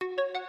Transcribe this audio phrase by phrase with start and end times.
[0.00, 0.43] Everyone, and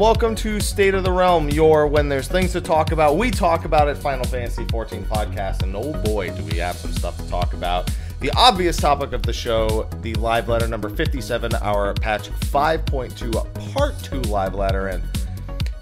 [0.00, 3.66] welcome to State of the Realm, your when there's things to talk about, we talk
[3.66, 5.62] about it Final Fantasy 14 podcast.
[5.62, 7.90] And oh boy, do we have some stuff to talk about.
[8.20, 14.02] The obvious topic of the show, the live letter number 57, our patch 5.2 part
[14.02, 14.88] 2 live letter.
[14.88, 15.02] And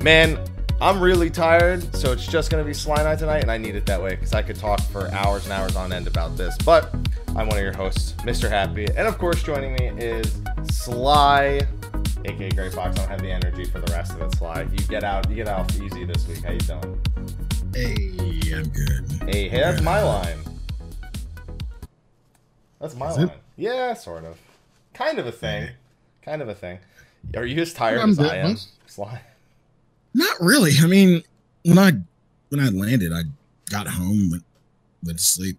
[0.03, 0.37] man,
[0.81, 3.77] I'm really tired, so it's just going to be Sly Night tonight, and I need
[3.77, 6.59] it that way because I could talk for hours and hours on end about this.
[6.65, 6.93] But
[7.37, 8.51] I'm one of your hosts, Mr.
[8.51, 8.89] Happy.
[8.97, 10.41] And of course, joining me is
[10.73, 11.61] Sly
[12.25, 12.97] aka Gray Fox.
[12.97, 14.35] I don't have the energy for the rest of it.
[14.37, 16.45] Sly, you get out, you get out easy this week.
[16.45, 17.01] How you doing?
[17.75, 19.07] Hey, I'm good.
[19.29, 20.39] Hey, hey, that's my line.
[22.81, 23.29] That's my Is line.
[23.29, 23.35] It?
[23.57, 24.39] Yeah, sort of.
[24.95, 25.65] Kind of a thing.
[25.65, 25.73] Hey.
[26.23, 26.79] Kind of a thing.
[27.37, 28.57] Are you as tired I'm as I am,
[28.87, 29.21] Sly?
[30.15, 30.73] Not really.
[30.81, 31.23] I mean,
[31.65, 31.93] when I
[32.49, 33.23] when I landed, I
[33.71, 34.45] got home, went
[35.05, 35.59] went to sleep.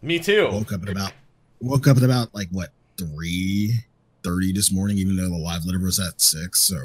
[0.00, 0.48] Me too.
[0.50, 1.12] Woke up at about
[1.60, 3.84] woke up at about like what three
[4.22, 6.60] thirty this morning, even though the live letter was at six.
[6.60, 6.76] So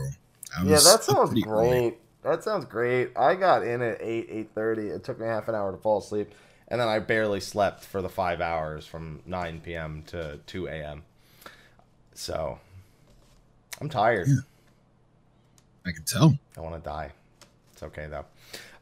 [0.63, 1.97] yeah, that sounds great.
[2.23, 3.11] That sounds great.
[3.16, 4.88] I got in at eight eight thirty.
[4.88, 6.31] It took me half an hour to fall asleep,
[6.67, 10.03] and then I barely slept for the five hours from nine p.m.
[10.08, 11.03] to two a.m.
[12.13, 12.59] So
[13.80, 14.27] I'm tired.
[14.27, 14.35] Yeah.
[15.85, 16.38] I can tell.
[16.58, 17.11] I want to die.
[17.73, 18.25] It's okay though.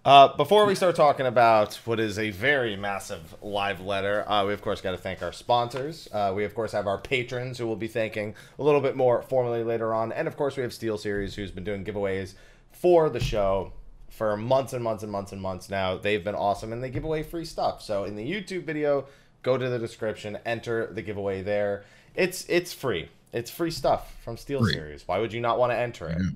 [0.05, 4.53] Uh, before we start talking about what is a very massive live letter, uh, we
[4.53, 6.07] of course got to thank our sponsors.
[6.11, 9.23] Uh, we of course have our patrons who we'll be thanking a little bit more
[9.23, 12.35] formally later on, and of course we have SteelSeries who's been doing giveaways
[12.71, 13.73] for the show
[14.11, 15.97] for months and months and months and months now.
[15.97, 17.81] They've been awesome and they give away free stuff.
[17.81, 19.07] So in the YouTube video,
[19.41, 21.83] go to the description, enter the giveaway there.
[22.13, 23.09] It's it's free.
[23.33, 24.73] It's free stuff from Steel free.
[24.73, 25.07] Series.
[25.07, 26.19] Why would you not want to enter it?
[26.19, 26.35] Mm-hmm.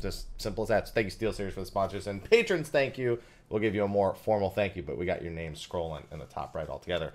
[0.00, 0.88] Just simple as that.
[0.88, 2.06] So thank you, SteelSeries, for the sponsors.
[2.06, 3.18] And patrons, thank you.
[3.48, 6.18] We'll give you a more formal thank you, but we got your name scrolling in
[6.18, 7.12] the top right altogether.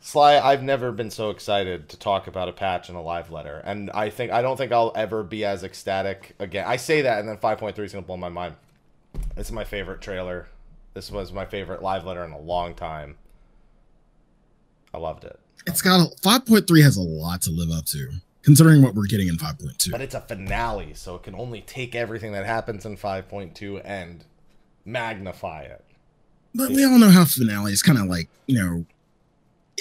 [0.00, 3.60] Sly, I've never been so excited to talk about a patch in a live letter,
[3.64, 6.64] and I think I don't think I'll ever be as ecstatic again.
[6.66, 8.54] I say that, and then 5.3 is gonna blow my mind.
[9.36, 10.48] This is my favorite trailer.
[10.94, 13.16] This was my favorite live letter in a long time.
[14.94, 15.38] I loved it.
[15.66, 18.08] It's got a, 5.3 has a lot to live up to
[18.42, 19.90] considering what we're getting in 5.2.
[19.90, 24.24] But it's a finale, so it can only take everything that happens in 5.2 and
[24.84, 25.84] magnify it.
[26.54, 28.84] But we all know how finale is kind of like, you know,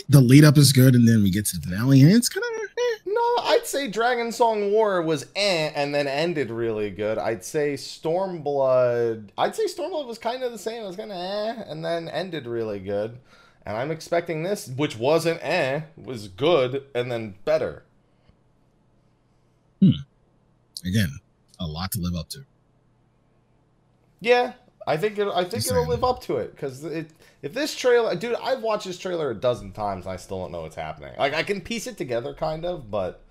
[0.08, 2.44] the lead up is good and then we get to the finale and it's kind
[2.44, 2.98] of eh.
[3.06, 7.18] No, I'd say Dragonsong War was eh and then ended really good.
[7.18, 10.84] I'd say Stormblood, I'd say Stormblood was kind of the same.
[10.84, 13.18] It was kind of eh and then ended really good.
[13.66, 17.84] And I'm expecting this, which wasn't eh, was good and then better.
[19.80, 19.92] Hmm.
[20.86, 21.10] Again,
[21.60, 22.46] a lot to live up to.
[24.22, 24.54] Yeah,
[24.86, 25.28] I think it.
[25.28, 27.12] I think it'll live up to it because it.
[27.42, 30.52] If this trailer, dude, I've watched this trailer a dozen times and I still don't
[30.52, 31.14] know what's happening.
[31.18, 33.22] Like I can piece it together, kind of, but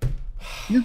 [0.68, 0.80] yeah.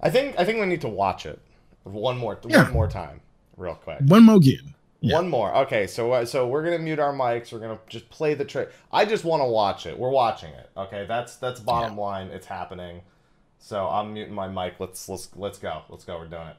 [0.00, 1.40] I think I think we need to watch it
[1.84, 2.64] one more yeah.
[2.64, 3.20] one more time,
[3.56, 4.00] real quick.
[4.00, 4.74] One more game.
[5.00, 5.16] Yeah.
[5.16, 5.54] One more.
[5.54, 7.52] Okay, so uh, so we're gonna mute our mics.
[7.52, 8.70] We're gonna just play the trailer.
[8.90, 9.98] I just want to watch it.
[9.98, 10.70] We're watching it.
[10.76, 12.02] Okay, that's that's bottom yeah.
[12.02, 12.26] line.
[12.28, 13.02] It's happening.
[13.64, 14.78] So I'm muting my mic.
[14.78, 15.84] Let's let's let's go.
[15.88, 16.18] Let's go.
[16.18, 16.56] We're doing it.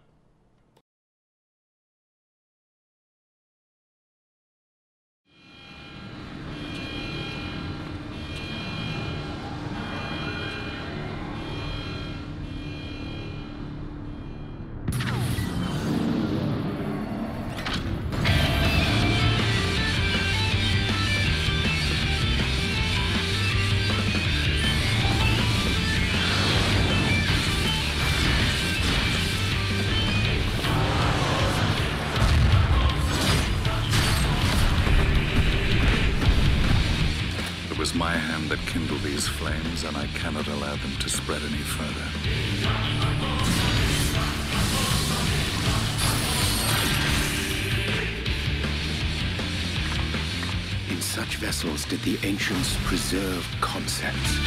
[52.25, 54.39] Ancients preserve concepts.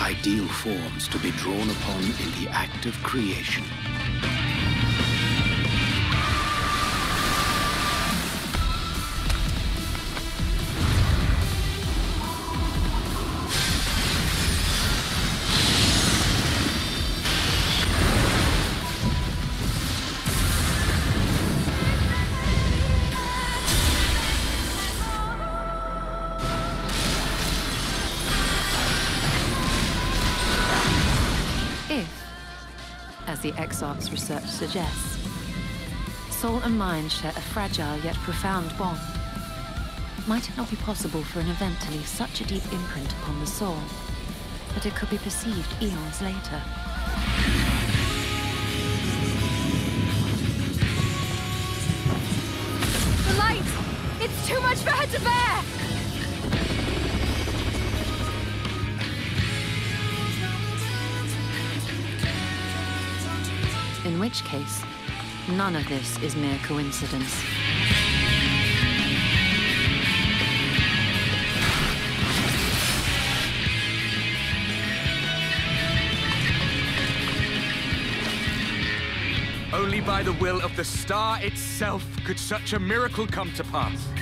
[0.00, 3.62] Ideal forms to be drawn upon in the act of creation.
[33.98, 35.18] Research suggests.
[36.30, 39.00] Soul and mind share a fragile yet profound bond.
[40.26, 43.40] Might it not be possible for an event to leave such a deep imprint upon
[43.40, 43.76] the soul
[44.74, 46.62] that it could be perceived eons later?
[53.26, 53.62] The light!
[54.20, 55.79] It's too much for her to bear!
[64.30, 64.84] Which case,
[65.56, 67.34] none of this is mere coincidence.
[79.72, 84.19] Only by the will of the star itself could such a miracle come to pass.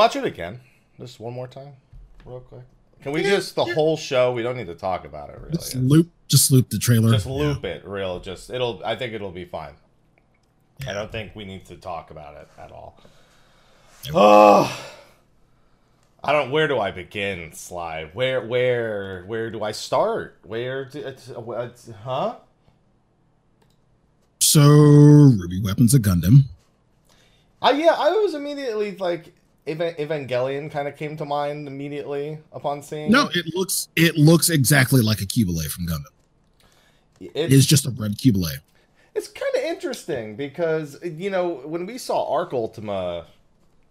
[0.00, 0.60] Watch it again?
[0.98, 1.74] Just one more time,
[2.24, 2.62] real quick.
[3.02, 4.32] Can we just the whole show?
[4.32, 5.52] We don't need to talk about it really.
[5.52, 7.10] Just loop, just loop the trailer.
[7.10, 8.20] Just loop it, real.
[8.20, 8.82] Just it'll.
[8.84, 9.74] I think it'll be fine.
[10.88, 12.98] I don't think we need to talk about it at all.
[14.14, 14.80] Oh,
[16.24, 16.50] I don't.
[16.50, 18.10] Where do I begin, Sly?
[18.14, 20.38] Where, where, where do I start?
[20.42, 22.36] Where, do, it's, uh, it's, huh?
[24.40, 26.44] So, Ruby Weapons of Gundam.
[27.60, 29.39] I yeah, I was immediately like Eva-
[29.76, 33.10] Evangelion kind of came to mind immediately upon seeing.
[33.10, 33.46] No, it.
[33.54, 36.04] looks it looks exactly like a Qubeley from Gundam.
[37.20, 38.56] It- It is just a red Qubeley.
[39.14, 43.26] It's kind of interesting because you know when we saw Arc Ultima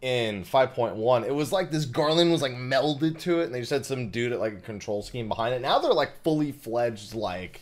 [0.01, 3.71] in 5.1, it was like this Garland was like melded to it, and they just
[3.71, 5.61] had some dude at like a control scheme behind it.
[5.61, 7.61] Now they're like fully fledged like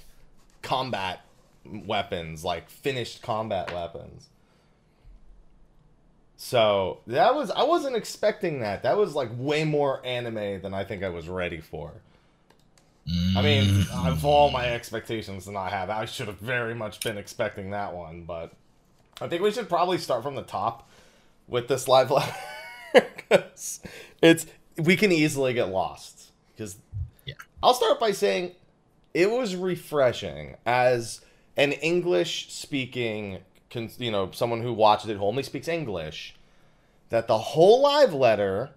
[0.62, 1.22] combat
[1.66, 4.28] weapons, like finished combat weapons.
[6.38, 8.84] So that was I wasn't expecting that.
[8.84, 11.92] That was like way more anime than I think I was ready for.
[13.36, 14.24] I mean, of mm.
[14.26, 18.24] all my expectations that I have, I should have very much been expecting that one,
[18.24, 18.52] but
[19.22, 20.90] I think we should probably start from the top
[21.48, 22.12] with this live
[22.94, 23.80] because
[24.22, 24.46] it's
[24.78, 26.32] we can easily get lost.
[26.54, 26.78] Because
[27.26, 27.36] Yeah.
[27.64, 28.56] I'll start by saying
[29.14, 31.22] it was refreshing as
[31.56, 33.40] an English speaking,
[33.74, 36.36] you know, someone who watches it who only speaks English,
[37.10, 38.72] that the whole live letter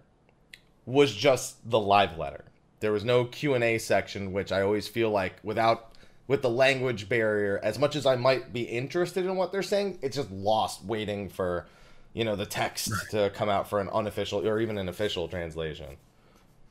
[0.87, 2.45] was just the live letter.
[2.81, 5.93] There was no Q&A section, which I always feel like without
[6.27, 9.99] with the language barrier, as much as I might be interested in what they're saying,
[10.01, 11.67] it's just lost waiting for,
[12.13, 15.97] you know, the text to come out for an unofficial or even an official translation.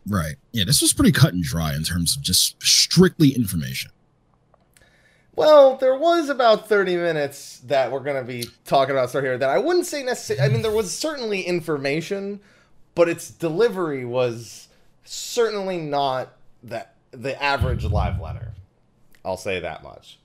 [0.07, 0.35] Right.
[0.53, 3.91] Yeah, this was pretty cut and dry in terms of just strictly information.
[5.39, 9.37] Well, there was about 30 minutes that we're going to be talking about start here
[9.37, 10.43] that I wouldn't say necessarily.
[10.43, 12.41] I mean, there was certainly information,
[12.93, 14.67] but its delivery was
[15.05, 18.51] certainly not that the average live letter.
[19.23, 20.19] I'll say that much.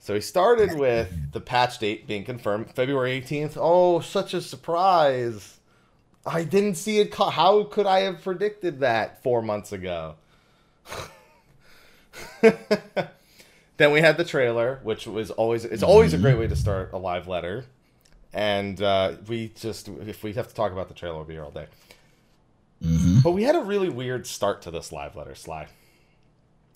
[0.00, 3.54] So he started with the patch date being confirmed February 18th.
[3.56, 5.60] Oh, such a surprise.
[6.26, 7.10] I didn't see it.
[7.10, 10.16] Co- How could I have predicted that four months ago?
[13.78, 16.90] then we had the trailer, which was always it's always a great way to start
[16.92, 17.64] a live letter.
[18.32, 21.44] And uh, we just if we have to talk about the trailer, we'll be here
[21.44, 21.66] all day.
[22.84, 23.22] Mhm.
[23.22, 25.66] But we had a really weird start to this live letter, Sly.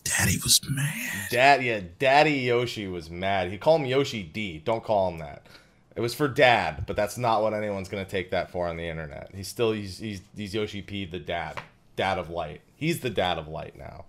[0.04, 1.28] Daddy was mad.
[1.30, 3.50] Dad, yeah, Daddy Yoshi was mad.
[3.52, 4.58] He called him Yoshi D.
[4.58, 5.46] Don't call him that.
[5.94, 8.88] It was for Dad, but that's not what anyone's gonna take that for on the
[8.88, 9.30] internet.
[9.34, 11.60] He's still he's he's, he's Yoshi P, the dad,
[11.96, 12.62] dad of light.
[12.74, 14.06] He's the dad of light now,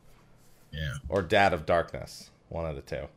[0.72, 0.94] Yeah.
[1.10, 3.07] or dad of darkness, one of the two.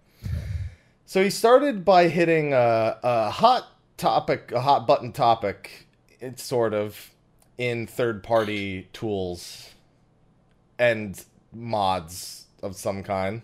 [1.04, 5.86] So he started by hitting a, a hot topic, a hot button topic.
[6.18, 7.10] It's sort of
[7.58, 9.70] in third party tools
[10.78, 13.42] and mods of some kind.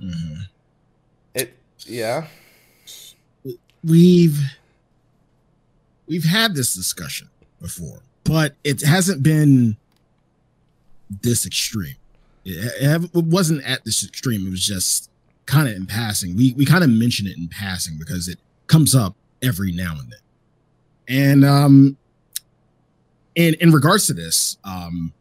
[0.00, 0.48] Mhm.
[1.34, 2.28] It yeah.
[3.84, 4.38] We've
[6.06, 7.28] we've had this discussion
[7.60, 9.76] before, but it hasn't been
[11.08, 11.96] this extreme.
[12.48, 14.46] It, wasn't at this extreme.
[14.46, 15.10] It was just
[15.46, 16.36] kind of in passing.
[16.36, 18.38] We we kind of mention it in passing because it
[18.68, 20.20] comes up every now and then.
[21.08, 21.96] And um
[23.34, 25.12] in in regards to this, um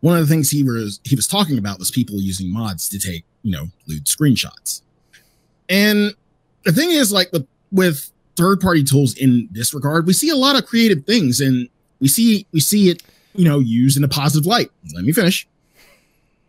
[0.00, 2.98] one of the things he was he was talking about was people using mods to
[2.98, 4.82] take, you know, lewd screenshots.
[5.68, 6.14] And
[6.64, 10.36] the thing is like with with third party tools in this regard, we see a
[10.36, 11.68] lot of creative things and
[12.00, 13.02] we see we see it,
[13.34, 14.70] you know, used in a positive light.
[14.94, 15.48] Let me finish.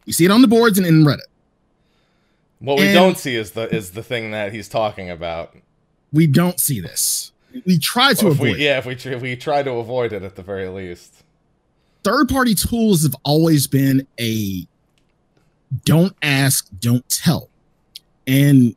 [0.05, 1.19] You see it on the boards and in Reddit.
[2.59, 5.55] What we And- don't see is the is the thing that he's talking about.
[6.13, 7.31] We don't see this.
[7.65, 8.57] We try to If avoid.
[8.57, 11.23] we, yeah, if we tr- we try to avoid it at the very least.
[12.03, 14.67] Third party tools have always been a
[15.85, 17.49] don't ask, don't tell.
[18.27, 18.75] And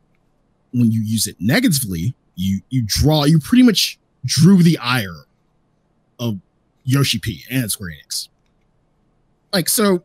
[0.73, 5.25] when you use it negatively, you you draw you pretty much drew the ire
[6.19, 6.39] of
[6.85, 8.29] Yoshi P and Square Enix.
[9.53, 10.03] Like so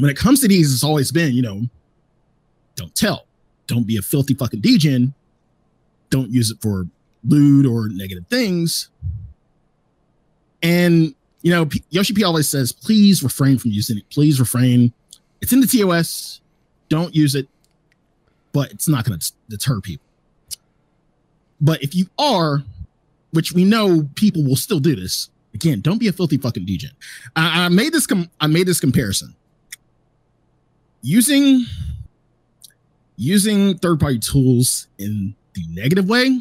[0.00, 1.62] when it comes to these, it's always been, you know,
[2.76, 3.26] don't tell.
[3.66, 5.14] Don't be a filthy fucking degen.
[6.10, 6.86] Don't use it for
[7.24, 8.88] lewd or negative things.
[10.62, 14.08] And you know, P- Yoshi P always says, please refrain from using it.
[14.10, 14.92] Please refrain.
[15.40, 16.40] It's in the TOS.
[16.88, 17.48] Don't use it,
[18.52, 20.04] but it's not going to deter people.
[21.60, 22.62] But if you are,
[23.32, 26.90] which we know people will still do this, again, don't be a filthy fucking degen.
[27.36, 29.34] I, I made this com- I made this comparison.
[31.02, 31.64] Using
[33.16, 36.40] using third party tools in the negative way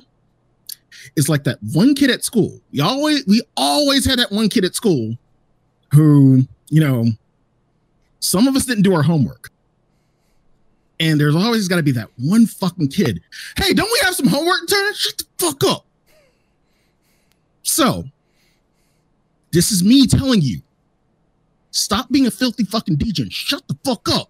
[1.16, 2.60] is like that one kid at school.
[2.72, 5.18] We always we always had that one kid at school
[5.92, 7.08] who, you know,
[8.20, 9.52] some of us didn't do our homework.
[11.00, 13.22] And there's always got to be that one fucking kid.
[13.58, 15.86] Hey, don't we have some homework, Turn Shut the fuck up.
[17.64, 18.04] So,
[19.52, 20.62] this is me telling you
[21.72, 24.30] stop being a filthy fucking DJ and shut the fuck up.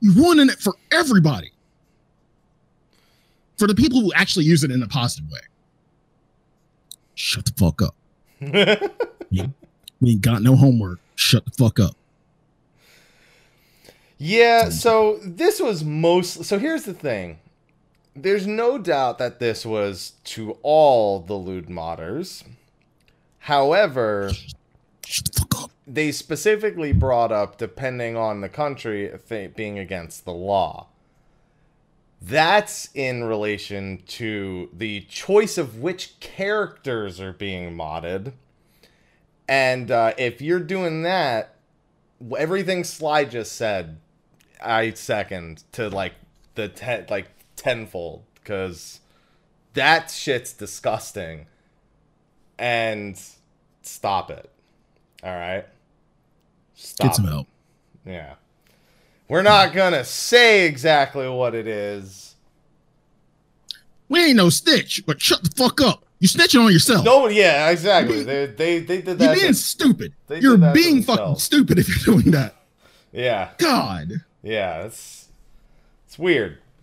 [0.00, 1.52] You're ruining it for everybody
[3.58, 5.40] for the people who actually use it in a positive way.
[7.14, 7.94] Shut the fuck up.
[9.30, 9.52] you,
[10.00, 10.98] we ain't got no homework.
[11.14, 11.94] Shut the fuck up.
[14.16, 16.44] Yeah, so this was most.
[16.44, 17.38] So here's the thing.
[18.16, 22.44] There's no doubt that this was to all the lewd modders.
[23.38, 24.32] However,
[25.92, 29.12] They specifically brought up depending on the country
[29.56, 30.86] being against the law.
[32.22, 38.34] That's in relation to the choice of which characters are being modded.
[39.48, 41.56] And uh, if you're doing that,
[42.38, 43.98] everything Sly just said,
[44.62, 46.12] I second to like
[46.54, 49.00] the ten, like tenfold because
[49.74, 51.46] that shit's disgusting.
[52.58, 53.20] And
[53.82, 54.50] stop it.
[55.24, 55.66] All right.
[56.80, 57.08] Stop.
[57.08, 57.46] Get some help.
[58.06, 58.34] Yeah.
[59.28, 62.34] We're not gonna say exactly what it is.
[64.08, 66.04] We ain't no snitch, but shut the fuck up.
[66.18, 67.04] You snitching on yourself.
[67.04, 68.24] No, yeah, exactly.
[68.24, 69.38] They they they did You're that.
[69.38, 70.14] being stupid.
[70.28, 72.56] You're to being fucking stupid if you're doing that.
[73.12, 74.12] Yeah, God.
[74.42, 74.84] yeah.
[74.84, 75.28] It's
[76.06, 76.58] it's weird.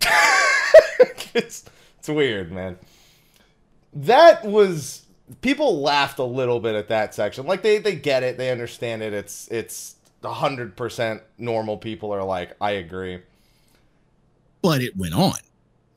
[1.34, 1.64] it's
[1.98, 2.78] it's weird, man.
[3.92, 5.02] That was
[5.40, 7.46] people laughed a little bit at that section.
[7.46, 9.12] Like they they get it, they understand it.
[9.12, 11.76] It's it's hundred percent normal.
[11.76, 13.20] People are like, I agree.
[14.62, 15.34] But it went on.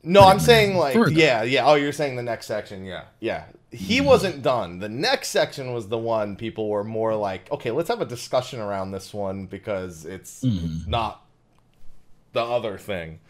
[0.04, 1.10] No, But I'm saying like further.
[1.12, 1.66] yeah, yeah.
[1.66, 3.44] Oh, you're saying the next section, yeah, yeah.
[3.70, 4.06] He Mm-hmm.
[4.06, 4.78] wasn't done.
[4.80, 8.60] The next section was the one people were more like, okay, let's have a discussion
[8.60, 10.86] around this one because it's Mhm.
[10.88, 11.24] not
[12.32, 13.20] the other thing.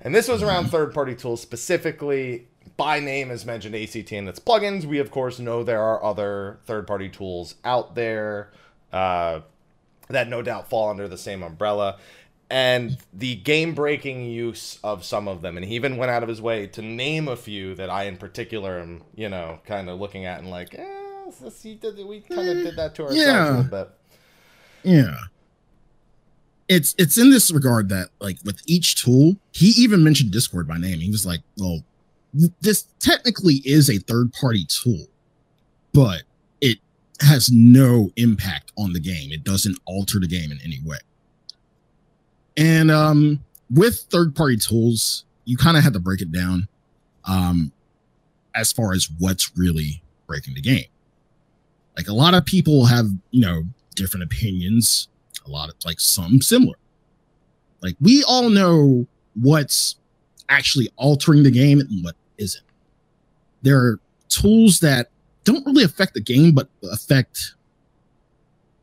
[0.00, 0.48] And this was Mm-hmm.
[0.48, 2.46] around third party tools specifically.
[2.76, 4.84] By name is mentioned ACT and its plugins.
[4.84, 8.50] We of course know there are other third party tools out there
[8.92, 9.40] uh,
[10.08, 11.98] that no doubt fall under the same umbrella.
[12.50, 15.56] And the game breaking use of some of them.
[15.56, 18.16] And he even went out of his way to name a few that I, in
[18.16, 21.04] particular, am, you know, kind of looking at and like, eh,
[21.80, 23.48] did, we kind of did that to ourselves yeah.
[23.48, 23.90] a little bit.
[24.82, 25.16] Yeah.
[26.68, 30.78] It's it's in this regard that like with each tool, he even mentioned Discord by
[30.78, 31.00] name.
[31.00, 31.82] He was like, "Well,
[32.60, 35.06] this technically is a third party tool,
[35.92, 36.22] but
[36.60, 36.78] it
[37.20, 39.32] has no impact on the game.
[39.32, 40.98] It doesn't alter the game in any way."
[42.56, 46.68] And um with third party tools, you kind of have to break it down
[47.24, 47.72] um
[48.54, 50.86] as far as what's really breaking the game.
[51.96, 53.64] Like a lot of people have, you know,
[53.94, 55.08] different opinions,
[55.46, 56.76] a lot of like some similar.
[57.82, 59.96] Like we all know what's
[60.48, 62.64] actually altering the game and what isn't.
[63.62, 65.10] There are tools that
[65.44, 67.54] don't really affect the game, but affect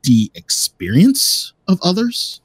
[0.03, 2.41] the experience of others,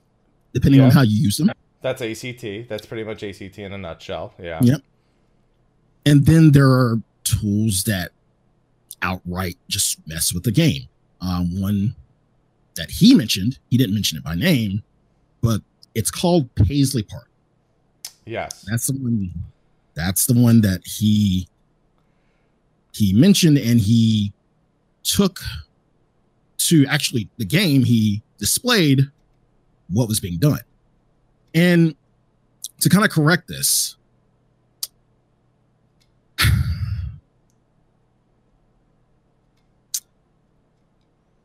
[0.53, 1.51] depending on how you use them.
[1.83, 2.69] That's ACT.
[2.69, 4.35] That's pretty much ACT in a nutshell.
[4.41, 4.59] Yeah.
[4.63, 4.81] Yep.
[6.05, 8.13] And then there are tools that
[9.03, 10.83] outright just mess with the game.
[11.21, 11.95] Um, one
[12.77, 14.83] that he mentioned, he didn't mention it by name,
[15.43, 15.61] but
[15.95, 17.29] it's called Paisley Park.
[18.25, 18.65] Yes.
[18.69, 19.33] That's the one.
[19.97, 21.49] That's the one that he
[22.93, 24.33] he mentioned, and he
[25.03, 25.41] took
[26.59, 27.83] to actually the game.
[27.83, 29.11] He displayed
[29.89, 30.61] what was being done,
[31.55, 31.97] and
[32.81, 33.97] to kind of correct this.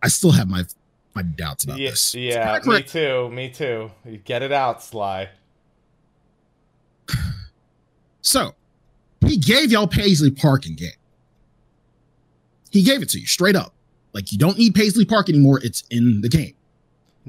[0.03, 0.65] I still have my
[1.15, 2.13] my doubts about yeah, this.
[2.13, 3.29] Yeah, me too.
[3.31, 3.91] Me too.
[4.05, 5.29] You get it out, Sly.
[8.21, 8.55] So
[9.25, 10.89] he gave y'all Paisley Park in game.
[12.71, 13.73] He gave it to you straight up.
[14.13, 15.59] Like you don't need Paisley Park anymore.
[15.63, 16.53] It's in the game.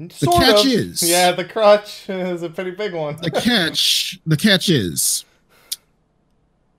[0.09, 0.71] Sort catch of.
[0.71, 3.17] is- Yeah, the crutch is a pretty big one.
[3.21, 5.25] The catch, the catch is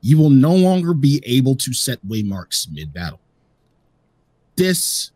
[0.00, 3.20] you will no longer be able to set waymarks mid battle.
[4.56, 5.10] This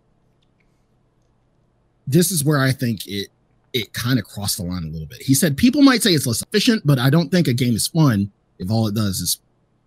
[2.06, 3.28] this is where I think it
[3.72, 5.20] it kind of crossed the line a little bit.
[5.22, 7.86] He said people might say it's less efficient, but I don't think a game is
[7.86, 9.40] fun if all it does is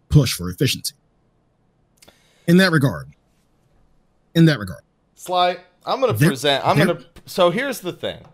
[0.09, 0.93] push for efficiency.
[2.47, 3.07] In that regard.
[4.35, 4.81] In that regard.
[5.15, 6.65] Sly, I'm gonna There- present.
[6.65, 7.05] I'm there- gonna.
[7.25, 8.25] So here's the thing.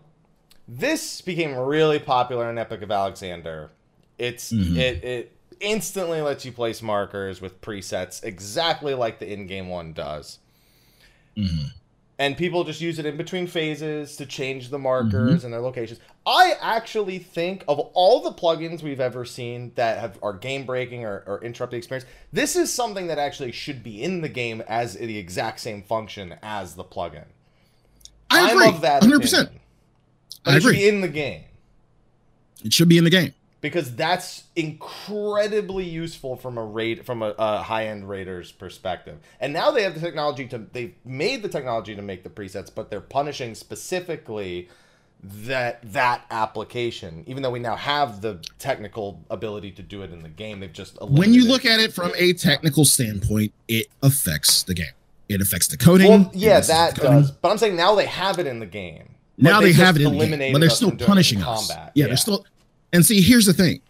[0.66, 3.70] This became really popular in Epic of Alexander.
[4.18, 4.76] It's Mhm.
[4.76, 10.38] it it instantly lets you place markers with presets exactly like the in-game one does.
[11.36, 11.72] Mhm.
[12.18, 15.44] And people just use it in between phases to change the markers mm-hmm.
[15.44, 16.00] and their locations.
[16.26, 21.04] I actually think of all the plugins we've ever seen that have are game breaking
[21.04, 24.62] or, or interrupt the experience, this is something that actually should be in the game
[24.66, 27.26] as the exact same function as the plugin.
[28.30, 29.16] I I'm of that 100%.
[29.16, 29.60] opinion.
[30.44, 30.76] I it should agree.
[30.76, 31.44] be in the game
[32.64, 33.32] It should be in the game.
[33.60, 39.70] Because that's incredibly useful from a rate from a, a high-end raiders perspective and now
[39.70, 43.00] they have the technology to they've made the technology to make the presets but they're
[43.00, 44.68] punishing specifically
[45.22, 50.20] that that application even though we now have the technical ability to do it in
[50.20, 54.62] the game they've just when you look at it from a technical standpoint, it affects
[54.62, 54.86] the game.
[55.28, 56.08] It affects the coding.
[56.08, 59.60] well yeah that does but i'm saying now they have it in the game Now
[59.60, 61.42] they just have it in the game, but they're still from doing it in punishing
[61.42, 61.68] us.
[61.68, 61.92] combat.
[61.94, 62.46] Yeah, they're still.
[62.92, 63.80] And see, here's the thing.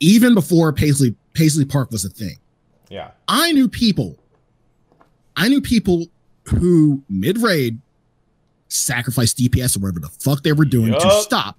[0.00, 2.36] Even before Paisley Paisley Park was a thing,
[2.88, 4.18] yeah I knew people.
[5.36, 6.06] I knew people
[6.44, 7.80] who mid raid
[8.68, 11.58] sacrificed DPS or whatever the fuck they were doing to stop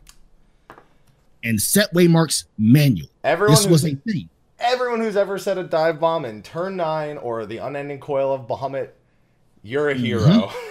[1.44, 3.10] and set waymarks manual.
[3.24, 4.30] everyone This was a thing.
[4.60, 8.48] everyone who's ever set a dive bomb in turn nine or the unending coil of
[8.48, 8.90] Bahamut,
[9.64, 10.06] you're a mm-hmm.
[10.06, 10.52] hero.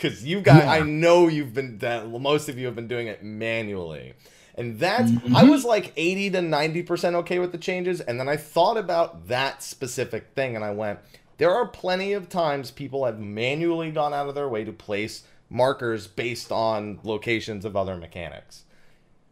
[0.00, 3.08] Because you got, You I know you've been, that most of you have been doing
[3.08, 4.14] it manually.
[4.58, 5.36] And that's, Mm-hmm.
[5.36, 8.00] I was like 80 to 90% okay with the changes.
[8.00, 10.98] And then I thought about that specific thing and I went,
[11.38, 15.22] there are plenty of times people have manually gone out of their way to place
[15.48, 18.64] markers based on locations of other mechanics.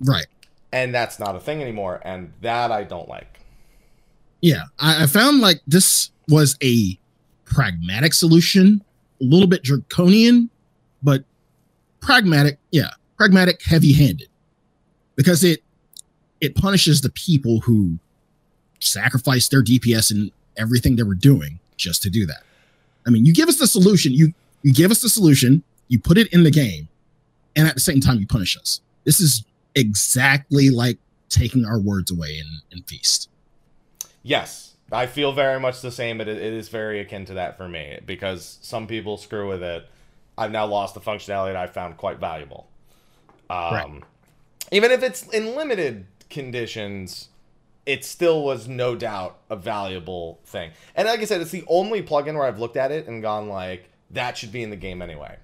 [0.01, 0.27] Right.
[0.73, 2.01] And that's not a thing anymore.
[2.05, 3.41] And that I don't like.
[4.41, 6.99] Yeah, I, I found like this was a
[7.45, 8.83] pragmatic solution,
[9.21, 10.51] a little bit draconian,
[11.03, 11.25] but
[12.01, 12.59] pragmatic.
[12.71, 14.29] Yeah, pragmatic, heavy-handed,
[15.17, 15.63] because it
[16.41, 17.99] it punishes the people who
[18.81, 22.43] sacrificed their DPS and everything they were doing just to do that.
[23.07, 26.19] I mean, you give us the solution, you you give us the solution, you put
[26.19, 26.89] it in the game,
[27.55, 28.81] and at the same time you punish us.
[29.05, 30.99] This is exactly like
[31.29, 33.29] taking our words away in, in Feast.
[34.23, 36.21] Yes, I feel very much the same.
[36.21, 39.89] It, it is very akin to that for me because some people screw with it.
[40.39, 42.69] I've now lost the functionality that I found quite valuable.
[43.49, 44.03] Um, Right.
[44.73, 47.29] Even if it's in limited conditions,
[47.85, 50.73] it still was no doubt a valuable thing.
[50.95, 53.49] And like I said, it's the only plugin where I've looked at it and gone
[53.49, 55.37] like, that should be in the game anyway.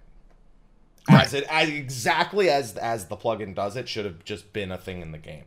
[1.08, 4.78] As it as exactly as as the plugin does it should have just been a
[4.78, 5.44] thing in the game.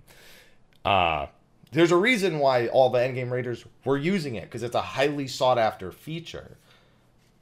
[0.83, 1.27] Uh
[1.71, 5.27] there's a reason why all the endgame raiders were using it because it's a highly
[5.27, 6.57] sought after feature.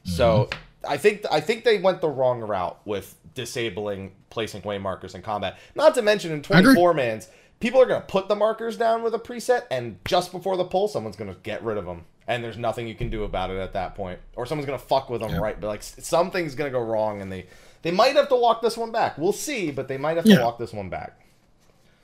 [0.06, 0.50] So
[0.88, 5.22] I think I think they went the wrong route with disabling placing way markers in
[5.22, 5.58] combat.
[5.76, 7.30] Not to mention in 24 mans,
[7.62, 10.88] people are gonna put the markers down with a preset, and just before the pull,
[10.89, 13.72] someone's gonna get rid of them, and there's nothing you can do about it at
[13.74, 15.38] that point, or someone's gonna fuck with them Yeah.
[15.38, 15.62] right.
[15.62, 17.46] But like something's gonna go wrong, and they
[17.84, 19.17] they might have to walk this one back.
[19.17, 21.19] We'll see, but they might have to walk this one back.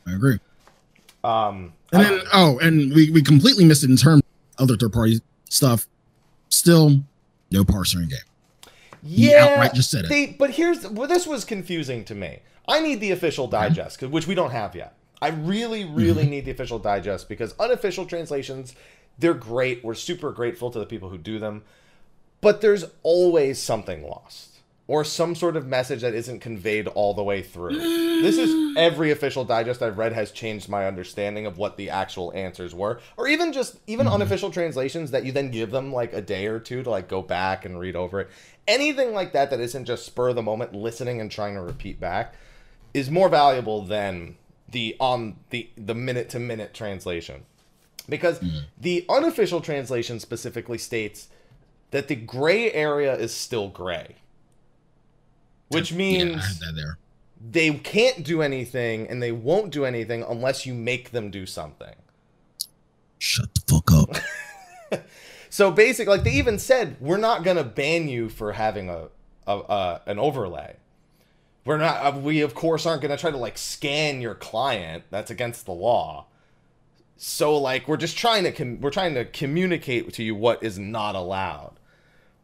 [0.07, 0.39] I agree.
[1.23, 4.21] Um, And I- then, oh, and we, we completely missed it in terms
[4.57, 5.87] of other third party stuff.
[6.49, 7.01] Still,
[7.51, 8.19] no parser in game.
[9.03, 10.09] He Yeah, outright just said it.
[10.09, 12.39] They, but here's well, this was confusing to me.
[12.67, 14.95] I need the official digest, which we don't have yet.
[15.21, 15.95] I really, mm-hmm.
[15.95, 18.75] really need the official digest because unofficial translations,
[19.17, 19.83] they're great.
[19.83, 21.63] We're super grateful to the people who do them.
[22.41, 24.48] But there's always something lost
[24.89, 27.79] or some sort of message that isn't conveyed all the way through.
[28.19, 32.33] This is every official digest I've read has changed my understanding of what the actual
[32.35, 34.15] answers were, or even just even mm-hmm.
[34.15, 37.21] unofficial translations that you then give them like a day or two to like go
[37.21, 38.29] back and read over it.
[38.67, 41.97] Anything like that that isn't just spur of the moment listening and trying to repeat
[41.97, 42.33] back
[42.93, 44.35] is more valuable than
[44.67, 47.45] the on the the minute to minute translation.
[48.09, 48.65] Because mm-hmm.
[48.77, 51.29] the unofficial translation specifically states
[51.91, 54.15] that the gray area is still gray.
[55.69, 56.97] Which Yeah, means I had that there.
[57.39, 61.95] they can't do anything and they won't do anything unless you make them do something.
[63.17, 64.15] Shut the fuck up.
[65.51, 69.07] So basically, like they even said, we're not gonna ban you for having a,
[69.47, 70.75] a, a an overlay.
[71.65, 72.05] We're not.
[72.05, 75.05] uh, We of course aren't gonna try to like scan your client.
[75.09, 76.27] That's against the law.
[77.17, 80.77] So like we're just trying to com- we're trying to communicate to you what is
[80.77, 81.78] not allowed.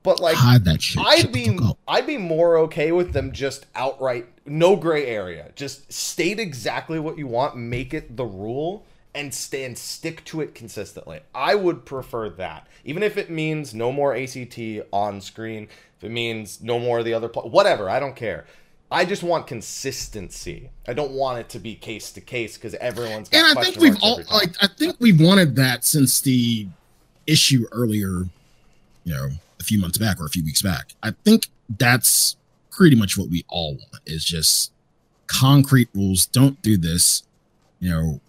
[0.06, 1.04] But like Hide that shit.
[1.06, 1.60] I'd be.
[1.88, 5.52] I'd be more okay with them just outright no gray area.
[5.56, 10.54] Just state exactly what you want, make it the rule, and stand stick to it
[10.54, 11.22] consistently.
[11.34, 14.60] I would prefer that, even if it means no more ACT
[14.94, 15.68] on screen.
[15.98, 18.46] If it means no more of the other, pl- whatever, I don't care.
[18.92, 20.70] I just want consistency.
[20.88, 23.78] I don't want it to be case to case because everyone's got and I think
[23.78, 26.68] we've all like I think we've wanted that since the
[27.26, 28.26] issue earlier,
[29.04, 29.30] you know,
[29.66, 30.94] few months back or a few weeks back.
[31.04, 32.38] I think that's
[32.72, 34.72] pretty much what we all want is just
[35.28, 36.26] concrete rules.
[36.26, 37.24] Don't do this.
[37.80, 38.22] You know,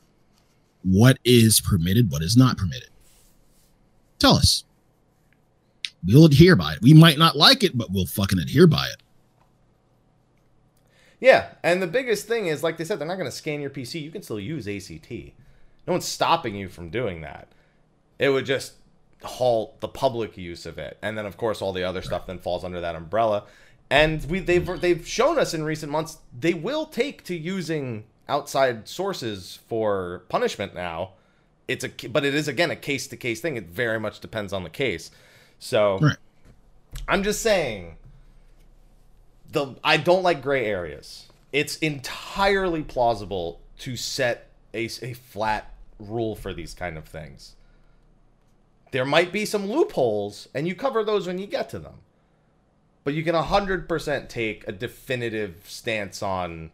[0.83, 2.91] what is permitted, what is not permitted.
[4.19, 4.65] Tell us.
[6.07, 6.83] We'll adhere by it.
[6.83, 9.03] We might not like it, but we'll fucking adhere by it.
[11.19, 13.71] Yeah, and the biggest thing is, like they said, they're not going to scan your
[13.71, 14.03] PC.
[14.03, 15.11] You can still use ACT.
[15.87, 17.49] No one's stopping you from doing that.
[18.19, 18.75] It would just
[19.23, 22.39] halt the public use of it, and then of course all the other stuff then
[22.39, 23.45] falls under that umbrella.
[23.91, 28.89] And we they've they've shown us in recent months they will take to using outside
[28.89, 31.13] sources for punishment now.
[31.69, 33.57] It's a but it is again a case to case thing.
[33.57, 35.11] It very much depends on the case.
[35.59, 36.17] So Right.
[37.09, 37.97] I'm just saying
[39.51, 41.29] the I don't like gray areas.
[41.53, 47.55] It's entirely plausible to set a, a flat rule for these kind of things.
[48.93, 52.01] There might be some loopholes, and you cover those when you get to them.
[53.05, 56.71] But you can 100% take a definitive stance on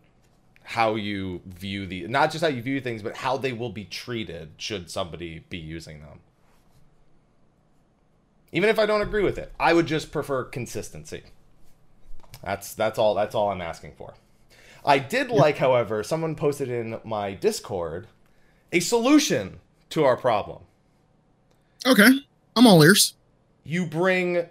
[0.64, 3.85] how you view the not just how you view things, but how they will be
[3.85, 6.20] treated should somebody be using them.
[8.53, 11.22] Even if I don't agree with it, I would just prefer consistency.
[12.44, 14.14] That's that's all that's all I'm asking for.
[14.85, 18.09] I did like, however, someone posted in my Discord
[18.72, 20.62] a solution to our problem.
[21.87, 22.09] Okay.
[22.57, 23.14] I'm all ears.
[23.64, 24.47] You bring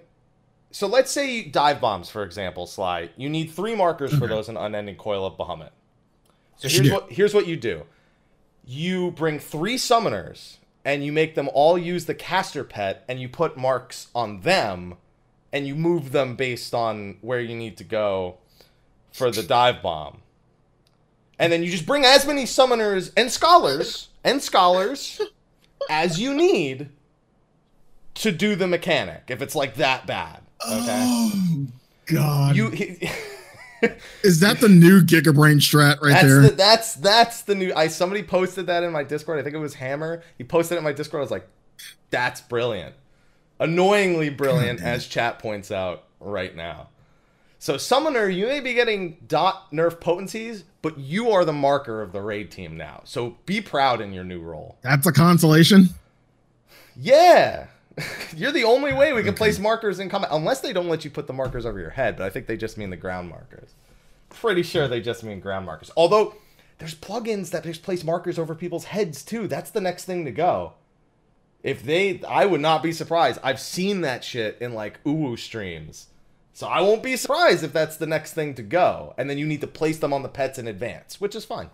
[0.72, 3.10] so let's say dive bombs, for example, Sly.
[3.17, 5.72] You need three markers for those in Unending Coil of Bahamut.
[6.58, 7.84] So Yes, here's what here's what you do.
[8.65, 13.28] You bring three summoners and you make them all use the caster pet and you
[13.28, 14.96] put marks on them
[15.52, 18.38] and you move them based on where you need to go
[19.12, 20.22] for the dive bomb.
[21.38, 25.20] And then you just bring as many summoners and scholars and scholars
[25.89, 26.89] as you need
[28.22, 30.42] to do the mechanic if it's like that bad.
[30.70, 31.04] Okay.
[31.04, 31.68] Oh
[32.06, 32.56] God.
[32.56, 32.72] You
[34.24, 36.42] Is that the new Gigabrain strat right that's there?
[36.42, 39.40] the that's that's the new I somebody posted that in my Discord.
[39.40, 40.22] I think it was Hammer.
[40.38, 41.22] He posted it in my Discord.
[41.22, 41.48] I was like,
[42.12, 42.96] that's brilliant.
[43.60, 46.90] Annoyingly brilliant, as chat points out right now.
[47.58, 52.12] So Summoner, you may be getting dot nerf potencies, but you are the marker of
[52.12, 53.02] the raid team now.
[53.04, 54.78] So be proud in your new role.
[54.82, 55.90] That's a consolation.
[56.96, 57.68] Yeah.
[58.36, 61.12] You're the only way we can place markers in combat, unless they don't let you
[61.12, 62.18] put the markers over your head.
[62.18, 63.74] But I think they just mean the ground markers.
[64.30, 65.92] Pretty sure they just mean ground markers.
[65.98, 66.36] Although
[66.78, 69.48] there's plugins that just place markers over people's heads too.
[69.48, 70.74] That's the next thing to go.
[71.64, 73.40] If they, I would not be surprised.
[73.44, 76.08] I've seen that shit in like uwu streams,
[76.54, 79.14] so I won't be surprised if that's the next thing to go.
[79.18, 81.70] And then you need to place them on the pets in advance, which is fine.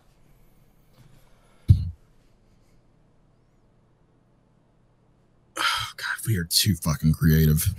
[5.98, 7.74] God, we are too fucking creative.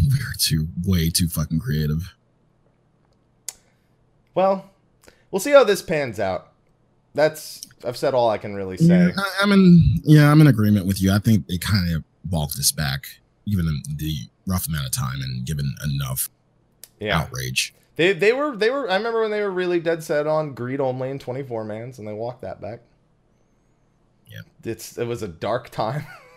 [0.00, 2.14] We are too way too fucking creative.
[4.34, 4.70] Well,
[5.30, 6.52] we'll see how this pans out.
[7.14, 8.86] That's I've said all I can really say.
[8.86, 10.00] Yeah, I, I'm in.
[10.04, 11.12] Yeah, I'm in agreement with you.
[11.12, 13.06] I think they kind of walked this back,
[13.46, 14.14] given the
[14.46, 16.30] rough amount of time and given enough
[17.00, 17.18] Yeah.
[17.20, 17.74] outrage.
[17.96, 18.88] They they were they were.
[18.88, 22.06] I remember when they were really dead set on greed only in 24 mans, and
[22.06, 22.80] they walked that back.
[24.28, 24.42] Yeah.
[24.64, 26.06] It's it was a dark time,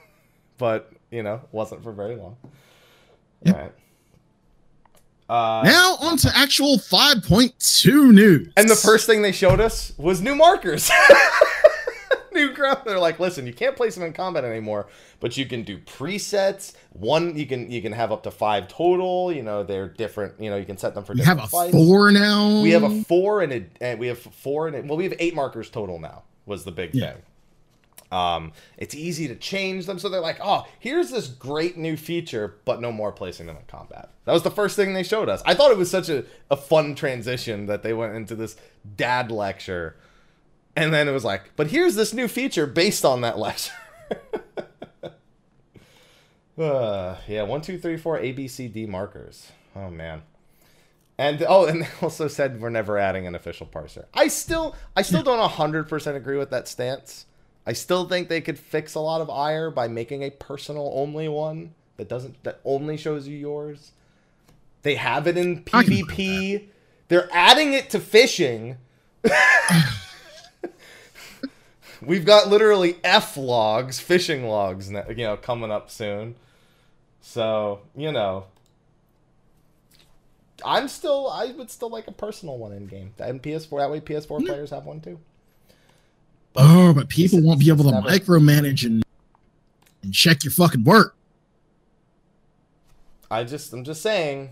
[0.62, 2.38] but you know, wasn't for very long.
[3.44, 3.52] Yeah.
[3.54, 3.72] All right.
[5.30, 8.54] Uh, now on to actual 5.2 news.
[8.58, 10.92] and the first thing they showed us was new markers.
[12.34, 12.84] new growth.
[12.86, 14.88] They're like, listen, you can't place them in combat anymore,
[15.22, 16.74] but you can do presets.
[16.92, 19.32] One, you can you can have up to five total.
[19.32, 20.40] You know, they're different.
[20.40, 21.74] You know, you can set them for we different have a fights.
[21.74, 22.62] four now.
[22.62, 25.16] We have a four and a and we have four and a, well, we have
[25.20, 26.24] eight markers total now.
[26.46, 27.14] Was the big Yeah.
[27.14, 27.22] thing.
[28.12, 32.56] Um, it's easy to change them, so they're like, oh, here's this great new feature,
[32.66, 34.10] but no more placing them in combat.
[34.26, 35.42] That was the first thing they showed us.
[35.46, 38.58] I thought it was such a, a fun transition that they went into this
[38.98, 39.96] dad lecture,
[40.76, 43.74] and then it was like, but here's this new feature based on that lecture.
[46.58, 49.52] uh, yeah, one, two, three, four, A, B, C, D markers.
[49.74, 50.24] Oh man.
[51.18, 54.06] And oh, and they also said we're never adding an official parser.
[54.14, 57.26] I still, I still don't hundred percent agree with that stance.
[57.66, 61.28] I still think they could fix a lot of ire by making a personal only
[61.28, 63.92] one that doesn't that only shows you yours.
[64.82, 66.68] They have it in I can agree PvP.
[67.08, 68.78] They're adding it to fishing.
[72.02, 76.36] We've got literally F logs, fishing logs, you know, coming up soon.
[77.22, 78.46] So you know,
[80.66, 83.14] I'm still, I would still like a personal one in game.
[83.20, 85.20] And PS4, that way PS4 players have one too.
[86.56, 89.04] Oh, but people won't be able to Never- micromanage and
[90.04, 91.16] and check your fucking work.
[93.30, 94.50] I just, I'm just saying,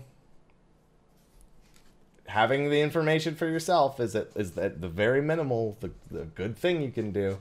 [2.26, 6.56] having the information for yourself is at, is at the very minimal, the, the good
[6.56, 7.38] thing you can do.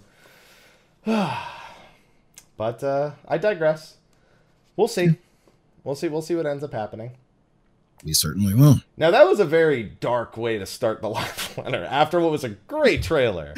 [1.06, 3.98] but uh, I digress.
[4.76, 5.16] We'll see.
[5.84, 6.08] We'll see.
[6.10, 7.12] We'll see what ends up happening.
[8.04, 8.82] We certainly will.
[8.98, 12.44] Now that was a very dark way to start the live letter after what was
[12.44, 13.54] a great trailer.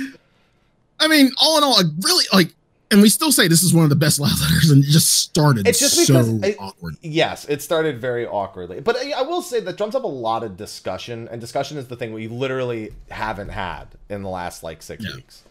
[1.02, 2.54] I mean, all in all, I really like,
[2.92, 5.12] and we still say this is one of the best live letters, and it just
[5.12, 6.96] started It's just so because awkward.
[7.02, 10.44] Yes, it started very awkwardly, but I, I will say that drums up a lot
[10.44, 14.82] of discussion, and discussion is the thing we literally haven't had in the last like
[14.82, 15.16] six Yeah.
[15.16, 15.44] weeks.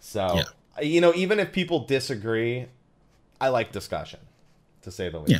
[0.00, 0.82] So Yeah.
[0.82, 2.66] you know, even if people disagree,
[3.40, 4.20] I like discussion,
[4.82, 5.30] to say the least.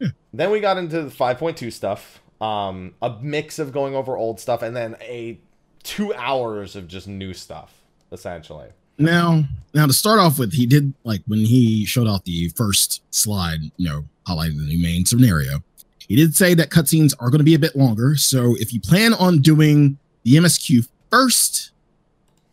[0.00, 0.08] Yeah.
[0.32, 4.60] Then we got into the 5.2 stuff, um, a mix of going over old stuff,
[4.62, 5.38] and then a
[5.84, 7.72] two hours of just new stuff,
[8.14, 8.68] essentially.
[8.96, 13.02] Now, now to start off with, he did like when he showed off the first
[13.12, 15.62] slide, you know, highlighting the new main scenario.
[15.98, 18.16] He did say that cutscenes are going to be a bit longer.
[18.16, 21.72] So if you plan on doing the MSQ first,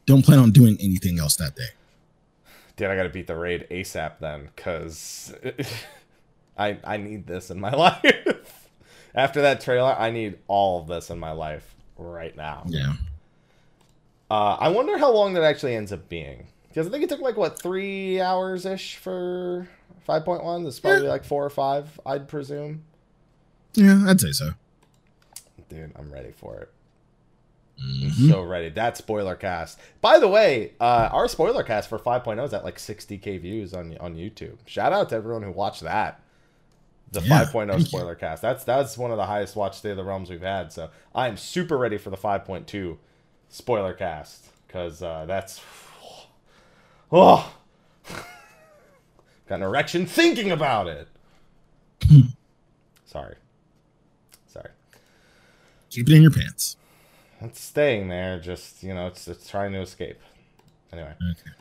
[0.06, 1.70] don't plan on doing anything else that day.
[2.76, 5.34] Dude, I gotta beat the raid ASAP then, cause
[6.58, 8.70] I I need this in my life.
[9.14, 12.64] After that trailer, I need all of this in my life right now.
[12.68, 12.94] Yeah.
[14.32, 17.20] Uh, I wonder how long that actually ends up being, because I think it took
[17.20, 19.68] like what three hours ish for
[20.06, 20.64] five point one.
[20.64, 21.10] This probably Yeah.
[21.10, 22.84] like four or five, I'd presume.
[23.74, 24.52] Yeah, I'd say so.
[25.70, 26.70] Dude, I'm ready for it.
[27.84, 28.30] Mhm.
[28.30, 28.70] So ready.
[28.70, 29.80] That spoiler cast.
[30.02, 33.98] By the way, uh, our spoiler cast for 5.0 is at like 60k views on
[34.00, 34.58] on YouTube.
[34.66, 36.22] Shout out to everyone who watched that.
[37.12, 37.86] The Yeah, 5.0 thank you.
[37.88, 38.42] spoiler cast.
[38.42, 40.72] That's that's one of the highest watched State of the Realms we've had.
[40.72, 42.98] So I am super ready for the 5.2
[43.52, 45.62] spoiler cast because uh, that's
[47.12, 47.54] oh
[49.48, 51.08] got an erection thinking about it.
[53.06, 53.36] Sorry,
[54.48, 54.70] sorry.
[55.90, 56.78] Keep it in your pants.
[57.42, 60.20] It's staying there, just you know, it's it's trying to escape.
[60.94, 61.14] Anyway.
[61.32, 61.52] Okay.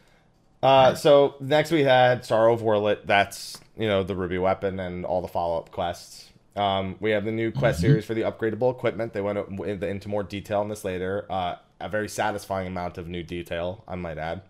[0.63, 3.01] Uh, so next we had Sorrow of Werlyt.
[3.05, 6.31] That's you know the Ruby weapon and all the follow up quests.
[6.55, 9.13] Um, we have the new quest series for the upgradable equipment.
[9.13, 9.39] They went
[9.83, 11.27] into more detail on this later.
[11.31, 14.43] Uh, a very satisfying amount of new detail, I might add.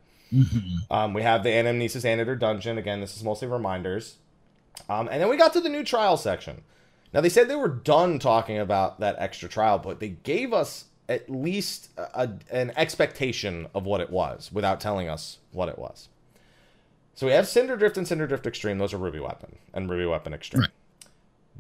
[0.91, 2.79] Um, we have the Anamnesis Anyder Dungeon.
[2.79, 4.17] Again, this is mostly reminders.
[4.89, 6.63] Um, and then we got to the new trial section.
[7.13, 10.85] Now, they said they were done talking about that extra trial, but they gave us
[11.09, 16.09] at least a, an expectation of what it was without telling us what it was.
[17.15, 18.79] So we have Cinder Drift and Cinder Drift Extreme.
[18.79, 20.61] Those are Ruby Weapon and Ruby Weapon Extreme.
[20.63, 20.71] Right.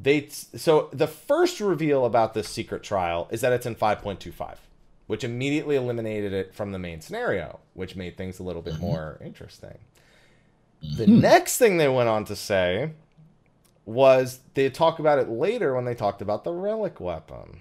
[0.02, 4.56] They so the first reveal about this secret trial is that it's in 5.25,
[5.10, 8.82] which immediately eliminated it from the main scenario, which made things a little bit mm-hmm.
[8.82, 9.76] more interesting.
[10.96, 11.18] The hmm.
[11.18, 12.92] next thing they went on to say
[13.84, 17.60] was they talk about it later when they talked about the relic weapon.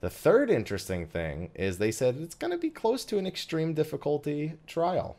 [0.00, 3.72] The third interesting thing is they said it's going to be close to an extreme
[3.72, 5.16] difficulty trial.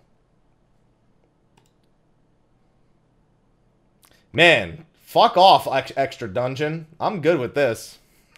[4.33, 5.67] Man, Fuck off,
[5.97, 6.87] extra dungeon.
[6.97, 7.99] I'm good with this.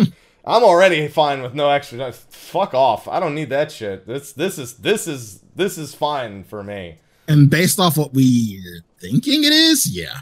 [0.45, 2.13] I'm already fine with no extra.
[2.13, 3.09] Fuck off.
[3.09, 4.07] I don't need that shit.
[4.07, 6.99] This this is this is this is fine for me.
[7.29, 10.21] And based off what we're thinking it is, yeah,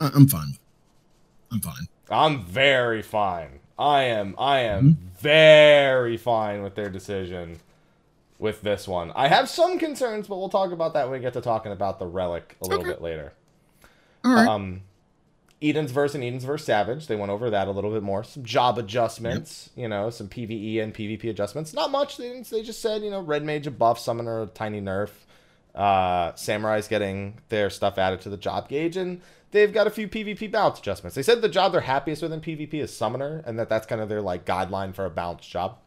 [0.00, 0.56] I- I'm fine.
[1.52, 1.88] I'm fine.
[2.10, 3.60] I'm very fine.
[3.78, 7.60] I am I am very fine with their decision
[8.38, 9.12] with this one.
[9.14, 11.98] I have some concerns, but we'll talk about that when we get to talking about
[11.98, 12.90] the relic a little Okay.
[12.92, 13.32] bit later.
[14.24, 14.48] All right.
[14.48, 14.82] Um,
[15.60, 17.06] Eden's verse and Eden's verse Savage.
[17.06, 18.22] They went over that a little bit more.
[18.22, 21.74] Some job adjustments, you know, some PVE and PvP adjustments.
[21.74, 22.16] Not much.
[22.16, 25.10] They, didn't, they just said, you know, Red Mage a buff, Summoner a tiny nerf.
[25.74, 30.08] Uh, Samurai's getting their stuff added to the job gauge, and they've got a few
[30.08, 31.14] PvP balance adjustments.
[31.14, 34.00] They said the job they're happiest with in PvP is Summoner, and that that's kind
[34.00, 35.78] of their like guideline for a balanced job.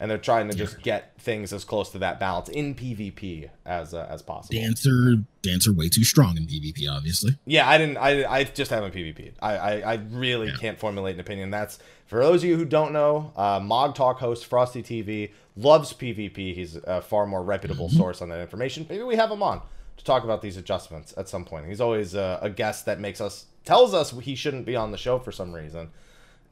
[0.00, 3.92] And they're trying to just get things as close to that balance in PvP as
[3.92, 4.58] uh, as possible.
[4.58, 7.36] dancer, dancer, way too strong in PvP, obviously.
[7.44, 7.98] Yeah, I didn't.
[7.98, 9.34] I, I just haven't PvP'd.
[9.42, 10.54] I, I, I really Yeah.
[10.58, 11.50] can't formulate an opinion.
[11.50, 13.30] That's for those of you who don't know.
[13.36, 16.54] Uh, Mog Talk host Frosty TV loves PvP.
[16.54, 18.86] He's a far more reputable source on that information.
[18.88, 19.60] Maybe we have him on
[19.98, 21.66] to talk about these adjustments at some point.
[21.66, 24.96] He's always uh, a guest that makes us tells us he shouldn't be on the
[24.96, 25.90] show for some reason,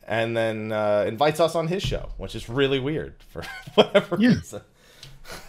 [0.08, 3.42] and then uh, invites us on his show, which is really weird for
[3.74, 4.28] whatever Yeah.
[4.30, 4.62] reason.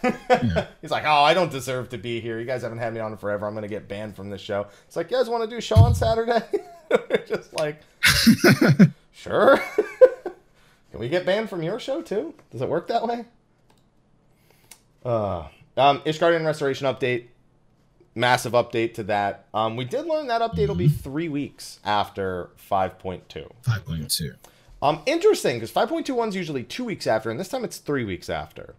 [0.82, 2.38] He's like, oh, I don't deserve to be here.
[2.38, 3.46] You guys haven't had me on forever.
[3.46, 4.66] I'm gonna get banned from this show.
[4.86, 6.40] It's like, you guys want to do a show on Saturday?
[6.90, 7.80] We're just like,
[9.12, 9.56] sure.
[10.90, 12.34] Can we get banned from your show too?
[12.50, 13.24] Does it work that way?
[15.04, 15.46] Uh,
[15.76, 17.28] um, Ishgardian Restoration update.
[18.14, 19.46] Massive update to that.
[19.54, 23.48] Um, we did learn that update will be three weeks after 5.2.
[23.62, 24.34] Five point two.
[24.82, 28.30] Um, interesting because 5.21 is usually two weeks after, and this time it's three weeks
[28.30, 28.74] after.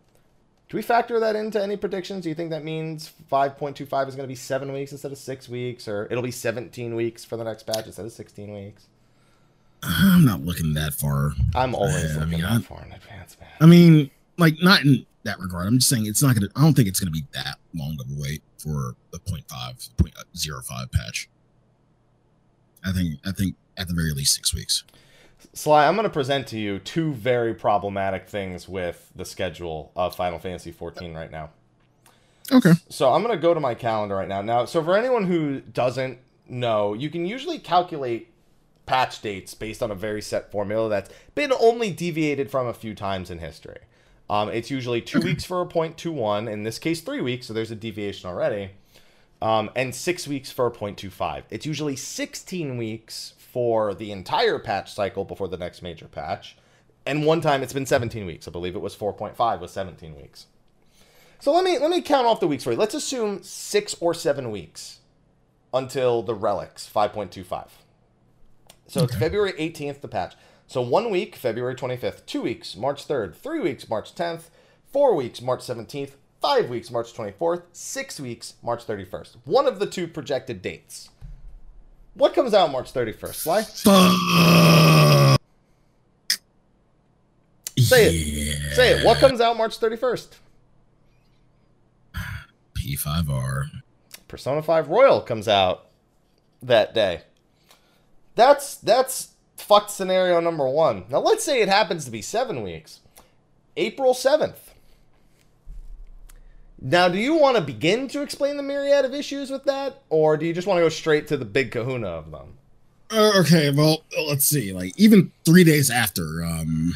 [0.70, 2.24] Do we factor that into any predictions?
[2.24, 5.48] Do you think that means 5.25 is going to be seven weeks instead of six
[5.50, 8.88] weeks, or it'll be 17 weeks for the next patch instead of 16 weeks?
[9.84, 11.34] I'm not looking that far.
[11.54, 13.50] I'm always I looking mean, that I- far in advance, man.
[13.60, 15.68] I mean, like not in that regard.
[15.68, 16.48] I'm just saying it's not gonna.
[16.56, 20.92] I don't think it's gonna be that long of a wait for the 0.5, 0.05
[20.92, 21.30] patch.
[22.84, 23.20] I think.
[23.26, 24.84] I think at the very least six weeks.
[25.54, 30.16] Sly, I'm going to present to you two very problematic things with the schedule of
[30.16, 31.50] Final Fantasy 14 right now.
[32.52, 32.74] Okay.
[32.90, 34.42] So I'm going to go to my calendar right now.
[34.42, 38.28] Now, so for anyone who doesn't know, you can usually calculate
[38.86, 42.94] patch dates based on a very set formula that's been only deviated from a few
[42.94, 43.80] times in history.
[44.30, 46.48] Um, it's usually two weeks for a point two one.
[46.48, 47.48] In this case, three weeks.
[47.48, 48.72] So there's a deviation already.
[49.42, 51.46] Um, and six weeks for a point two five.
[51.50, 56.58] It's usually 16 weeks for the entire patch cycle before the next major patch.
[57.06, 58.48] And one time it's been 17 weeks.
[58.48, 60.48] I believe it was 4.5 was 17 weeks.
[61.40, 62.78] So let me let me count off the weeks for you.
[62.78, 65.00] Let's assume six or seven weeks
[65.74, 67.68] until the relics 5.25.
[68.88, 70.36] So it's February 18th the patch.
[70.68, 72.26] So one week, February 25th.
[72.26, 73.36] Two weeks, March 3rd.
[73.36, 74.44] Three weeks, March 10th.
[74.92, 76.12] Four weeks, March 17th.
[76.42, 77.64] Five weeks, March 24th.
[77.74, 79.38] Six weeks, March 31st.
[79.46, 81.10] One of the two projected dates.
[82.14, 83.62] What comes out March 31st, Sly?
[83.64, 85.40] Fuck.
[87.80, 88.12] Say it.
[88.14, 88.74] Yeah.
[88.74, 89.06] Say it.
[89.06, 90.28] What comes out March 31st?
[92.78, 93.66] P5R.
[94.28, 95.88] Persona 5 Royal comes out
[96.62, 97.22] that day.
[98.36, 101.06] That's that's fucked scenario number one.
[101.10, 103.02] Now let's say it happens to be seven weeks.
[103.78, 104.71] April 7th.
[106.84, 110.02] Now, do you want to begin to explain the myriad of issues with that?
[110.10, 112.58] Or do you just want to go straight to the big kahuna of them?
[113.12, 114.74] Uh, okay, well, let's see.
[114.74, 116.94] Like even three days after um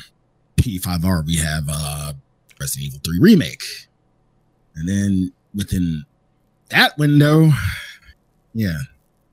[0.57, 2.13] P5R, we have uh
[2.59, 3.63] Resident Evil 3 remake,
[4.75, 6.05] and then within
[6.69, 7.49] that window,
[8.53, 8.77] yeah,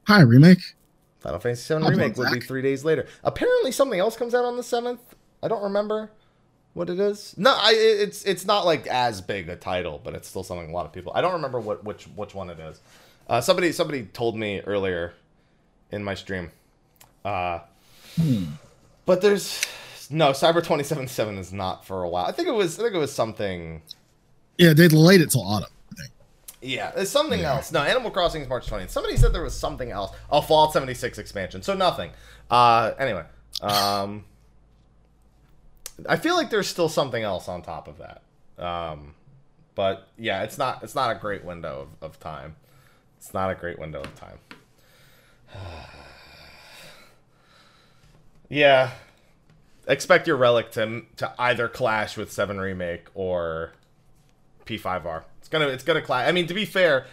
[0.09, 0.75] hi remake.
[1.21, 3.07] Final Fantasy VII I'll Remake would be three days later.
[3.23, 4.99] Apparently, something else comes out on the 7th.
[5.41, 6.11] I don't remember
[6.75, 7.35] what it is.
[7.37, 10.73] No, I, it's it's not like as big a title, but it's still something a
[10.73, 11.13] lot of people.
[11.15, 12.81] I don't remember what which which one it is.
[13.29, 15.15] Uh, somebody somebody told me earlier
[15.91, 16.51] in my stream.
[17.25, 17.61] Uh,
[19.05, 19.61] But there's
[20.11, 22.25] no Cyber 2077 is not for a while.
[22.27, 23.83] I think it was I think it was something.
[24.59, 25.71] Yeah, they delayed it till autumn.
[25.93, 26.13] I think.
[26.61, 27.73] Yeah, it's something else.
[27.73, 28.91] No, Animal Crossing is March 20th.
[28.91, 30.15] Somebody said there was something else.
[30.31, 31.63] Oh, Fallout 76 expansion.
[31.63, 32.11] So nothing.
[32.51, 33.25] Uh, anyway,
[33.63, 34.25] um,
[36.09, 38.23] I feel like there's still something else on top of that.
[38.65, 39.15] Um,
[39.75, 40.83] but yeah, it's not.
[40.83, 42.57] It's not a great window of, of time.
[43.19, 44.39] It's not a great window of time.
[48.49, 48.91] yeah,
[49.87, 53.73] expect your relic to to either clash with Seven Remake or
[54.67, 55.23] P5R.
[55.39, 56.29] It's gonna it's gonna clash.
[56.29, 57.07] I mean, to be fair,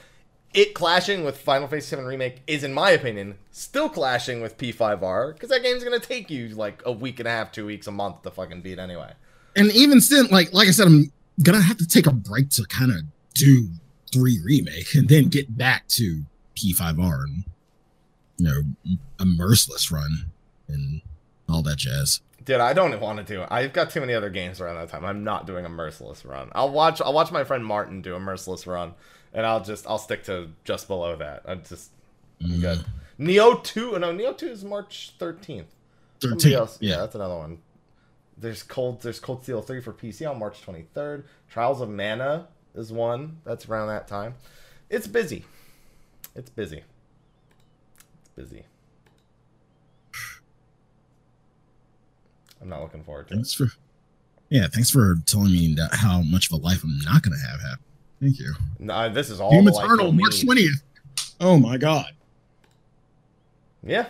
[0.53, 5.33] it clashing with Final Fantasy VII Remake is, in my opinion, still clashing with P5R
[5.33, 7.91] because that game's gonna take you like a week and a half, two weeks, a
[7.91, 9.13] month to fucking beat anyway.
[9.55, 11.11] And even still, like like I said, I'm
[11.43, 13.01] gonna have to take a break to kind of
[13.33, 13.69] do
[14.11, 16.23] three remake and then get back to
[16.55, 17.43] P5R and
[18.37, 20.31] you know a merciless run
[20.67, 21.01] and
[21.47, 22.21] all that jazz.
[22.45, 23.47] Dude, I don't want to do it.
[23.51, 25.05] I've got too many other games around that time.
[25.05, 26.49] I'm not doing a merciless run.
[26.53, 27.01] I'll watch.
[27.01, 28.93] I'll watch my friend Martin do a merciless run,
[29.33, 31.43] and I'll just I'll stick to just below that.
[31.45, 31.91] I'm just
[32.43, 32.83] I'm good.
[33.19, 33.95] Nioh two.
[33.95, 35.65] Oh, no, Nioh two is March 13th.
[36.21, 36.53] Somebody 13.
[36.53, 36.97] else- Yeah, Yeah.
[37.01, 37.59] that's another one.
[38.37, 39.01] There's Cold.
[39.01, 41.23] There's Cold Steel three for PC on March 23rd.
[41.49, 43.37] Trials of Mana is one.
[43.43, 44.35] That's around that time.
[44.89, 45.43] It's busy.
[46.35, 46.83] It's busy.
[48.21, 48.63] It's busy.
[52.61, 53.37] I'm not looking forward to it.
[53.37, 53.67] Thanks for
[54.49, 57.61] yeah, thanks for telling me that how much of a life I'm not gonna have
[57.61, 57.83] happen.
[58.19, 58.53] Thank you.
[58.79, 60.81] No, this is all Doom Eternal, March twentieth.
[61.39, 62.11] Oh my god.
[63.83, 64.07] Yeah.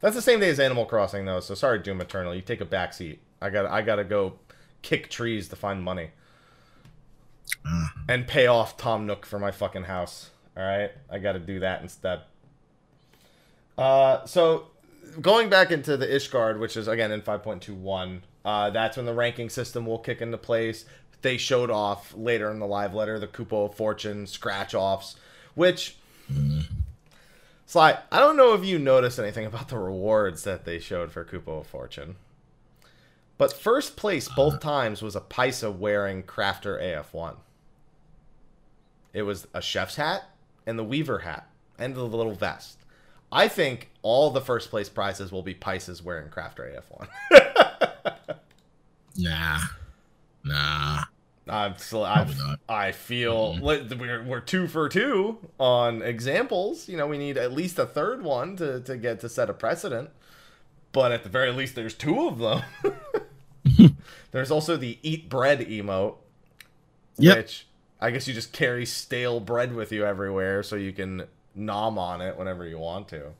[0.00, 2.66] That's the same day as Animal Crossing though, so sorry Doom Eternal, you take a
[2.66, 3.18] backseat.
[3.40, 4.34] I got I got to go
[4.82, 6.10] kick trees to find money
[7.66, 7.92] Ah.
[8.08, 10.30] and pay off Tom Nook for my fucking house.
[10.56, 10.90] All right?
[11.10, 12.20] I got to do that instead.
[13.76, 14.66] Uh so
[15.20, 19.48] going back into the Ishgard, which is again in 5.21, uh that's when the ranking
[19.48, 20.84] system will kick into place.
[21.22, 23.26] They showed off later in the live letter the
[23.66, 25.16] of Fortune scratch offs,
[25.54, 25.96] which
[27.66, 31.24] Sly, I don't know if you noticed anything about the rewards that they showed for
[31.58, 32.16] of Fortune.
[33.36, 34.60] But first place both uh-huh.
[34.60, 37.36] times was a Paissa wearing Crafter AF1.
[39.12, 40.24] It was a chef's hat
[40.66, 41.48] and the weaver hat
[41.78, 42.78] and the little vest.
[43.30, 47.08] I think all the first place prizes will be Paissas wearing Crafter AF1.
[49.18, 49.58] Nah.
[50.48, 51.04] Nah.
[51.50, 52.38] I'm still, I've.
[52.68, 56.88] I feel li- we're, we're two for two on examples.
[56.90, 59.54] You know, we need at least a third one to, to get to set a
[59.54, 60.10] precedent.
[60.92, 62.62] But at the very least, there's two of them.
[64.30, 66.16] there's also the eat bread emote,
[67.18, 67.36] Yep.
[67.36, 67.66] which
[68.00, 71.24] I guess you just carry stale bread with you everywhere so you can
[71.54, 73.32] nom on it whenever you want to.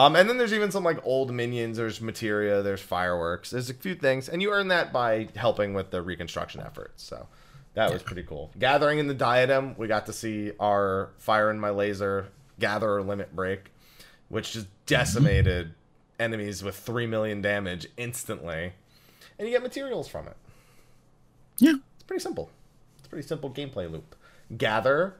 [0.00, 1.76] Um, and then there's even some like old minions.
[1.76, 2.62] There's materia.
[2.62, 3.50] There's fireworks.
[3.50, 7.02] There's a few things, and you earn that by helping with the reconstruction efforts.
[7.02, 7.26] So
[7.74, 8.50] that was pretty cool.
[8.58, 12.28] Gathering in the diadem, we got to see our fire in my laser
[12.58, 13.72] gatherer limit break,
[14.30, 15.74] which just decimated
[16.18, 18.72] enemies with three million damage instantly,
[19.38, 20.36] and you get materials from it.
[21.58, 21.74] Yeah.
[21.96, 22.48] It's pretty simple.
[22.96, 24.16] It's a pretty simple gameplay loop.
[24.56, 25.16] Gather,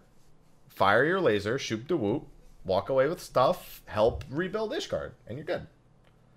[0.70, 2.28] fire your laser, shoot the whoop,
[2.64, 5.66] walk away with stuff, help rebuild Ishgard, and you're good.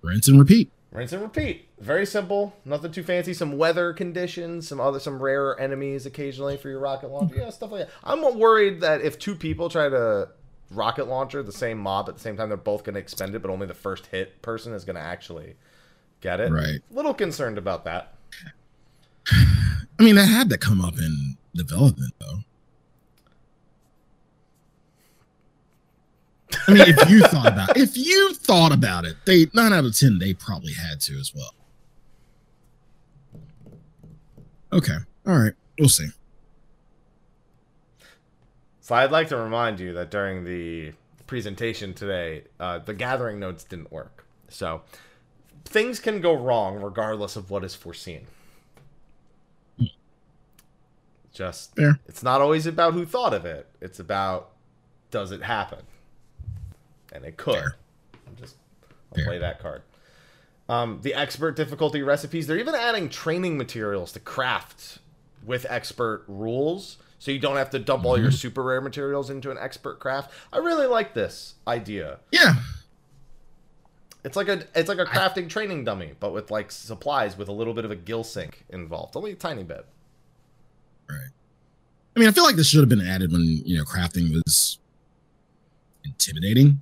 [0.02, 0.72] Rinse and repeat.
[0.92, 1.68] Rinse and repeat.
[1.80, 2.54] Very simple.
[2.66, 3.34] Nothing too fancy.
[3.34, 7.36] Some weather conditions, some other, some rarer enemies occasionally for your rocket launcher.
[7.36, 7.94] Yeah, stuff like that.
[8.04, 10.30] I'm worried that if two people try to
[10.70, 13.42] rocket launcher the same mob at the same time, they're both going to expend it,
[13.42, 15.56] but only the first hit person is going to actually
[16.22, 16.52] get it.
[16.52, 16.80] Right.
[16.92, 18.14] Little concerned about that.
[19.32, 22.40] I mean, that had to come up in development, though.
[26.68, 29.98] I mean, if you thought about if you thought about it, they nine out of
[29.98, 31.54] ten they probably had to as well.
[34.72, 34.98] Okay,
[35.28, 36.08] all right, we'll see.
[38.82, 40.94] So I'd like to remind you that during the
[41.28, 44.26] presentation today, uh, the gathering nodes didn't work.
[44.50, 44.82] So
[45.66, 48.28] things can go wrong regardless of what is foreseen.
[51.34, 52.00] Just Fair.
[52.08, 53.68] it's not always about who thought of it.
[53.82, 54.52] It's about
[55.10, 55.80] does it happen?
[57.14, 57.56] And it could.
[57.56, 57.76] Fair.
[58.28, 58.58] I'm just
[59.12, 59.26] I'll Fair.
[59.26, 59.84] play that card.
[60.68, 65.00] Um, the expert difficulty recipes, they're even adding training materials to craft
[65.46, 66.98] with expert rules.
[67.20, 70.32] So you don't have to dump all your super rare materials into an expert craft.
[70.52, 72.20] I really like this idea.
[72.32, 72.56] Yeah,
[74.26, 77.52] It's like a it's like a crafting training dummy, but with like supplies with a
[77.54, 79.16] little bit of a gil sink involved.
[79.16, 79.86] Only a tiny bit.
[81.10, 81.30] right.
[82.16, 84.80] I mean, I feel like this should have been added when you know crafting was
[86.06, 86.82] intimidating.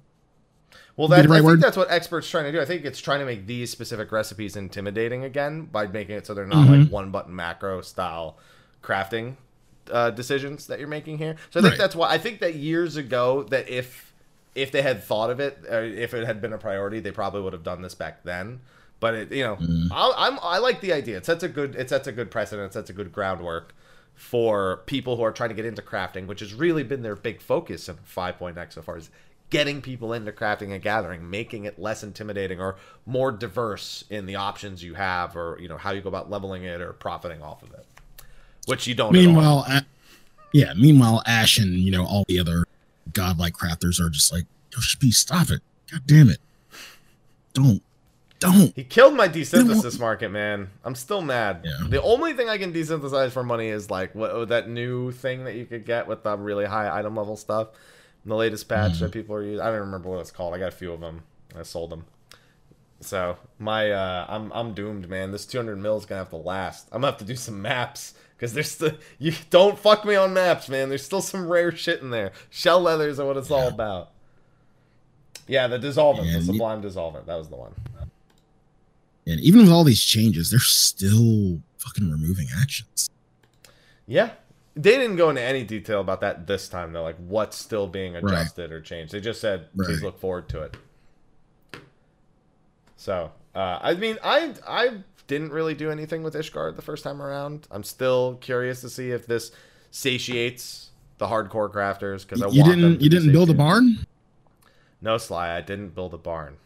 [1.02, 2.62] Well, that, right I think that's what experts trying to do.
[2.62, 6.36] I think it's trying to make these specific recipes intimidating again by making it so
[6.36, 6.84] they're not Mhm.
[6.84, 8.38] like one button macro style
[8.84, 9.36] crafting
[9.91, 11.36] uh, decisions that you're making here.
[11.49, 11.80] So I think Right.
[11.80, 14.14] that's why I think that years ago that if
[14.54, 17.41] if they had thought of it, uh, if it had been a priority, they probably
[17.41, 18.60] would have done this back then.
[18.99, 19.88] But it, you know, Mhm.
[19.91, 21.18] I'll, I'm I like the idea.
[21.18, 22.68] It sets a good it sets a good precedent.
[22.70, 23.74] It sets a good groundwork
[24.14, 27.41] for people who are trying to get into crafting, which has really been their big
[27.41, 29.10] focus in 5.x so far is
[29.52, 34.36] getting people into crafting and gathering, making it less intimidating or more diverse in the
[34.36, 37.62] options you have or you know how you go about leveling it or profiting off
[37.62, 37.86] of it.
[38.66, 39.14] Which you don't.
[39.14, 39.68] Meanwhile,
[40.54, 40.74] Yeah.
[40.76, 42.66] Meanwhile, Ash and you know all the other
[43.14, 45.62] godlike crafters are just like, "Yo, Speed, stop it!
[45.91, 46.39] God damn it!
[47.54, 47.82] Don't,
[48.39, 50.70] don't." He killed my desynthesis market, man.
[50.86, 51.62] I'm still mad.
[51.66, 51.88] Yeah.
[51.89, 55.43] The only thing I can desynthesize for money is like what oh, that new thing
[55.45, 57.70] that you could get with the really high item level stuff.
[58.26, 59.04] The latest patch Mm-hmm.
[59.06, 59.62] that people are using.
[59.62, 60.54] I don't remember what it's called.
[60.54, 61.24] I got a few of them.
[61.58, 62.06] I sold them.
[63.00, 65.32] So my uh, I'm I'm doomed, man.
[65.32, 66.88] This 200 mil is gonna have to last.
[66.92, 70.34] I'm gonna have to do some maps because there's still you don't fuck me on
[70.36, 70.90] maps, man.
[70.90, 72.32] There's still some rare shit in there.
[72.52, 74.12] Shell leathers are what it's all about.
[75.48, 77.26] Yeah, the dissolvent, Yeah, the sublime dissolvent.
[77.26, 77.74] That was the one.
[79.28, 83.10] And even with all these changes, they're still fucking removing actions.
[84.08, 84.32] Yeah.
[84.76, 88.14] They didn't go into any detail about that this time though, like what's still being
[88.14, 88.24] Right.
[88.24, 89.12] adjusted or changed.
[89.14, 90.78] They just said please look forward to it.
[92.96, 97.22] So, uh, I mean, I I didn't really do anything with Ishgard the first time
[97.22, 97.68] around.
[97.72, 99.52] I'm still curious to see if this
[99.92, 104.06] satiates the hardcore crafters because I You didn't you didn't build a barn?
[105.02, 106.58] No, Sly, I didn't build a barn.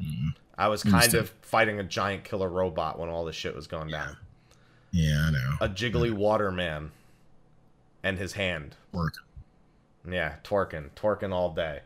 [0.00, 1.20] Mm, I was kind Understood.
[1.22, 4.16] of fighting a giant killer robot when all this shit was going down.
[4.94, 5.56] Yeah, I know.
[5.60, 6.92] A jiggly water man
[8.04, 8.76] and his hand.
[8.92, 9.14] Work.
[10.08, 11.80] Yeah, twerking, twerking all day.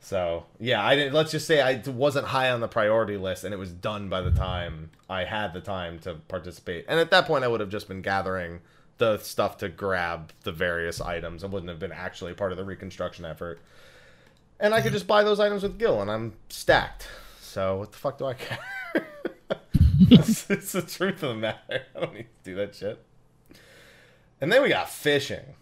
[0.00, 1.14] So yeah, I didn't.
[1.14, 4.20] Let's just say I wasn't high on the priority list, and it was done by
[4.20, 6.84] the time I had the time to participate.
[6.86, 8.60] And at that point, I would have just been gathering
[8.98, 12.64] the stuff to grab the various items, and wouldn't have been actually part of the
[12.64, 13.58] reconstruction effort.
[14.60, 17.08] And I could just buy those items with Gil, and I'm stacked.
[17.40, 18.58] So what the fuck do I care?
[20.10, 21.82] it's, the truth of the matter.
[21.96, 23.02] I don't need to do that shit.
[24.40, 25.54] And then we got fishing.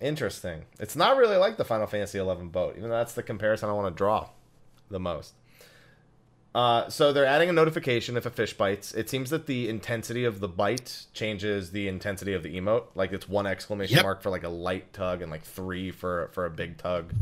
[0.00, 0.64] Interesting.
[0.80, 3.72] It's not really like the Final Fantasy XI boat, even though that's the comparison I
[3.72, 4.30] want to draw
[4.90, 5.34] the most.
[6.54, 8.92] Uh, so they're adding a notification if a fish bites.
[8.92, 12.84] It seems that the intensity of the bite changes the intensity of the emote.
[12.94, 14.02] Like it's one exclamation Yep.
[14.04, 17.12] mark for like a light tug and like three for for a big tug.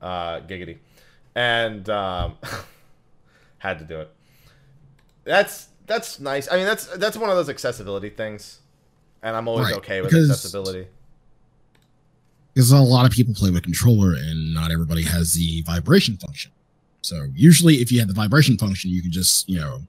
[0.00, 0.76] Uh, giggity,
[1.36, 2.36] and um,
[3.58, 4.10] had to do it.
[5.24, 6.50] That's that's nice.
[6.50, 8.60] I mean, that's that's one of those accessibility things,
[9.22, 10.88] and I'm always Right, okay with because- accessibility.
[12.54, 16.50] Because a lot of people play with controller and not everybody has the vibration function.
[17.02, 19.82] So usually if you have the vibration function, you can just, you know,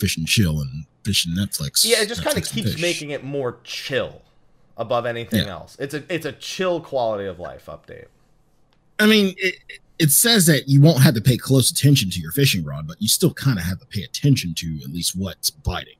[0.00, 1.84] fish and chill and fish and Netflix.
[1.88, 4.22] Yeah, it just kind of keeps making it more chill
[4.76, 5.52] above anything Yeah.
[5.52, 5.76] else.
[5.78, 8.06] It's a it's a chill quality of life update.
[8.98, 9.54] I mean, it,
[9.98, 13.00] it says that you won't have to pay close attention to your fishing rod, but
[13.02, 15.96] you still kind of have to pay attention to at least what's biting.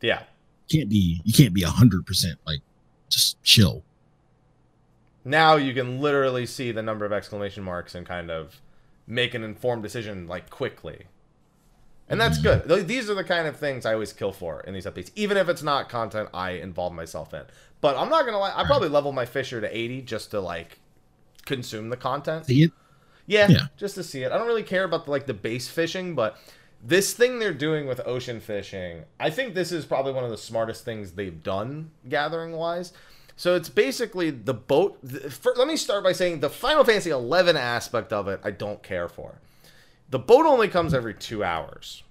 [0.00, 0.22] Yeah.
[0.70, 2.60] Can't be you can't be a hundred percent like
[3.08, 3.82] just chill.
[5.24, 8.60] Now you can literally see the number of exclamation marks and kind of
[9.06, 11.04] make an informed decision like quickly.
[12.08, 12.68] And that's mm-hmm.
[12.68, 12.86] good.
[12.86, 15.48] These are the kind of things I always kill for in these updates, even if
[15.48, 17.42] it's not content I involve myself in.
[17.80, 20.78] But I'm not gonna lie, I probably level my fisher to 80 just to like
[21.44, 22.46] consume the content.
[22.46, 22.72] See it?
[23.26, 23.66] Yeah, Yeah.
[23.76, 24.32] just to see it.
[24.32, 26.38] I don't really care about the, like the base fishing, but
[26.82, 30.38] this thing they're doing with ocean fishing, I think this is probably one of the
[30.38, 32.92] smartest things they've done gathering wise.
[33.36, 34.98] So it's basically the boat.
[35.06, 38.50] th- fir- let me start by saying the Final Fantasy 11 aspect of it, I
[38.50, 39.40] don't care for.
[40.08, 42.02] The boat only comes every two hours.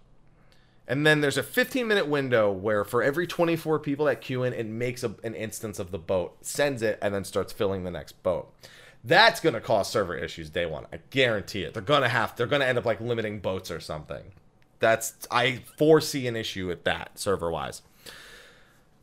[0.88, 4.54] And then there's a 15 minute window where for every 24 people that queue in,
[4.54, 7.92] it makes a, an instance of the boat, sends it, and then starts filling the
[7.92, 8.54] next boat.
[9.06, 10.88] That's to cause server issues day one.
[10.92, 11.74] I guarantee it.
[11.74, 14.24] They're to have, they're to end up like limiting boats or something.
[14.80, 17.84] That's, I foresee an issue with that server wise.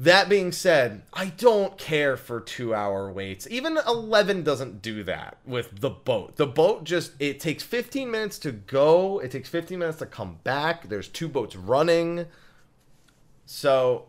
[0.00, 3.46] That being said, I don't care for two hour waits.
[3.48, 6.34] Even 11 doesn't do that with the boat.
[6.34, 10.40] The boat just, it takes 15 minutes to go, it takes 15 minutes to come
[10.42, 10.88] back.
[10.88, 12.26] There's two boats running.
[13.46, 14.06] So,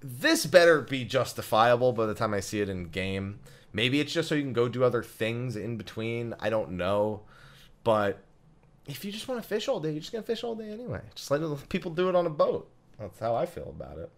[0.00, 3.38] this better be justifiable by the time I see it in game.
[3.76, 6.32] Maybe it's just so you can go do other things in between.
[6.40, 7.20] I don't know.
[7.84, 8.24] But
[8.86, 10.70] if you just want to fish all day, you're just going to fish all day
[10.70, 11.02] anyway.
[11.14, 12.70] Just let people do it on a boat.
[12.98, 14.10] That's how I feel about it.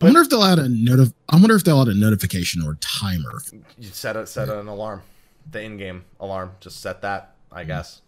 [0.00, 2.76] I wonder if they'll add a notif- I wonder if they'll add a notification or
[2.76, 3.42] timer.
[3.76, 5.02] You set a set an alarm,
[5.50, 6.52] the in-game alarm.
[6.60, 7.68] Just set that, I hmm.
[7.68, 8.02] guess.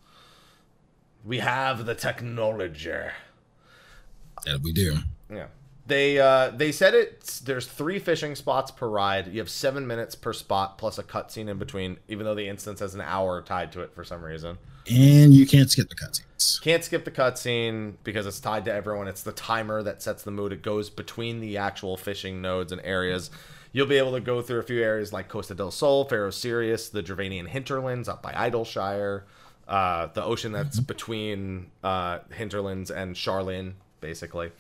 [1.25, 2.93] We have the technology.
[4.45, 4.99] That we do.
[5.29, 5.47] Yeah.
[5.87, 9.28] They uh they said it there's three fishing spots per ride.
[9.28, 12.80] You have seven minutes per spot plus a cutscene in between, even though the instance
[12.80, 14.59] has an hour tied to it for some reason.
[14.91, 16.61] And you can't skip the cutscenes.
[16.62, 19.09] Can't skip the cutscene because it's tied to everyone.
[19.09, 20.53] It's the timer that sets the mood.
[20.53, 23.30] It goes between the actual fishing nodes and areas.
[23.72, 26.91] You'll be able to go through a few areas like Costa del Sol, Pharos Sirius,
[26.91, 29.24] the Dravanian hinterlands up by Idyllshire,
[29.66, 34.53] uh, the ocean that's between uh, hinterlands and Charlin, basically.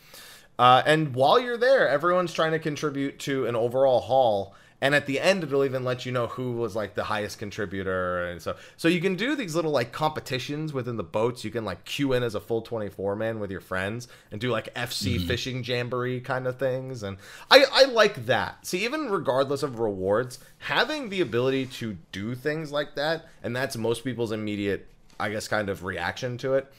[0.58, 4.54] Uh, and while you're there, everyone's trying to contribute to an overall haul.
[4.80, 8.26] And at the end, it'll even let you know who was like the highest contributor,
[8.26, 11.42] and so so you can do these little like competitions within the boats.
[11.42, 14.38] You can like queue in as a full twenty four man with your friends and
[14.38, 17.16] do like FC fishing jamboree kind of things, and
[17.50, 18.66] I I like that.
[18.66, 23.78] See, even regardless of rewards, having the ability to do things like that, and that's
[23.78, 24.86] most people's immediate,
[25.18, 26.70] I guess, kind of reaction to it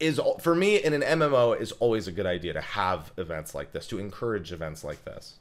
[0.00, 3.72] is for me in an MMO is always a good idea to have events like
[3.72, 5.34] this to encourage events like this.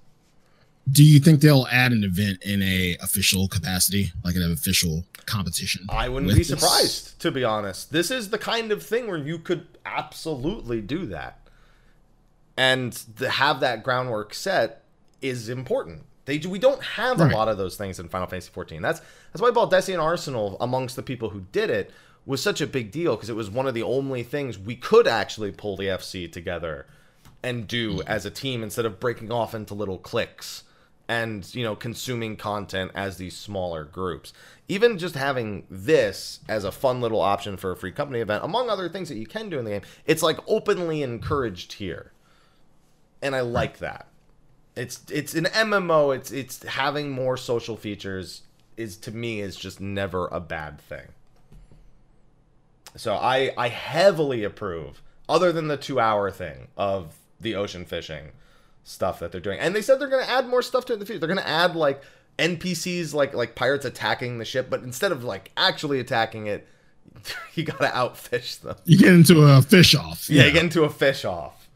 [0.89, 5.85] Do you think they'll add an event in a official capacity, like an official competition?
[5.89, 6.47] I wouldn't be this?
[6.47, 7.91] surprised to be honest.
[7.91, 11.39] This is the kind of thing where you could absolutely do that.
[12.55, 14.83] And to have that groundwork set
[15.21, 16.03] is important.
[16.25, 17.31] They do, we don't have Right.
[17.31, 18.81] a lot of those things in Final Fantasy 14.
[18.81, 19.01] That's
[19.31, 21.91] that's why Baldesion Arsenal amongst the people who did it
[22.27, 25.07] was such a big deal because it was one of the only things we could
[25.07, 26.85] actually pull the FC together
[27.41, 28.07] and do mm-hmm.
[28.07, 30.63] as a team instead of breaking off into little cliques
[31.07, 34.33] and you know consuming content as these smaller groups.
[34.67, 38.69] Even just having this as a fun little option for a free company event among
[38.69, 42.11] other things that you can do in the game it's like openly encouraged here.
[43.21, 44.07] And i like that.
[44.75, 48.41] It's it's an mmo it's it's having more social features
[48.75, 51.07] is to me is just never a bad thing
[52.97, 58.31] so I I heavily approve, other than the two hour thing of the ocean fishing
[58.83, 59.59] stuff that they're doing.
[59.59, 61.19] And they said they're gonna add more stuff to it in the future.
[61.19, 62.01] They're gonna add like
[62.39, 66.67] NPCs like like pirates attacking the ship, but instead of like actually attacking it,
[67.53, 68.75] you gotta outfish them.
[68.85, 70.29] You get into a fish off.
[70.29, 71.69] Yeah, you get into a fish off.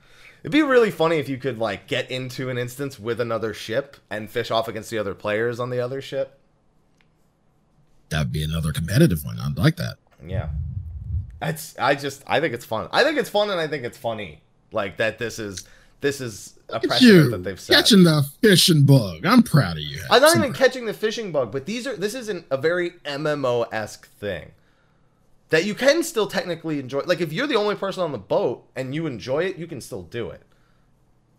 [0.43, 3.97] It'd be really funny if you could like get into an instance with another ship
[4.09, 6.39] and fish off against the other players on the other ship.
[8.09, 9.39] That'd be another competitive one.
[9.39, 9.97] I'd like that.
[10.25, 10.49] Yeah.
[11.41, 12.89] It's I just I think it's fun.
[12.91, 14.41] I think it's fun and I think it's funny.
[14.71, 15.65] Like that this is
[16.01, 17.75] this is a precedent that they've set.
[17.75, 19.25] catching the fishing bug.
[19.25, 20.01] I'm proud of you.
[20.09, 23.67] I'm not even catching the fishing bug, but these are this isn't a very MMO
[23.71, 24.51] esque thing.
[25.49, 27.01] That you can still technically enjoy.
[27.01, 29.81] Like if you're the only person on the boat and you enjoy it, you can
[29.81, 30.43] still do it.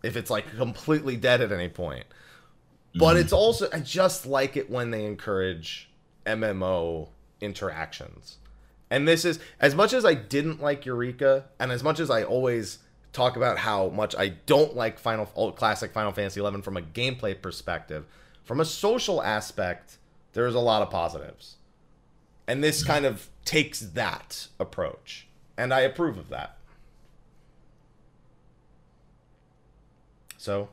[0.02, 2.04] If it's like completely dead at any point.
[2.94, 3.36] But it's mm.
[3.36, 5.88] also I just like it when they encourage
[6.26, 7.08] MMO
[7.40, 8.38] interactions.
[8.92, 12.24] And this is as much as I didn't like Eureka, and as much as I
[12.24, 12.78] always
[13.14, 16.82] talk about how much I don't like Final old classic Final Fantasy XI from a
[16.82, 18.04] gameplay perspective,
[18.44, 19.96] from a social aspect,
[20.34, 21.56] there's a lot of positives.
[22.46, 25.26] And this kind of takes that approach.
[25.56, 26.58] And I approve of that.
[30.36, 30.68] So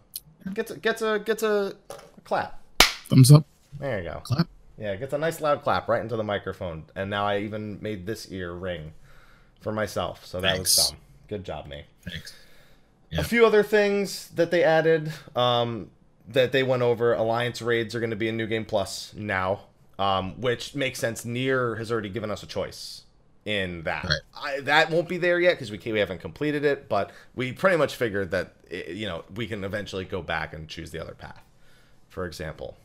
[0.54, 2.62] gets a gets a gets a, a clap.
[3.08, 3.46] Thumbs up.
[3.80, 4.20] There you go.
[4.26, 4.50] Clap.
[4.80, 6.86] Yeah, it gets a nice loud clap right into the microphone.
[6.96, 8.94] And now I even made this ear ring
[9.60, 10.26] for myself.
[10.26, 10.90] So that was Thanks.
[10.90, 11.00] dumb.
[11.28, 11.84] Good job, me.
[12.10, 12.34] Thanks.
[13.18, 15.90] A few other things that they added um,
[16.28, 17.14] that they went over.
[17.14, 19.62] Alliance raids are going to be a new game plus now,
[19.98, 21.26] um, which makes sense.
[21.26, 23.04] NieR has already given us a choice
[23.46, 24.04] in that.
[24.04, 24.20] Right.
[24.36, 27.78] I, that won't be there yet because we, we haven't completed it, but we pretty
[27.78, 31.16] much figured that eh, you know we can eventually go back and choose the other
[31.16, 31.42] path.
[32.10, 32.78] For example,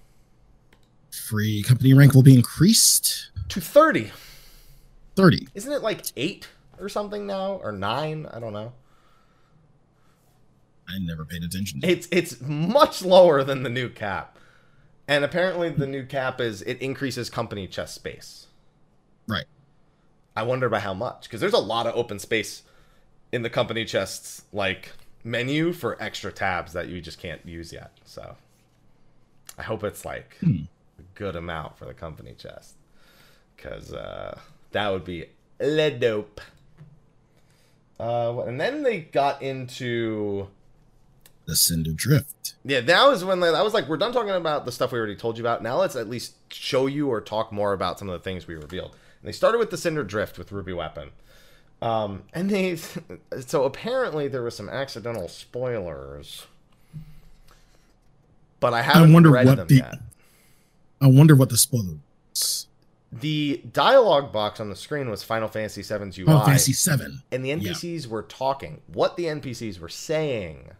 [1.14, 3.30] Free company rank will be increased.
[3.48, 4.10] to thirty.
[5.16, 5.46] 30.
[5.54, 6.48] Isn't it like eight
[6.80, 8.26] or something now, or nine?
[8.32, 8.72] I don't know.
[10.88, 11.80] I never paid attention.
[11.82, 14.36] It's it's much lower than the new cap,
[15.08, 18.48] and apparently the new cap is it increases company chest space.
[19.26, 19.46] Right.
[20.36, 22.62] I wonder by how much because there's a lot of open space
[23.32, 24.92] in the company chests like
[25.22, 27.92] menu for extra tabs that you just can't use yet.
[28.04, 28.36] So
[29.56, 30.66] I hope it's like a
[31.14, 32.74] good amount for the company chest
[33.56, 34.38] because uh,
[34.72, 35.26] that would be
[35.60, 36.40] le dope.
[37.98, 40.48] Uh, and then they got into
[41.46, 42.54] The Cinder Drift.
[42.64, 45.14] yeah, that was when I was like, we're done talking about the stuff we already
[45.16, 45.62] told you about.
[45.62, 48.56] Now let's at least show you or talk more about some of the things we
[48.56, 48.90] revealed.
[49.20, 51.10] And they started with the Cinder Drift with Ruby Weapon.
[51.80, 52.76] Um, and they,
[53.46, 56.46] so apparently there were some accidental spoilers,
[58.58, 59.94] but I haven't wonder read what them the- yet.
[61.04, 61.98] I wonder what the spoiler
[62.30, 62.66] was.
[63.12, 67.22] The dialogue box on the screen was Final Fantasy VII's UI, Final Fantasy 7.
[67.30, 67.56] and the Yeah.
[67.56, 68.80] NPCs were talking.
[68.86, 70.70] What the NPCs were saying.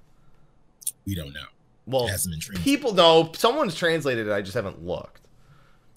[1.06, 1.44] We don't know.
[1.86, 2.64] Well, It hasn't been translated.
[2.64, 4.32] people know someone's translated it.
[4.32, 5.20] I just haven't looked.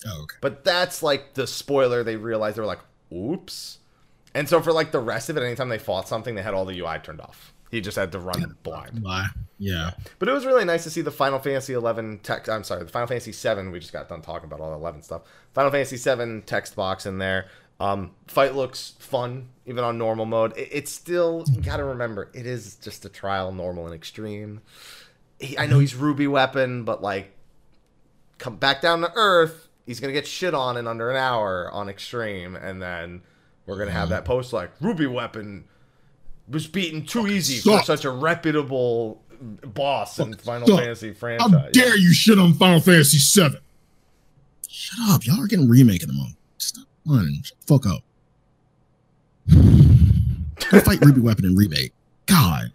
[0.06, 0.36] Oh, okay.
[0.42, 2.04] But that's like the spoiler.
[2.04, 3.80] They realized they were like, "Oops,"
[4.36, 6.66] and so for like the rest of it, anytime they fought something, they had all
[6.66, 7.54] the UI turned off.
[7.72, 9.02] He just had to run blind.
[9.60, 9.92] Yeah.
[10.20, 12.50] But it was really nice to see the Final Fantasy 11 text.
[12.50, 13.72] I'm sorry, the Final Fantasy 7.
[13.72, 15.24] We just got done talking about all the 11 stuff.
[15.54, 17.48] Final Fantasy 7 text box in there.
[17.80, 20.58] Um, fight looks fun, even on normal mode.
[20.58, 24.62] It, it's still you gotta remember it is just a trial, normal and extreme.
[25.40, 27.32] He, I know he's Ruby Weapon, but like,
[28.40, 29.68] come back down to Earth.
[29.86, 33.22] He's gonna get shit on in under an hour on extreme, and then
[33.68, 35.66] we're gonna have that post like Ruby Weapon
[36.50, 40.80] was beaten too easy for such a reputable boss in Final sucked.
[40.80, 41.52] Fantasy franchise.
[41.52, 41.74] How franchise.
[41.74, 43.58] dare you shit on Final Fantasy VII?
[44.68, 45.26] Shut up.
[45.26, 46.30] Y'all are getting remaking them all.
[46.58, 47.42] Stop one.
[47.44, 48.04] Shut the fuck up.
[50.70, 51.94] Go fight Ruby Weapon and remake.
[52.26, 52.72] God.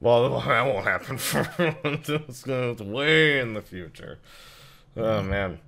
[0.00, 1.48] Well, that won't happen for
[1.84, 4.18] it's going to way in the future.
[4.96, 5.58] Oh man.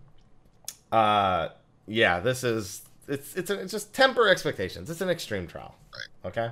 [0.92, 1.48] Uh,
[1.86, 2.20] yeah.
[2.20, 4.90] This is it's it's, a, it's just temper expectations.
[4.90, 5.74] It's an extreme trial.
[5.92, 6.28] Right.
[6.28, 6.50] Okay.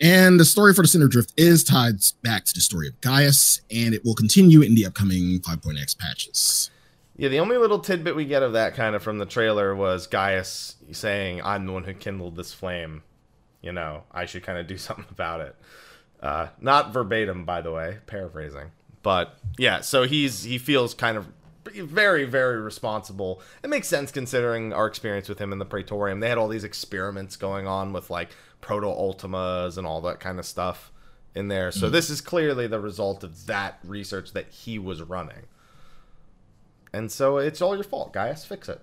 [0.00, 3.62] And the story for the Cinder Drift is tied back to the story of Gaius,
[3.70, 6.70] and it will continue in the upcoming 5.x patches.
[7.16, 10.06] Yeah, the only little tidbit we get of that kind of from the trailer was
[10.06, 13.02] Gaius saying, "I'm the one who kindled this flame.
[13.62, 15.56] You know, I should kind of do something about it."
[16.20, 18.70] Uh, not verbatim, by the way, paraphrasing.
[19.02, 21.26] But yeah, so he's he feels kind of
[21.64, 23.40] very very responsible.
[23.64, 26.20] It makes sense considering our experience with him in the Praetorium.
[26.20, 28.28] They had all these experiments going on with like
[28.60, 30.90] proto ultimas and all that kind of stuff
[31.34, 31.70] in there.
[31.70, 31.92] So mm-hmm.
[31.92, 35.44] this is clearly the result of that research that he was running.
[36.92, 38.44] And so it's all your fault, guys.
[38.44, 38.80] Fix it.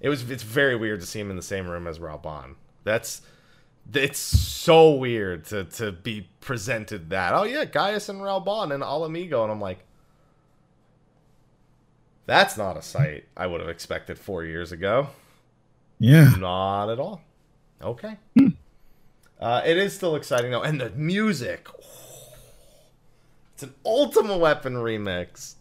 [0.00, 2.56] It was it's very weird to see him in the same room as Raubahn.
[2.84, 3.22] That's
[3.92, 7.32] it's so weird to to be presented that.
[7.32, 9.78] Oh yeah, Gaius and Raubahn and Ala Mhigo, and I'm like,
[12.26, 15.08] that's not a sight I would have expected four years ago.
[16.04, 16.34] Yeah.
[16.38, 17.22] Not at all.
[17.80, 18.16] Okay.
[19.40, 21.66] Uh, it is still exciting though, and the music.
[23.54, 25.54] It's an Ultima Weapon remix.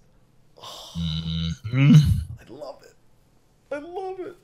[0.57, 1.95] Mhm.
[2.39, 2.95] I love it.
[3.71, 4.35] I love it.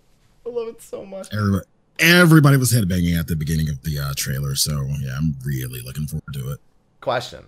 [0.46, 1.34] I love it so much.
[1.34, 1.66] Everybody,
[1.98, 6.06] everybody was headbanging at the beginning of the uh, trailer, so yeah, I'm really looking
[6.06, 6.60] forward to it.
[7.02, 7.46] Question.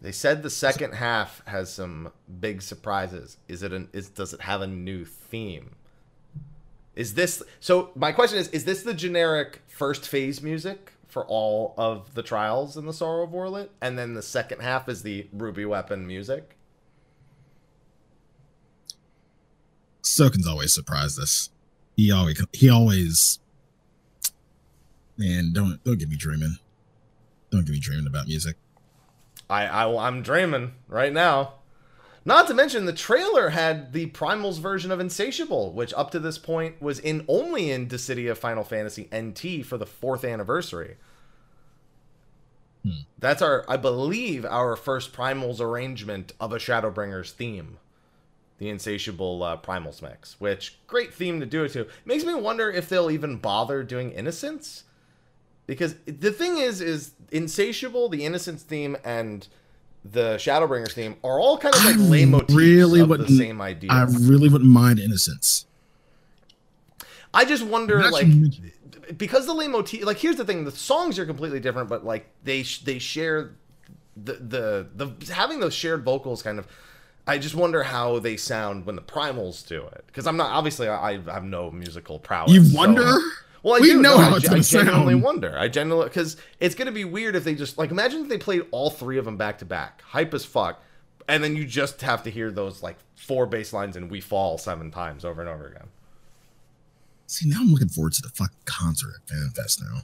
[0.00, 3.36] They said the second half has some big surprises.
[3.46, 5.76] Is it an is does it have a new theme?
[6.96, 11.74] Is this so my question is is this the generic first phase music for all
[11.76, 15.28] of the trials in the Sorrow of Werlyt and then the second half is the
[15.32, 16.56] Ruby Weapon music?
[20.02, 21.50] Soken's always surprised us.
[21.96, 23.40] He always he always
[25.16, 26.58] man, don't don't get me dreaming.
[27.50, 28.56] Don't get me dreaming about music.
[29.50, 31.54] I, I I'm dreaming right now.
[32.24, 36.38] Not to mention the trailer had the Primals version of Insatiable, which up to this
[36.38, 40.96] point was in only in Dissidia Final Fantasy NT for the fourth anniversary.
[42.82, 43.02] Hmm.
[43.18, 47.78] That's our, I believe, our first Primals arrangement of a Shadowbringers theme.
[48.58, 51.88] The Insatiable uh, Primals mix, which great theme to do it to.
[52.04, 54.84] Makes me wonder if they'll even bother doing Innocence,
[55.66, 59.48] because the thing is, is Insatiable, the Innocence theme, and
[60.04, 63.90] the Shadowbringers theme are all kind of like lay motifs really of the same idea.
[63.90, 65.66] I really wouldn't mind Innocence.
[67.32, 68.28] I just wonder, like,
[69.16, 72.62] because the leitmotif, like, here's the thing: the songs are completely different, but like they
[72.62, 73.52] sh- they share
[74.16, 76.68] the the the having those shared vocals kind of.
[77.26, 80.88] I just wonder how they sound when the primals do it, because I'm not obviously
[80.88, 82.52] I, I have no musical prowess.
[82.52, 83.16] You so- wonder?
[83.64, 85.58] Well, I We do know no, how I, it's I gonna genuinely wonder.
[85.58, 88.66] I genuinely because it's gonna be weird if they just like imagine if they played
[88.70, 90.82] all three of them back to back, hype as fuck,
[91.26, 94.58] and then you just have to hear those like four bass lines and "We Fall"
[94.58, 95.88] seven times over and over again.
[97.26, 100.02] See, now I'm looking forward to the fucking concert at FanFest now.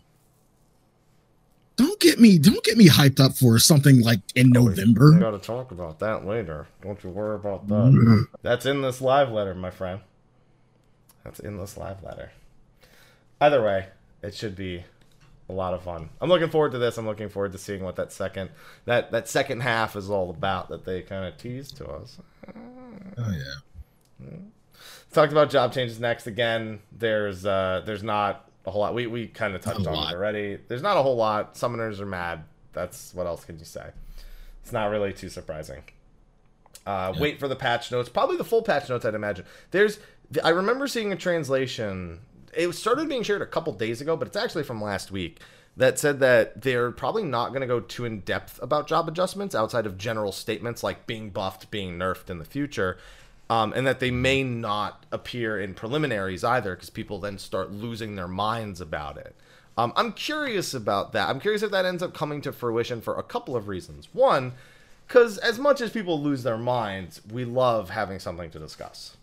[1.76, 5.18] Don't get me, don't get me hyped up for something like in oh, We November.
[5.18, 6.66] got to talk about that later.
[6.82, 7.74] Don't you worry about that.
[7.74, 8.24] Mm.
[8.42, 10.00] That's in this live letter, my friend.
[11.24, 12.32] That's in this live letter.
[13.40, 13.86] Either way,
[14.22, 14.84] it should be
[15.48, 16.10] a lot of fun.
[16.20, 16.98] I'm looking forward to this.
[16.98, 18.50] I'm looking forward to seeing what that second
[18.84, 22.18] that that second half is all about that they kind of teased to us.
[23.18, 24.36] Oh yeah.
[25.12, 26.80] Talked about job changes next again.
[26.92, 28.94] There's uh there's not a whole lot.
[28.94, 30.12] We we kind of touched on lot.
[30.12, 30.58] it already.
[30.68, 31.54] There's not a whole lot.
[31.54, 32.44] Summoners are mad.
[32.72, 33.90] That's what else can you say?
[34.62, 35.82] It's not really too surprising.
[36.86, 38.08] Uh, Wait for the patch notes.
[38.08, 39.44] Probably the full patch notes, I'd imagine.
[39.70, 39.98] There's,
[40.42, 42.20] I remember seeing a translation.
[42.54, 45.40] It started being shared a couple days ago, but it's actually from last week.
[45.76, 49.54] That said that they're probably not going to go too in depth about job adjustments
[49.54, 52.98] outside of general statements like being buffed, being nerfed in the future,
[53.48, 58.16] um, and that they may not appear in preliminaries either because people then start losing
[58.16, 59.34] their minds about it.
[59.78, 61.28] Um, I'm curious about that.
[61.28, 64.08] I'm curious if that ends up coming to fruition for a couple of reasons.
[64.12, 64.52] One,
[65.06, 69.16] because as much as people lose their minds, we love having something to discuss.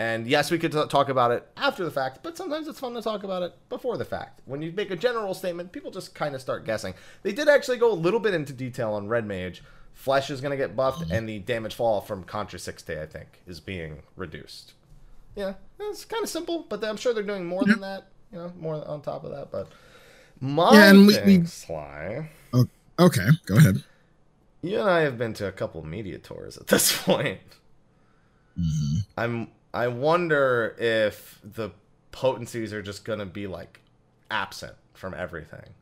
[0.00, 2.94] And yes, we could t- talk about it after the fact, but sometimes it's fun
[2.94, 4.40] to talk about it before the fact.
[4.46, 6.94] When you make a general statement, people just kind of start guessing.
[7.22, 9.62] They did actually go a little bit into detail on Red Mage.
[9.94, 13.42] Fleche is going to get buffed, and the damage fall from Contre Sixte, I think,
[13.46, 14.72] is being reduced.
[15.36, 18.06] Yeah, it's kind of simple, but I'm sure they're doing more than that.
[18.32, 19.50] You know, more on top of that.
[19.52, 19.68] But
[20.40, 22.64] my Yeah, and we- thing, we- Sly, Oh,
[22.98, 23.84] okay, go ahead.
[24.62, 27.40] you and I have been to a couple media tours at this point.
[28.58, 29.04] Mhm.
[29.18, 31.70] I'm I wonder if the
[32.12, 33.80] potencies are just gonna be like
[34.30, 35.74] absent from everything.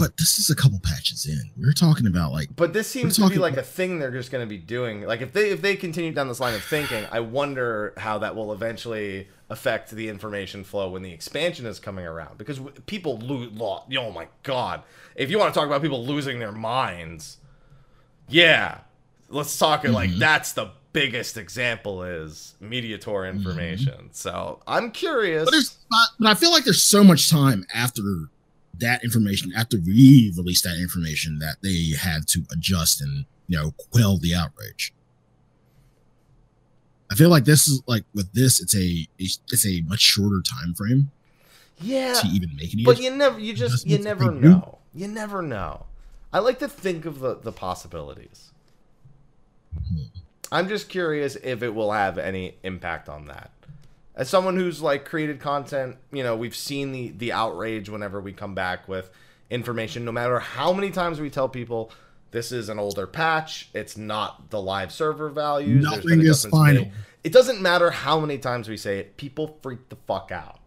[0.00, 1.50] But this is a couple patches in.
[1.58, 4.46] We're talking about like But this seems to be like a thing they're just gonna
[4.46, 5.02] be doing.
[5.02, 8.34] Like if they if they continue down this line of thinking, I wonder how that
[8.34, 12.38] will eventually affect the information flow when the expansion is coming around.
[12.38, 13.52] Because people lose.
[13.52, 14.84] Lo- oh my god!
[15.16, 17.36] If you want to talk about people losing their minds,
[18.30, 18.78] yeah,
[19.28, 20.18] let's talk it like mm-hmm.
[20.18, 23.36] that's the biggest example is media tour mm-hmm.
[23.38, 24.10] information.
[24.12, 25.44] So I'm curious.
[25.44, 25.54] But
[25.90, 28.02] not, but I feel like there's so much time after
[28.78, 33.72] that information, after we released that information, that they had to adjust and you know
[33.92, 34.92] quell the outrage.
[37.10, 40.74] I feel like this is like with this, it's a it's a much shorter time
[40.74, 41.10] frame
[41.80, 42.84] yeah, to even make any.
[42.84, 44.48] But you never, you just, you never that they do.
[44.48, 44.78] know.
[44.94, 45.86] You never know.
[46.32, 48.50] I like to think of the the possibilities.
[50.52, 53.50] I'm just curious if it will have any impact on that.
[54.14, 58.32] As someone who's like created content, you know, we've seen the the outrage whenever we
[58.32, 59.10] come back with
[59.48, 60.04] information.
[60.04, 61.90] No matter how many times we tell people
[62.30, 65.84] this is an older patch, it's not the live server values.
[65.84, 66.84] Nothing is final.
[66.84, 66.92] made.
[67.24, 69.16] It doesn't matter how many times we say it.
[69.16, 70.59] People freak the fuck out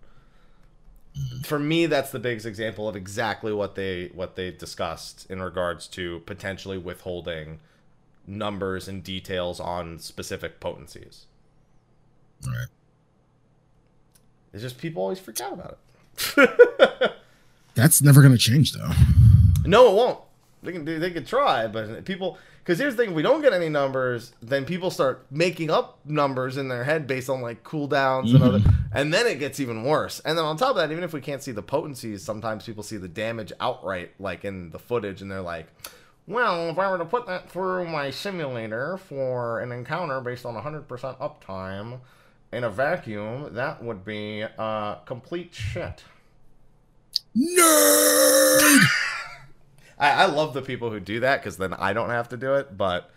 [1.44, 5.88] for me that's the biggest example of exactly what they what they discussed in regards
[5.88, 7.60] to potentially withholding
[8.26, 11.26] numbers and details on specific potencies
[12.48, 12.68] All right.
[14.54, 15.78] it's just people always freak out about
[16.38, 17.12] it
[17.76, 18.92] That's never going to change though.
[19.66, 20.20] no it won't
[20.64, 23.42] they can do they can try but people because here's the thing if we don't
[23.42, 27.64] get any numbers then people start making up numbers in their head based on like
[27.64, 28.44] cooldowns and mm-hmm.
[28.44, 28.62] other
[28.94, 31.22] and then it gets even worse and then on top of that even if we
[31.22, 35.32] can't see the potencies sometimes people see the damage outright like in the footage and
[35.32, 35.68] they're like
[36.28, 40.56] well if i were to put that through my simulator for an encounter based on
[40.56, 40.86] 100%
[41.20, 42.00] uptime
[42.52, 46.04] in a vacuum that would be uh, complete shit
[47.36, 48.80] Nerd.
[49.98, 52.56] I, I love the people who do that because then I don't have to do
[52.56, 53.10] it, but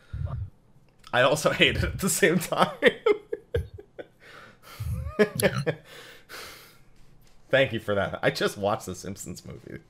[1.13, 2.71] I also hate it at the same time.
[7.51, 8.19] Thank you for that.
[8.23, 9.81] I just watched the Simpsons movie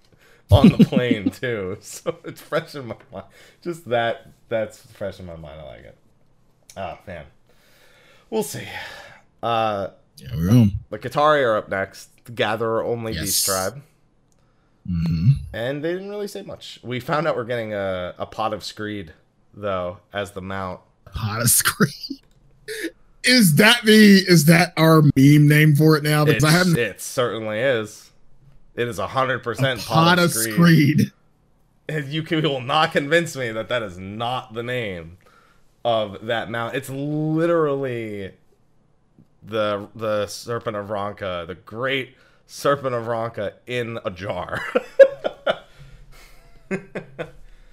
[0.50, 3.24] on the plane too, so it's fresh in my mind.
[3.62, 5.60] Just that that's fresh in my mind.
[5.60, 5.96] I like it.
[6.76, 7.24] Oh man,
[8.30, 8.66] we'll see.
[9.42, 10.72] Uh, Yeah, we're home.
[10.90, 12.10] the Qitari are up next.
[12.26, 13.22] The Gatherer only Yes.
[13.22, 13.82] beast tribe.
[14.88, 15.30] Mm-hmm.
[15.52, 16.78] And they didn't really say much.
[16.82, 19.12] We found out we're getting a, a pot of screed,
[19.54, 20.80] though, as the mount.
[21.12, 22.20] Pot of screen.
[23.26, 26.24] Is that the is that our meme name for it now?
[26.24, 28.10] Because I haven't it certainly is.
[28.74, 31.10] It is 100% pot, pot, of screed.
[31.88, 35.16] You can, will not convince me that that is not the name
[35.84, 36.74] of that mount.
[36.74, 38.32] It's literally
[39.42, 42.16] the the Serpent of Ronka, the great
[42.46, 44.60] Serpent of Ronka in a jar.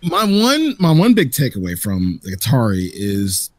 [0.03, 3.49] my one my one big takeaway from the Qitari is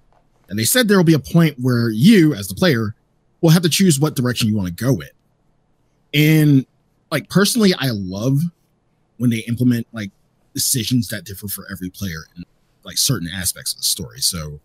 [0.49, 2.95] and they said there will be a point where you as the player
[3.41, 5.09] will have to choose what direction you want to go in
[6.13, 6.67] and
[7.11, 8.41] like personally i love
[9.19, 10.11] when they implement like
[10.55, 12.45] decisions that differ for every player in
[12.85, 14.61] like certain aspects of the story so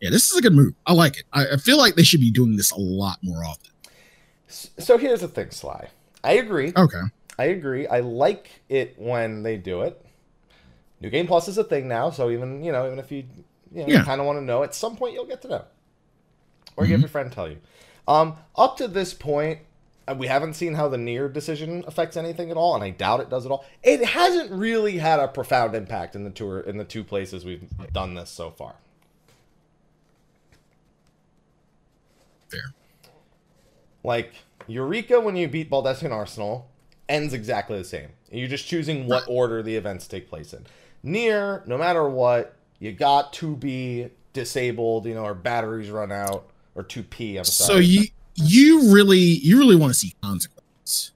[0.00, 2.20] yeah this is a good move i like it i, I feel like they should
[2.20, 3.70] be doing this a lot more often
[4.52, 5.88] so here's the thing, Sly.
[6.22, 6.72] I agree.
[6.76, 7.00] okay
[7.38, 7.86] I agree.
[7.86, 10.04] I like it when they do it.
[11.00, 13.24] New Game Plus is a thing now, so even you know, even if you
[13.74, 14.04] you know, Yeah.
[14.04, 15.64] kind of want to know, at some point you'll get to know,
[16.76, 17.58] or you have your friend tell you.
[18.08, 19.60] Um, up to this point,
[20.08, 23.20] uh, we haven't seen how the NieR decision affects anything at all, and I doubt
[23.20, 23.64] it does at all.
[23.82, 27.68] It hasn't really had a profound impact in the tour in the two places we've
[27.92, 28.74] done this so far.
[32.48, 32.74] fair
[34.02, 34.32] Like
[34.66, 36.68] Eureka, when you beat Baldesion Arsenal,
[37.08, 38.10] ends exactly the same.
[38.30, 40.66] You're just choosing what order the events take place in.
[41.04, 46.48] NieR, no matter what, you got to be disabled, you know, or batteries run out,
[46.74, 47.38] or 2P.
[47.38, 51.12] I'm so you you really you really want to see consequences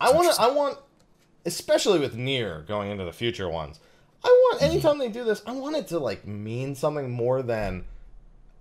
[0.00, 0.40] I want to.
[0.40, 0.78] I want,
[1.44, 3.78] especially with NieR going into the future ones.
[4.24, 4.72] I want mm-hmm.
[4.72, 7.84] anytime they do this, I want it to like mean something more than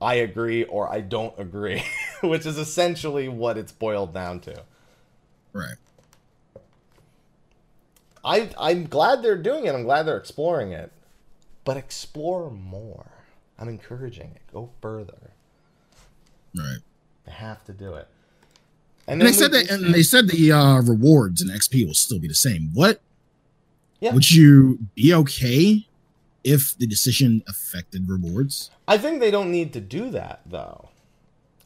[0.01, 1.83] I agree or I don't agree,
[2.21, 4.63] which is essentially what it's boiled down to.
[5.53, 5.77] Right.
[8.25, 9.73] I I'm glad they're doing it.
[9.73, 10.91] I'm glad they're exploring it,
[11.63, 13.11] but explore more.
[13.59, 14.41] I'm encouraging it.
[14.51, 15.31] Go further.
[16.55, 16.79] Right.
[17.25, 18.07] They have to do it.
[19.07, 22.27] And they said that, and they said the uh, rewards and XP will still be
[22.27, 22.69] the same.
[22.73, 23.01] What
[23.99, 24.13] Yeah.
[24.13, 25.87] would you be okay
[26.43, 28.71] if the decision affected rewards?
[28.87, 30.89] I think they don't need to do that though.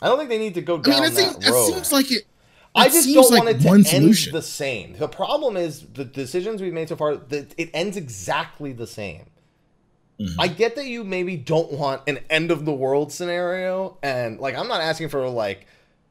[0.02, 1.91] I don't think they need to go down I mean, it, that seems, it seems
[1.91, 2.26] like it.
[2.76, 4.34] I just don't like want it to end solution.
[4.34, 4.98] the same.
[4.98, 7.16] The problem is the decisions we've made so far.
[7.16, 9.28] That it ends exactly the same.
[10.20, 10.36] Mhm.
[10.39, 14.55] I get that you maybe don't want an end of the world scenario, and like
[14.55, 15.68] I'm not asking for like,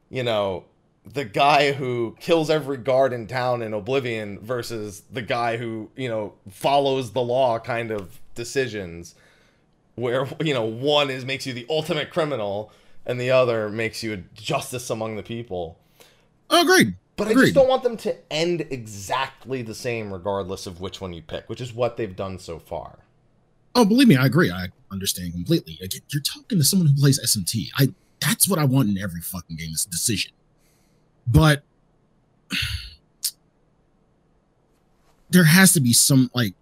[0.09, 0.65] you know,
[1.05, 6.07] the guy who kills every guard in town in Oblivion versus the guy who you
[6.07, 9.15] know follows the law kind of decisions,
[9.95, 12.71] where you know one is makes you the ultimate criminal
[13.05, 15.77] and the other makes you a justice among the people.
[16.49, 16.95] Oh, agreed.
[17.17, 21.13] But I just don't want them to end exactly the same, regardless of which one
[21.13, 22.99] you pick, which is what they've done so far.
[23.75, 24.49] Oh, believe me, I agree.
[24.49, 25.77] I understand completely.
[25.81, 27.69] Like, you're talking to someone who plays SMT.
[27.77, 30.31] I that's what I want in every fucking game is a decision.
[31.27, 31.63] But
[35.29, 36.53] there has to be some like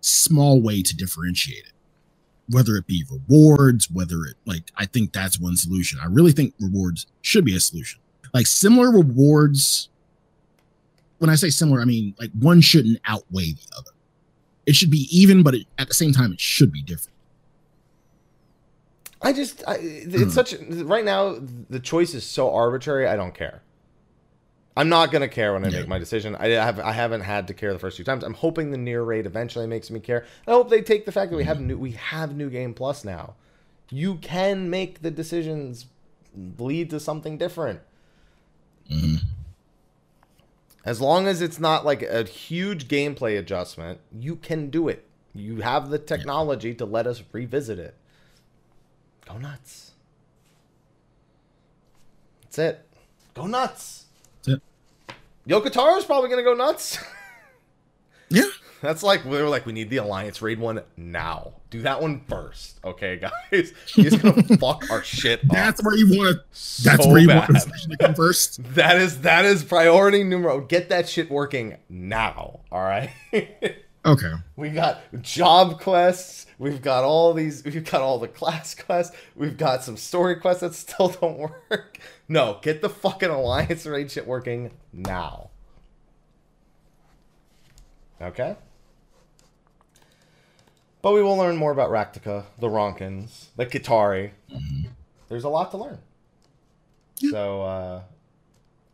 [0.00, 1.72] small way to differentiate it.
[2.50, 5.98] Whether it be rewards, whether it like I think that's one solution.
[6.02, 8.00] I really think rewards should be a solution.
[8.34, 9.88] Like similar rewards.
[11.18, 13.90] When I say similar, I mean like one shouldn't outweigh the other
[14.66, 17.16] it should be even, but it, at the same time, it should be different.
[19.22, 20.28] I just, I, it's Hmm.
[20.30, 20.54] such,
[20.84, 21.36] right now,
[21.68, 23.62] the choice is so arbitrary, I don't care.
[24.76, 25.80] I'm not gonna care when I Yeah.
[25.80, 26.36] make my decision.
[26.36, 28.24] I have, I haven't had to care the first few times.
[28.24, 30.24] I'm hoping the NieR raid eventually makes me care.
[30.46, 33.04] I hope they take the fact that we have new, we have new game plus
[33.04, 33.34] now.
[33.90, 35.86] You can make the decisions
[36.58, 37.80] lead to something different.
[38.90, 39.18] Mhm.
[40.84, 45.04] As long as it's not like a huge gameplay adjustment, you can do it.
[45.34, 47.94] You have the technology to let us revisit it.
[49.26, 49.92] Go nuts.
[52.42, 52.86] That's it.
[53.34, 54.06] Go nuts.
[54.42, 54.62] That's it.
[55.46, 56.98] Yoko Taro is probably gonna go nuts.
[58.32, 58.44] Yeah.
[58.80, 61.52] That's like we were like, we need the Alliance raid one now.
[61.68, 63.16] Do that one first, okay,
[63.52, 63.72] guys?
[63.86, 65.48] He's gonna fuck our shit up.
[65.48, 66.82] That's where you want to.
[66.82, 67.48] That's so where you bad.
[67.50, 68.60] want to come first.
[68.74, 70.60] That is that is priority numero.
[70.60, 72.60] Get that shit working now.
[72.72, 73.10] All right.
[74.06, 74.32] Okay.
[74.56, 76.46] we got job quests.
[76.58, 77.62] We've got all these.
[77.64, 79.14] We've got all the class quests.
[79.36, 81.98] We've got some story quests that still don't work.
[82.28, 85.50] No, get the fucking alliance raid shit working now.
[88.22, 88.56] Okay.
[91.02, 94.32] But we will learn more about Rak'tika, the Ronkans, the Qitari.
[95.28, 95.98] There's a lot to learn.
[97.30, 98.02] So uh,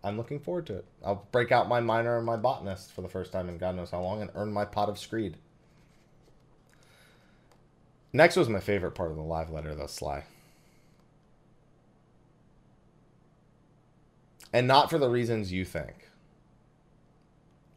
[0.05, 0.85] I'm looking forward to it.
[1.05, 3.91] I'll break out my miner and my botanist for the first time in God knows
[3.91, 5.37] how long and earn my pot of screed.
[8.13, 10.25] Next was my favorite part of the live letter, though, Sly.
[14.53, 16.09] And not for the reasons you think.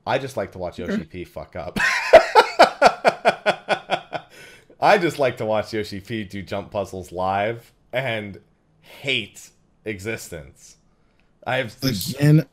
[0.05, 1.77] I just like to watch Yoshi P fuck up.
[4.79, 8.39] I just like to watch Yoshi P do jump puzzles live and
[8.81, 9.49] hate
[9.85, 10.77] existence.
[11.45, 12.45] I have Again.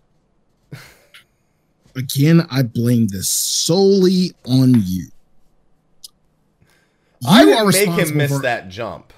[1.95, 5.07] Again, I blame this solely on you.
[7.27, 9.13] I You are didn't make him miss for- that jump.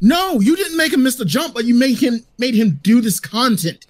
[0.00, 3.00] No, you didn't make him miss the jump, but you made him made him do
[3.00, 3.86] this content.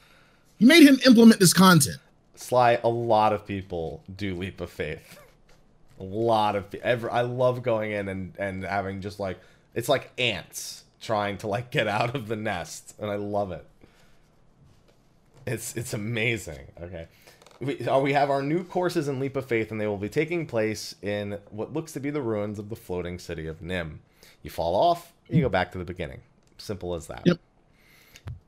[0.58, 1.96] You made him implement this content.
[2.36, 5.18] Sly, a lot of people do leap of faith.
[6.00, 7.10] A lot of ever.
[7.10, 9.38] I love going in and and having just like
[9.74, 13.66] it's like ants trying to like get out of the nest, and I love it.
[15.46, 16.66] It's it's amazing.
[16.80, 17.06] Okay,
[17.60, 20.08] we uh, we have our new courses in leap of faith, and they will be
[20.08, 24.00] taking place in what looks to be the ruins of the floating city of Nym.
[24.42, 26.22] You fall off, you go back to the beginning.
[26.58, 27.22] Simple as that.
[27.24, 27.38] Yep.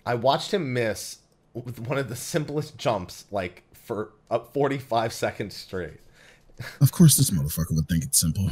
[0.05, 1.19] I watched him miss
[1.53, 6.01] with one of the simplest jumps, like for up 45 seconds straight.
[6.81, 8.49] Of course, this motherfucker would think it's simple.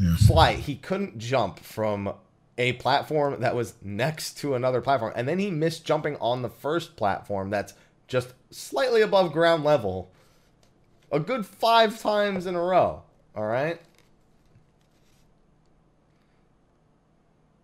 [0.00, 0.16] Yeah.
[0.16, 2.14] Sly, he couldn't jump from
[2.58, 6.48] a platform that was next to another platform, and then he missed jumping on the
[6.48, 7.74] first platform that's
[8.06, 10.10] just slightly above ground level
[11.12, 13.02] a good five times in a row.
[13.34, 13.80] All right.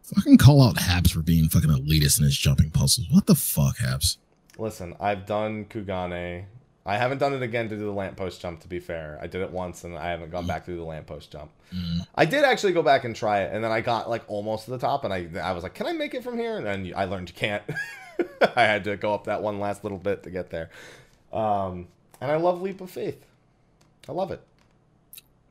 [0.02, 3.08] Fucking call out Haps for being fucking elitist in his jumping puzzles.
[3.10, 4.18] What the fuck, Haps?
[4.56, 6.44] Listen, I've done Kugane.
[6.86, 8.60] I haven't done it again to do the lamppost jump.
[8.60, 10.84] To be fair, I did it once and I haven't gone back to do the
[10.84, 11.50] lamppost jump.
[12.14, 14.70] I did actually go back and try it, and then I got like almost to
[14.70, 16.92] the top, and I I was like, "Can I make it from here?" And then
[16.96, 17.62] I learned you can't.
[18.56, 20.70] I had to go up that one last little bit to get there.
[21.32, 21.88] Um,
[22.20, 23.26] and I love Leap of Faith.
[24.08, 24.40] I love it.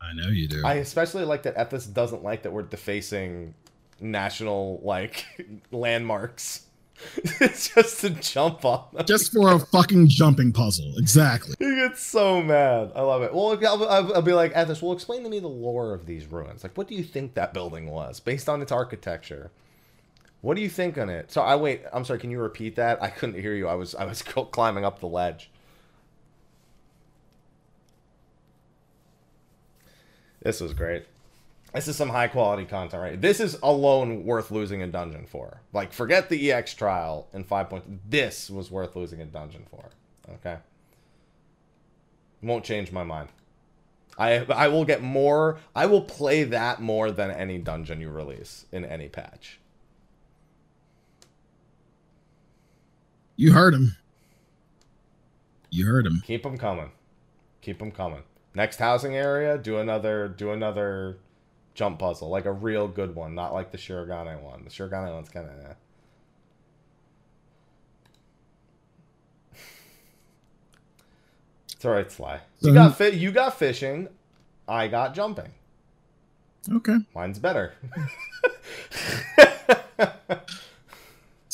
[0.01, 0.61] I know you do.
[0.65, 3.53] I especially like that Ethos doesn't like that we're defacing
[3.99, 5.25] national like
[5.71, 6.64] landmarks.
[7.41, 8.85] it's just to jump on.
[8.93, 9.05] them.
[9.05, 10.93] Just for a fucking jumping puzzle.
[10.97, 11.55] Exactly.
[11.59, 12.91] He gets so mad.
[12.95, 13.33] I love it.
[13.33, 16.25] Well, I'll, I'll, I'll be like, Ethos, well, explain to me the lore of these
[16.27, 16.63] ruins.
[16.63, 19.51] Like, what do you think that building was based on its architecture?
[20.41, 21.31] What do you think on it?
[21.31, 21.81] So I wait.
[21.91, 22.19] I'm sorry.
[22.19, 23.01] Can you repeat that?
[23.01, 23.67] I couldn't hear you.
[23.67, 25.49] I was I was climbing up the ledge.
[30.43, 31.05] This was great.
[31.76, 33.21] This is some high quality content, right?
[33.21, 35.59] This is alone worth losing a dungeon for.
[35.73, 37.86] Like, forget the EX trial and five points.
[38.07, 39.89] This was worth losing a dungeon for.
[40.36, 40.57] Okay.
[42.41, 43.28] Won't change my mind.
[44.17, 45.59] I I will get more.
[45.76, 49.59] I will play that more than any dungeon you release in any patch.
[53.36, 53.97] You heard him.
[55.69, 56.23] You heard him.
[56.26, 56.91] Keep them coming.
[57.61, 58.23] Keep them coming.
[58.53, 61.17] Next housing area, do another do another
[61.76, 64.63] jump puzzle, like a real good one, not like the Shirogane one.
[64.63, 65.65] The Shirogane one's kind of.
[65.65, 65.73] Eh.
[71.73, 72.39] It's all right, Sly.
[72.61, 74.07] You got fi- You got fishing.
[74.67, 75.51] I got jumping.
[76.71, 76.97] Okay.
[77.13, 77.73] Mine's better.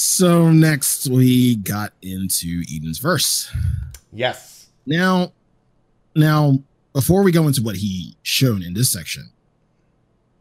[0.04, 3.52] So next we got into Eden's verse.
[4.12, 4.68] yes.
[4.86, 5.32] Now,
[6.16, 6.58] now
[6.92, 9.30] before we go into what he shown in this section,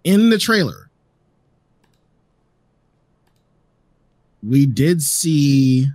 [0.04, 0.88] in the trailer,
[4.42, 5.88] we did see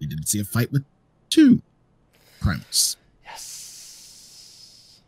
[0.00, 0.84] we did see a fight with
[1.28, 1.62] two
[2.40, 2.96] Primus.
[3.24, 5.00] Yes.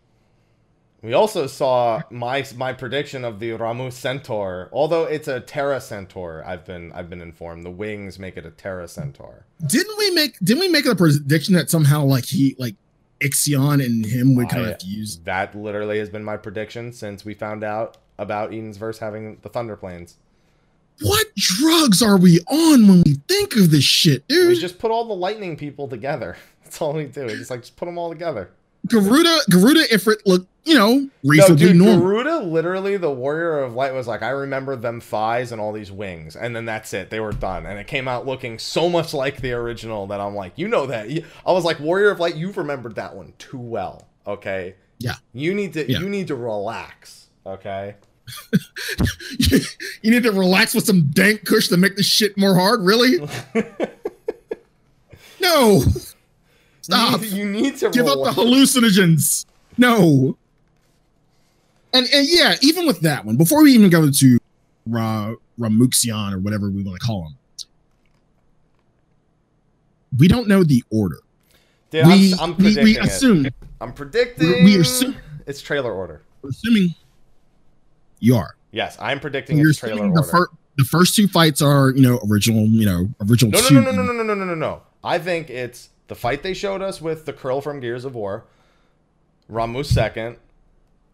[1.01, 4.69] We also saw my my prediction of the Ramuh Centaur.
[4.73, 7.65] Although it's a Terra Centaur, I've been I've been informed.
[7.65, 9.47] The wings make it a Terra Centaur.
[9.67, 12.77] Didn't we make didn't we make a prediction that somehow like he like
[13.21, 15.19] Ixion and him would kind I- of fuse?
[15.25, 19.49] That literally has been my prediction since we found out about Eden's verse having the
[19.49, 20.17] Thunder Planes.
[21.01, 24.61] What drugs are we on when we think of this shit, We dude?
[24.61, 26.37] just put all the lightning people together.
[26.65, 27.27] That's all we do.
[27.27, 28.51] We just like just put them all together.
[28.87, 32.01] Garuda Garuda if it look, you know, No, reasonably dude, normal.
[32.01, 35.93] Garuda, literally, the Warrior of Light was like, I remember them thighs and all these
[35.93, 37.09] wings, and then that's it.
[37.11, 40.35] They were done, and it came out looking so much like the original that I'm
[40.35, 41.09] like, you know that.
[41.47, 44.09] I was like, Warrior of Light, you've remembered that one too well.
[44.27, 44.75] Okay.
[44.99, 45.15] Yeah.
[45.33, 45.91] You need to.
[45.91, 46.01] Yeah.
[46.01, 47.29] You need to relax.
[47.47, 47.95] Okay.
[50.03, 53.19] you need to relax with some dank kush to make this shit more hard, really?
[55.41, 55.83] no.
[56.83, 57.21] Stop.
[57.23, 59.47] You need, you need to Give up the hallucinogens.
[59.79, 60.37] No.
[61.95, 64.39] And, and yeah, even with that one, before we even go to
[64.87, 67.37] Ra, Ramuxion or whatever we want to call him,
[70.19, 71.19] we don't know the order.
[71.91, 73.05] Dude, we, I'm, I'm we, predicting we it.
[73.05, 73.47] assume,
[73.81, 74.49] I'm predicting.
[74.49, 75.17] we- we assume-
[75.47, 76.23] it's trailer order.
[76.41, 76.95] we're assuming
[78.23, 78.57] you are.
[78.71, 80.49] Yes, I'm predicting You're it's trailer the, fir-
[80.79, 84.03] the first two fights are, you know, original, you know, original No, no, no, no,
[84.03, 84.83] no, no, no, no, no, no, no.
[85.05, 88.45] I think it's the fight they showed us with the curl from Gears of War,
[89.51, 90.37] Ramuh second,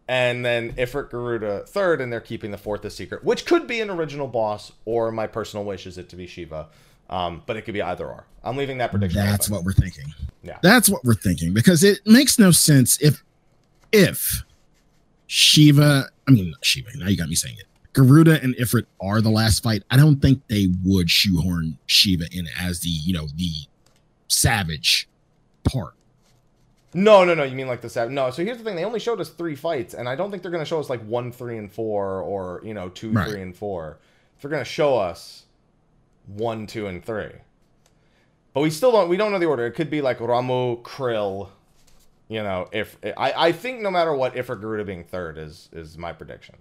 [0.07, 3.81] and then Ifrit Garuda third, and they're keeping the fourth a secret, which could be
[3.81, 6.67] an original boss, or my personal wish is it to be Shiva.
[7.09, 8.27] Um, but it could be either or.
[8.43, 9.19] I'm leaving that prediction.
[9.25, 9.55] That's open.
[9.55, 10.13] what we're thinking.
[10.43, 10.59] Yeah.
[10.61, 13.23] That's what we're thinking because it makes no sense if
[13.91, 14.43] if
[15.25, 17.65] Shiva, I mean Shiva, now you got me saying it.
[17.93, 19.81] Garuda and Ifrit are the last fight.
[19.89, 23.51] I don't think they would shoehorn Shiva in as the, you know, the
[24.27, 25.09] savage
[25.63, 25.95] part.
[26.93, 27.43] No, no, no.
[27.43, 28.13] You mean like the seven?
[28.13, 28.29] No.
[28.29, 30.51] So here's the thing: they only showed us three fights, and I don't think they're
[30.51, 33.27] going to show us like one, three, and four, or you know, two, Right.
[33.29, 33.97] three, and four.
[34.41, 35.45] They're going to show us
[36.27, 37.31] one, two, and three.
[38.53, 39.09] But we still don't.
[39.09, 39.65] We don't know the order.
[39.67, 41.49] It could be like Ramuh, Krill.
[42.31, 45.97] You know, if I, I think no matter what, Ifrit Garuda being third is is
[45.97, 46.55] my prediction,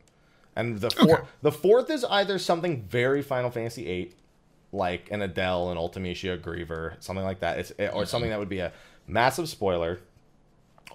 [0.57, 1.29] and the four, Okay.
[1.43, 4.13] the fourth is either something very Final Fantasy VIII,
[4.73, 7.59] like an Adel, an Ultimecia, Griever, something like that.
[7.59, 8.73] It's or something that would be a
[9.07, 10.01] massive spoiler,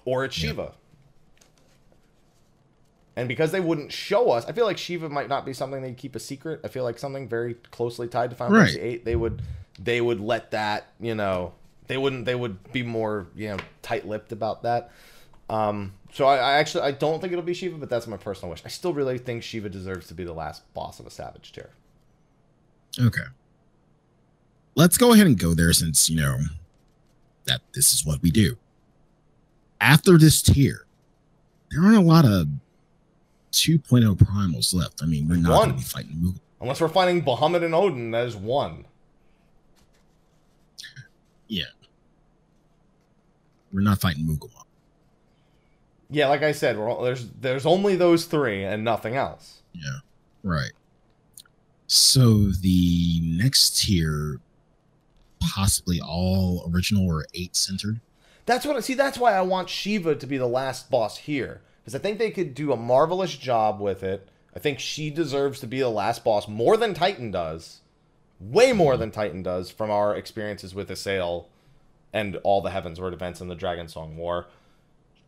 [0.04, 0.72] or it's Shiva.
[3.16, 5.92] And because they wouldn't show us, I feel like Shiva might not be something they
[5.92, 6.60] keep a secret.
[6.64, 8.66] I feel like something very closely tied to Final Right.
[8.70, 8.96] Fantasy VIII.
[9.04, 9.40] They would,
[9.78, 11.52] they would let that, you know,
[11.86, 14.90] they wouldn't, they would be more, you know, tight-lipped about that.
[15.50, 18.50] Um, so I, I actually, I don't think it'll be Shiva, but that's my personal
[18.50, 18.62] wish.
[18.64, 21.70] I still really think Shiva deserves to be the last boss of a Savage tier.
[22.98, 23.24] Okay.
[24.74, 26.38] Let's go ahead and go there since, you know,
[27.44, 28.56] that this is what we do.
[29.80, 30.86] after this tier,
[31.70, 32.48] there aren't a lot of
[33.52, 35.02] 2.0 primals left.
[35.02, 35.68] I mean, we're not One.
[35.68, 36.40] going to be fighting Moogle.
[36.60, 38.34] Unless we're fighting Bahamut and Odin, that is
[41.62, 41.88] one.
[43.72, 44.50] We're not fighting Moogle.
[46.10, 49.62] Yeah, like I said, we're, all- there's there's only those three and nothing else.
[49.72, 49.98] Yeah,
[50.42, 50.70] right.
[51.86, 54.40] So the next tier,
[55.40, 58.00] possibly all original or eight centered.
[58.46, 58.94] That's what I see.
[58.94, 62.30] That's why I want Shiva to be the last boss here because I think they
[62.30, 64.28] could do a marvelous job with it.
[64.54, 67.80] I think she deserves to be the last boss more than Titan does,
[68.40, 69.00] way more mm-hmm.
[69.00, 71.46] than Titan does from our experiences with Ysayle
[72.12, 74.46] and all the Heavensward events and the Dragonsong War.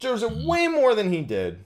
[0.00, 0.46] There's a mm-hmm.
[0.46, 1.58] way more than he did,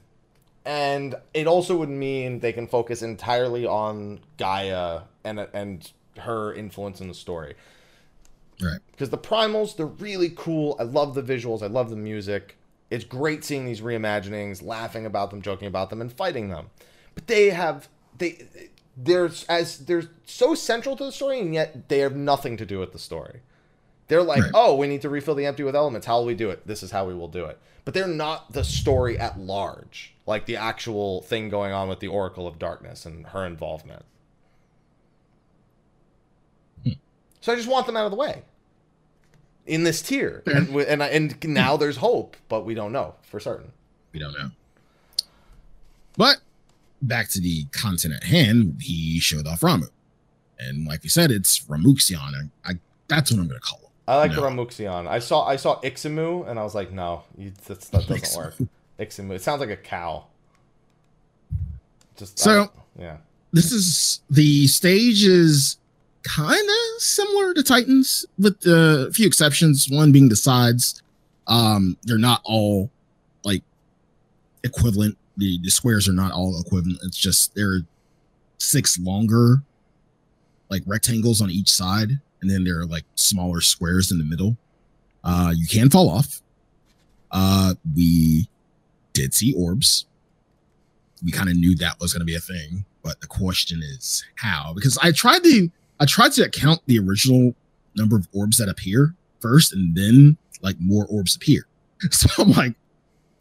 [0.64, 7.00] and it also would mean they can focus entirely on Gaia and and her influence
[7.00, 7.54] in the story.
[8.62, 8.78] Right.
[8.92, 10.76] because the primals they're really cool.
[10.78, 11.62] I love the visuals.
[11.62, 12.58] I love the music.
[12.90, 16.70] It's great seeing these reimaginings laughing about them joking about them and fighting them.
[17.14, 17.88] But they have
[18.18, 18.46] they
[19.02, 22.78] there's as they're so central to the story and yet they have nothing to do
[22.78, 23.40] with the story.
[24.08, 24.50] They're like Right.
[24.54, 26.06] oh we need to refill the empty with elements.
[26.06, 26.66] How will we do it?
[26.66, 27.58] This is how we will do it.
[27.84, 32.08] But they're not the story at large like the actual thing going on with the
[32.08, 34.04] oracle of darkness and her involvement.
[36.84, 36.92] Hmm.
[37.40, 38.42] So i just want them out of the way.
[39.66, 43.72] In this tier, and and and now there's hope, but we don't know for certain.
[44.12, 44.50] We don't know.
[46.16, 46.38] But
[47.02, 49.88] back to the content at hand, he showed off Ramuh.
[50.58, 52.18] And like we said, it's Ramuxion.
[52.64, 52.74] I, I
[53.08, 53.86] that's what I'm gonna call him.
[54.08, 54.36] I like No.
[54.36, 55.06] the Ramuxion.
[55.08, 58.36] I saw I saw Iximu and I was like, no, you, that's, that doesn't Ixamu.
[58.36, 58.54] work.
[58.98, 59.32] Iximu.
[59.34, 60.26] It sounds like a cow.
[62.16, 63.18] Just So- yeah,
[63.52, 65.78] This is the stage is
[66.22, 69.88] kind of similar to Titans, with a few exceptions.
[69.88, 71.02] One being the sides.
[71.46, 72.90] Um, they're not all
[73.42, 73.62] like
[74.62, 75.16] equivalent.
[75.40, 77.00] The the squares are not all equivalent.
[77.02, 77.80] It's just there are
[78.58, 79.62] six longer
[80.70, 82.10] like rectangles on each side,
[82.40, 84.56] and then there are like smaller squares in the middle.
[85.24, 86.40] Uh, you can fall off.
[87.30, 88.48] Uh, we
[89.12, 90.06] did see orbs.
[91.24, 94.24] We kind of knew that was going to be a thing, but the question is
[94.36, 94.72] how?
[94.74, 97.54] Because I tried to I tried to count the original
[97.96, 101.66] number of orbs that appear first, and then like more orbs appear.
[102.10, 102.74] So I'm like,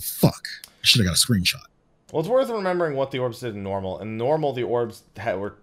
[0.02, 1.64] fuck, I should have got a screenshot.
[2.12, 4.00] Well, it's worth remembering what the orbs did in normal.
[4.00, 5.56] In normal, the orbs had, were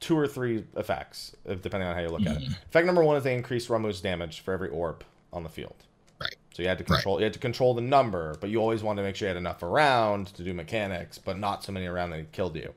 [0.00, 2.48] two or three effects, depending on how you look at it.
[2.68, 5.02] Effect number one is they increased Ramuh's damage for every orb
[5.32, 5.76] on the field.
[6.20, 6.34] Right.
[6.52, 6.96] So you had to Right.
[6.98, 9.30] control you had to control the number, but you always wanted to make sure you
[9.34, 12.74] had enough around to do mechanics, but not so many around that it killed you.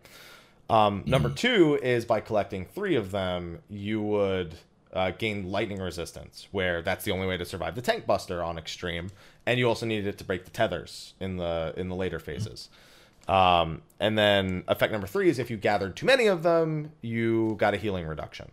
[0.69, 4.55] Um, number two is by collecting three of them, you would
[4.93, 8.57] uh, gain lightning resistance, where that's the only way to survive the tank buster on
[8.57, 9.09] extreme,
[9.45, 12.69] and you also needed it to break the tethers in the in the later phases.
[13.27, 17.55] Um, and then effect number three is if you gathered too many of them, you
[17.57, 18.51] got a healing reduction.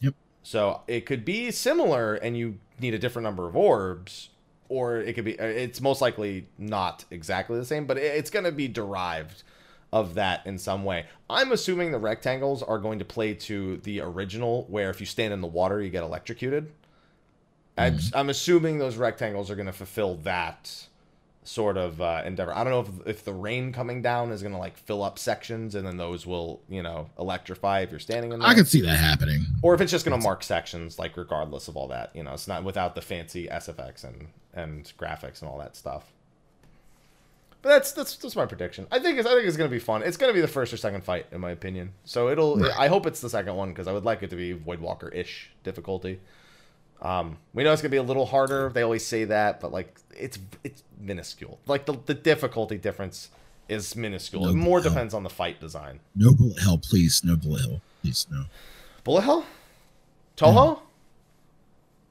[0.00, 0.14] Yep.
[0.42, 4.30] So it could be similar, and you need a different number of orbs,
[4.68, 5.38] or it could be.
[5.38, 9.42] uh, It's most likely not exactly the same, but it's going to be derived
[9.92, 11.06] of that in some way.
[11.28, 15.32] I'm assuming the rectangles are going to play to the original, where if you stand
[15.34, 16.72] in the water, you get electrocuted.
[17.78, 20.86] I'm, I'm assuming those rectangles are going to fulfill that
[21.46, 22.52] sort of uh, endeavor.
[22.54, 25.18] I don't know if if the rain coming down is going to like fill up
[25.18, 28.64] sections, and then those will you know electrify if you're standing in there I can
[28.66, 29.46] see that happening.
[29.62, 32.32] or if it's just going to mark sections like regardless of all that you know
[32.34, 36.12] it's not without the fancy sfx and and graphics and all that stuff
[37.62, 39.78] but that's that's that's my prediction i think it's i think it's going to be
[39.80, 42.56] fun it's going to be the first or second fight in my opinion so it'll
[42.58, 42.72] Right.
[42.78, 46.20] i hope it's the second one because i would like it to be voidwalker-ish difficulty
[47.02, 49.98] um we know it's to be a little harder they always say that but like
[50.14, 53.28] it's it's minuscule like the, the difficulty difference
[53.68, 54.84] is minuscule No, it more no.
[54.88, 57.22] depends on the fight design No bullet hell, please.
[57.24, 58.26] No bullet hell, please.
[58.30, 58.44] No.
[59.04, 59.44] bullet hell
[60.36, 60.80] Touhou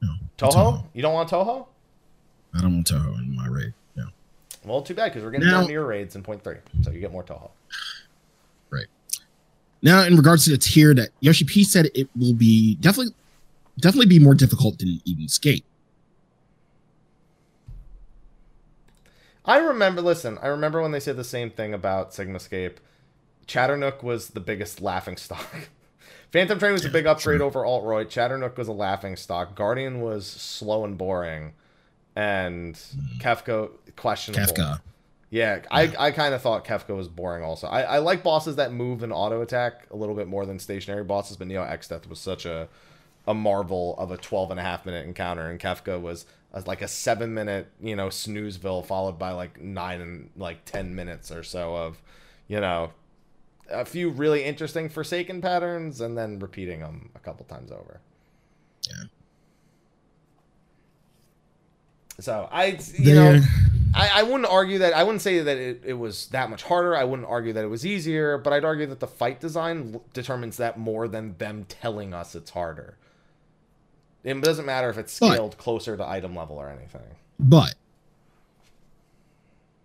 [0.02, 0.08] No.
[0.38, 0.84] Touhou?
[0.94, 1.66] You don't want Touhou?
[2.54, 3.72] I don't want Touhou in my raid.
[3.96, 4.06] No.
[4.64, 7.00] Well, too bad because we're getting Now- more NieR raids in point three, so you
[7.00, 7.50] get more Toho.
[8.70, 8.86] Right.
[9.82, 13.14] Now, in regards to the tier that Yoshi P said, it will be definitely,
[13.78, 15.64] definitely be more difficult than Eden's Gate.
[19.44, 20.02] I remember.
[20.02, 22.76] Listen, I remember when they said the same thing about Sigma Sigmascape.
[23.46, 25.68] Chadarnook was the biggest laughing stock.
[26.32, 28.06] Phantom Train was a big upgrade over Altroid.
[28.06, 29.54] Chadarnook was a laughing stock.
[29.54, 31.52] Guardian was slow and boring,
[32.16, 33.18] and hmm.
[33.18, 34.52] Kefka questionable.
[34.52, 34.80] Kafka.
[35.30, 37.66] Yeah, I, I kind of thought Kefka was boring also.
[37.66, 41.02] I, I like bosses that move and auto attack a little bit more than stationary
[41.02, 42.68] bosses, but Neo Exdeath was such a
[43.26, 46.80] a marvel of a 12 and a half minute encounter, and Kefka was as like
[46.80, 51.42] a seven minute, you know, snoozeville followed by like nine and like ten minutes or
[51.42, 52.02] so of,
[52.48, 52.92] you know,
[53.70, 58.00] a few really interesting Forsaken patterns and then repeating them a couple times over.
[58.88, 59.04] Yeah.
[62.20, 63.40] So I, you know, uh,
[63.94, 64.94] I, I wouldn't argue that.
[64.94, 66.96] I wouldn't say that it, it was that much harder.
[66.96, 70.56] I wouldn't argue that it was easier, but I'd argue that the fight design determines
[70.56, 72.96] that more than them telling us it's harder.
[74.26, 77.00] It doesn't matter if it's But- scaled closer to item level or anything.
[77.38, 77.74] but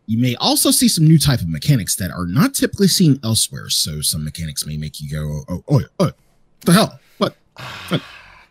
[0.07, 3.69] you may also see some new type of mechanics that are not typically seen elsewhere.
[3.69, 6.15] So some mechanics may make you go, "Oh, oh, oh, what
[6.61, 6.99] the hell?
[7.17, 7.35] What?"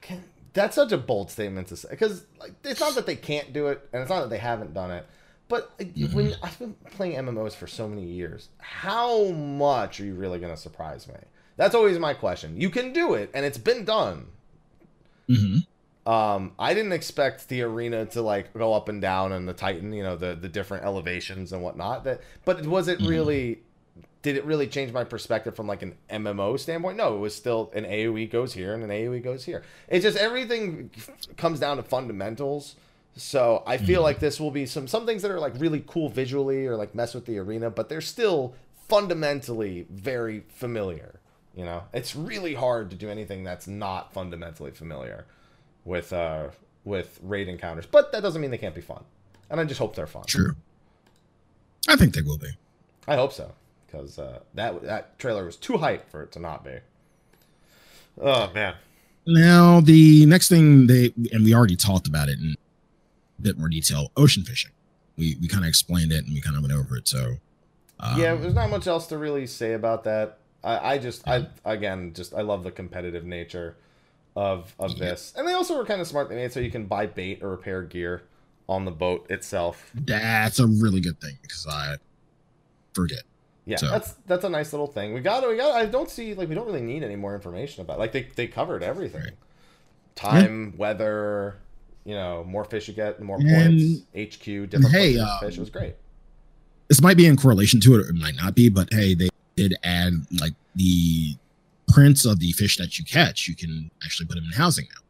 [0.00, 3.52] Can- That's such a bold statement to say because like, it's not that they can't
[3.52, 5.06] do it, and it's not that they haven't done it.
[5.48, 10.14] But uh, when I've been playing MMOs for so many years, how much are you
[10.14, 11.14] really going to surprise me?
[11.56, 12.58] That's always my question.
[12.60, 14.26] You can do it, and it's been done.
[15.28, 15.58] hmm
[16.06, 19.92] Um, I didn't expect the arena to like go up and down and the Titan,
[19.92, 22.04] you know, the the different elevations and whatnot.
[22.04, 23.60] That, but was it really?
[24.22, 26.96] Did it really change my perspective from like an MMO standpoint?
[26.96, 29.62] No, it was still an AOE goes here and an AOE goes here.
[29.88, 30.90] It's just everything
[31.36, 32.76] comes down to fundamentals.
[33.16, 36.08] So I feel like this will be some some things that are like really cool
[36.08, 38.54] visually or like mess with the arena, but they're still
[38.88, 41.20] fundamentally very familiar.
[41.54, 45.26] You know, it's really hard to do anything that's not fundamentally familiar
[45.84, 46.48] with uh
[46.84, 49.04] with raid encounters, but that doesn't mean they can't be fun.
[49.50, 50.24] And I just hope they're fun.
[50.26, 50.54] True.
[51.88, 52.50] I think they will be.
[53.08, 53.52] I hope so
[53.86, 56.78] because uh, that that trailer was too hype for it to not be.
[58.20, 58.74] Oh man,
[59.26, 62.54] Now, the next thing they and we already talked about it in
[63.38, 64.10] a bit more detail.
[64.16, 64.72] Ocean fishing.
[65.16, 67.08] We we kind of explained it and we kind of went over it.
[67.08, 67.36] So
[67.98, 70.38] um, yeah, there's not much else to really say about that.
[70.62, 73.76] I, I just I again just I love the competitive nature
[74.36, 75.10] of of Yeah.
[75.10, 76.28] this, and they also were kind of smart.
[76.28, 78.22] They made it so you can buy bait or repair gear
[78.68, 79.90] on the boat itself.
[79.94, 81.96] that's a really good thing because I
[82.94, 83.22] forget.
[83.66, 85.12] Yeah, So- that's that's a nice little thing.
[85.14, 85.48] We got it.
[85.50, 85.74] we got.
[85.74, 87.96] I don't see like we don't really need any more information about.
[87.96, 88.00] It.
[88.00, 89.20] Like they they covered everything.
[89.22, 89.32] Right.
[90.16, 91.56] Time, weather,
[92.04, 94.36] you know, more fish you get, the more And- points.
[94.36, 95.56] HQ, different hey, um, fish.
[95.56, 95.94] It was great.
[96.88, 98.68] This might be in correlation to it, or it might not be.
[98.68, 101.36] But hey, they did add like the
[101.92, 103.48] prints of the fish that you catch.
[103.48, 105.02] You can actually put them in housing now.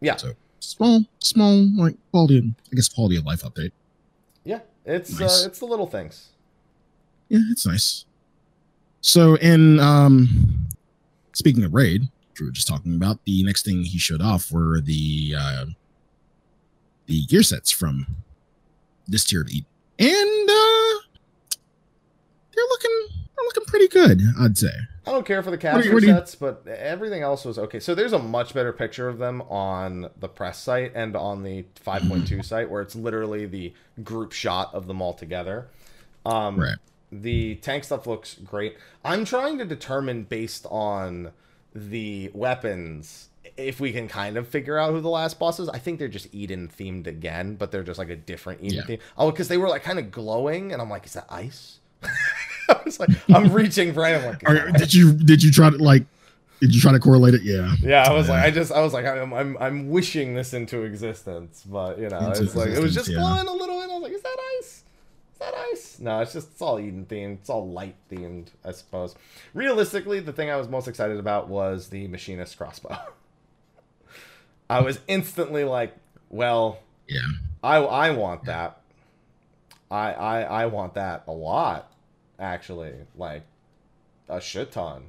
[0.00, 2.54] Yeah, So small, small like quality.
[2.72, 3.72] I guess quality of life update.
[4.44, 4.60] yeah.
[4.86, 5.44] It's nice.
[5.44, 6.28] uh, it's the little things.
[7.28, 8.06] yeah, it's nice.
[9.02, 10.68] So, in um,
[11.34, 14.50] speaking of raid, which we were just talking about, the next thing he showed off
[14.50, 15.64] were the uh,
[17.06, 18.06] the gear sets from
[19.06, 19.66] this tier of Eden,
[19.98, 20.98] and uh,
[22.54, 24.72] they're looking they're looking pretty good, I'd say.
[25.10, 27.58] I don't care for the do you- caster what you- sets, but everything else was
[27.58, 27.80] okay.
[27.80, 31.64] So there's a much better picture of them on the press site and on the
[31.84, 33.74] 5.2 site, where it's literally the
[34.04, 35.68] group shot of them all together.
[36.24, 36.76] Um, Right.
[37.12, 38.76] The tank stuff looks great.
[39.04, 41.32] I'm trying to determine based on
[41.74, 45.68] the weapons if we can kind of figure out who the last boss is.
[45.68, 48.84] I think they're just Eden themed again, but they're just like a different Eden Yeah.
[48.84, 48.98] theme.
[49.18, 51.78] Oh, because they were like kind of glowing, and I'm like, is that ice?
[52.80, 54.16] I was like, I'm reaching for it.
[54.16, 56.04] I'm like, Are, did you did you try to like
[56.60, 57.42] did you try to correlate it?
[57.42, 57.74] Yeah.
[57.80, 60.82] yeah, I was like, I just, I was like, I'm, I'm, I'm wishing this into
[60.82, 63.16] existence, but you know, Into it's like it was just yeah.
[63.16, 64.84] glowing a little, and I was like, is that ice?
[65.32, 65.96] Is that ice?
[66.00, 67.38] No, it's just, it's all Eden themed.
[67.38, 69.14] It's all light themed, I suppose.
[69.54, 72.98] Realistically, the thing I was most excited about was the machinist crossbow.
[74.70, 75.96] I was instantly like,
[76.28, 77.20] well, Yeah.
[77.62, 78.82] I, I want that.
[79.90, 81.89] I, I, I want that a lot,
[82.40, 83.42] actually, like
[84.28, 85.04] a shit ton.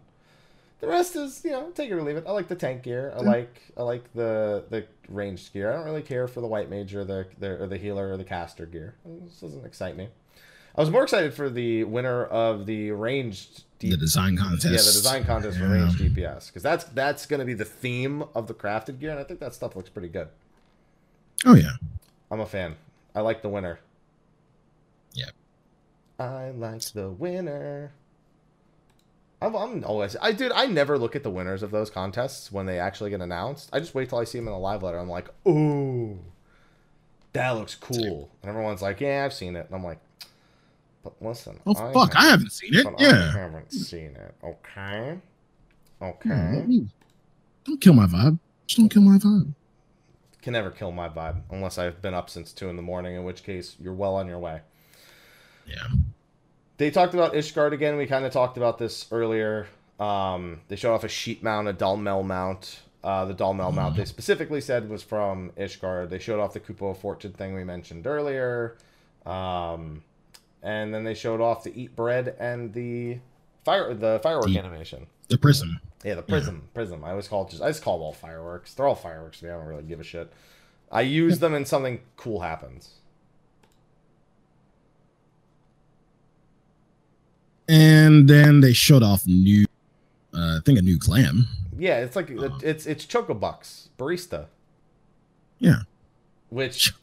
[0.82, 2.26] The rest is, you know, take it or leave it.
[2.28, 3.14] I like the tank gear.
[3.16, 3.26] I mm.
[3.26, 5.72] like, I like the the ranged gear.
[5.72, 8.18] I don't really care for the white mage or the, the or the healer or
[8.18, 8.96] the caster gear.
[9.06, 10.10] This doesn't excite me.
[10.76, 14.66] I was more excited for the winner of the ranged The design contest.
[14.66, 15.74] yeah, the design contest for Yeah.
[15.74, 19.20] ranged DPS because that's that's going to be the theme of the crafted gear, and
[19.20, 20.30] I think that stuff looks pretty good.
[21.46, 21.74] Oh yeah.
[22.32, 22.76] I'm a fan.
[23.14, 23.80] I like the winner.
[26.22, 26.36] Yeah.
[26.36, 27.92] I like the winner.
[29.42, 30.52] I'm, I'm always I dude.
[30.54, 33.70] I never look at the winners of those contests when they actually get announced.
[33.74, 35.00] I just wait till I see them in a live letter.
[35.00, 36.20] I'm like, ooh,
[37.34, 38.30] that looks cool.
[38.44, 39.66] And everyone's like, yeah, I've seen it.
[39.66, 40.00] And I'm like,
[41.04, 42.84] but listen, Oh fuck, I haven't seen it.
[42.84, 44.36] but I haven't seen it.
[44.44, 45.18] Okay,
[46.00, 46.30] okay.
[46.30, 46.88] Hmm, me-
[47.66, 48.38] Don't kill my vibe.
[48.68, 49.54] Just don't kill my vibe.
[50.44, 53.16] Can never kill my vibe unless I've been up since two in the morning.
[53.16, 54.62] In which case, you're well on your way.
[55.66, 55.88] Yeah.
[56.78, 57.98] They talked about Ishgard again.
[57.98, 59.68] We kind of talked about this earlier.
[60.00, 62.82] Um, they showed off a sheet mount, a dull mel mount.
[63.04, 66.10] Uh, the Dolmel mount they specifically said was from Ishgard.
[66.12, 68.78] They showed off the Kupo of Fortune thing we mentioned earlier.
[69.26, 70.04] Um,
[70.62, 73.18] and then they showed off the Eat Bread and the
[73.66, 75.08] fire the firework The- animation.
[75.30, 75.80] The prism.
[76.04, 77.04] Yeah, the prism, prism.
[77.04, 78.74] I always call it just I just call them all fireworks.
[78.76, 79.52] They're all fireworks to me.
[79.52, 80.32] I don't really give a shit.
[80.92, 82.90] I use them and something cool happens.
[87.72, 89.66] And then they showed off new,
[90.34, 91.48] uh, I think a new clam.
[91.78, 94.48] Yeah, it's like it's it's Chocobucks barista,
[95.60, 95.84] Yeah.
[96.50, 96.94] which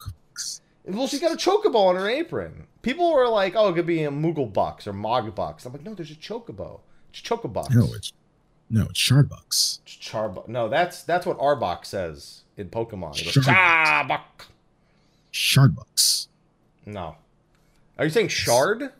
[0.85, 2.67] well she's got a chocobo on her apron.
[2.83, 5.83] People were like, "Oh, it could be a Moogle Bucks or Mog Bucks." I'm like,
[5.83, 6.81] "No, there's a chocobo.
[7.11, 8.13] It's Chocobucks." No, it's
[8.69, 9.79] no, it's Shardbucks.
[9.85, 10.47] It's Charbuck.
[10.47, 13.15] No, that's that's what Arbox says in Pokemon.
[13.15, 13.45] Shard-
[15.33, 15.79] Charbuck.
[16.85, 17.15] No,
[17.97, 18.93] are you saying Shard?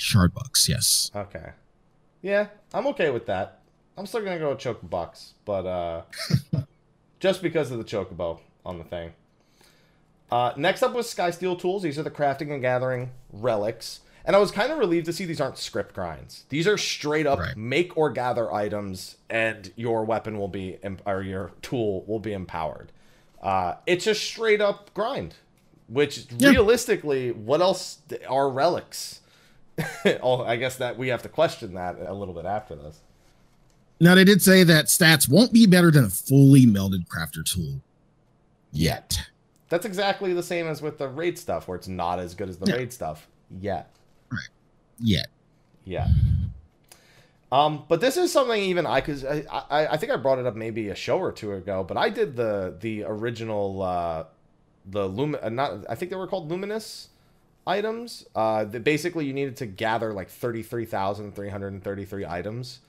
[0.00, 1.10] Shardbucks, yes.
[1.14, 1.50] Okay.
[2.22, 3.60] Yeah, I'm okay with that.
[3.98, 6.02] I'm still gonna go with Chocobucks, but uh
[7.20, 9.12] just because of the Chocobo on the thing.
[10.30, 11.82] Uh next up was Skysteel Tools.
[11.82, 14.00] These are the crafting and gathering relics.
[14.24, 16.44] And I was kind of relieved to see these aren't scrip grinds.
[16.50, 17.56] These are straight up Right.
[17.56, 22.92] make or gather items, and your weapon will be or your tool will be empowered.
[23.42, 25.34] Uh, it's a straight up grind,
[25.88, 26.50] which Yeah.
[26.50, 27.98] realistically, what else
[28.28, 29.19] are relics?
[30.22, 33.00] oh, I guess that we have to question that a little bit after this.
[34.00, 37.80] Now they did say that stats won't be better than a fully melded crafter tool
[38.72, 39.20] yet.
[39.68, 42.58] That's exactly the same as with the raid stuff, where it's not as good as
[42.58, 42.76] the Yeah.
[42.76, 43.28] raid stuff
[43.60, 43.90] yet.
[44.98, 45.26] Yet.
[45.84, 46.08] Yeah.
[47.52, 50.46] Um, but this is something even I cause I, I I think I brought it
[50.46, 54.24] up maybe a show or two ago, but I did the the original uh
[54.86, 57.08] the lum uh, not I think they were called luminous
[57.66, 58.26] items.
[58.34, 62.80] Uh that basically you needed to gather like 33,333 items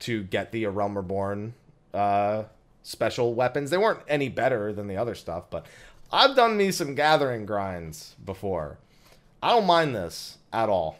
[0.00, 1.54] to get the A Realm Reborn
[1.94, 2.44] uh
[2.82, 3.70] special weapons.
[3.70, 5.66] They weren't any better than the other stuff, but
[6.12, 8.78] I've done me some gathering grinds before.
[9.42, 10.98] I don't mind this at all.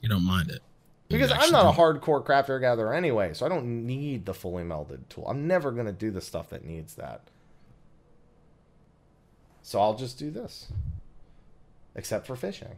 [0.00, 0.62] You don't mind it.
[1.08, 1.76] You Because I'm not a don't.
[1.76, 5.26] hardcore crafter gatherer anyway, so I don't need the fully melded tool.
[5.28, 7.22] I'm never gonna do the stuff that needs that.
[9.62, 10.68] So I'll just do this.
[11.94, 12.76] Except for fishing.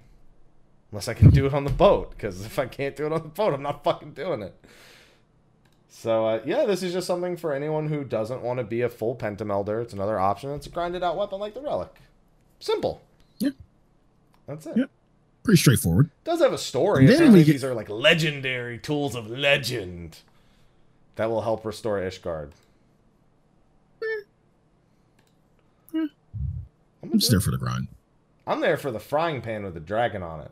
[0.90, 3.22] Unless I can do it on the boat, because if I can't do it on
[3.22, 4.54] the boat, I'm not fucking doing it.
[5.88, 8.88] So uh, yeah, this is just something for anyone who doesn't want to be a
[8.88, 9.82] full pentamelder.
[9.82, 10.50] It's another option.
[10.50, 11.94] It's a grinded out weapon like the relic.
[12.60, 13.00] Simple.
[13.38, 13.50] Yeah.
[14.46, 14.84] That's it Yeah.
[15.42, 16.10] Pretty straightforward.
[16.24, 17.06] does have a story.
[17.06, 20.18] Then we get- these are like legendary tools of legend
[21.16, 22.50] that will help restore Ishgard.
[25.92, 26.10] I'm,
[27.02, 27.42] I'm just there it.
[27.42, 27.88] for the grind.
[28.46, 30.50] I'm there for the frying pan with the dragon on it.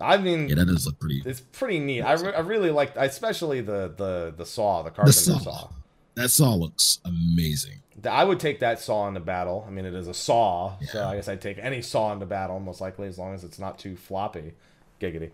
[0.00, 1.22] I mean, Yeah, that does look pretty.
[1.24, 2.02] it's pretty neat.
[2.02, 5.38] I, re- I really like, especially the the the saw, the carpenter saw.
[5.38, 5.68] saw.
[6.14, 7.78] That saw looks amazing.
[8.08, 9.64] I would take that saw into battle.
[9.66, 12.58] I mean, it is a saw, so I guess I'd take any saw into battle,
[12.58, 14.54] most likely, as long as it's not too floppy.
[15.00, 15.30] Giggity.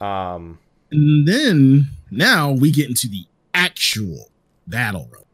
[0.00, 0.58] Um,
[0.90, 4.30] And then now we get into the actual
[4.66, 5.24] battle room.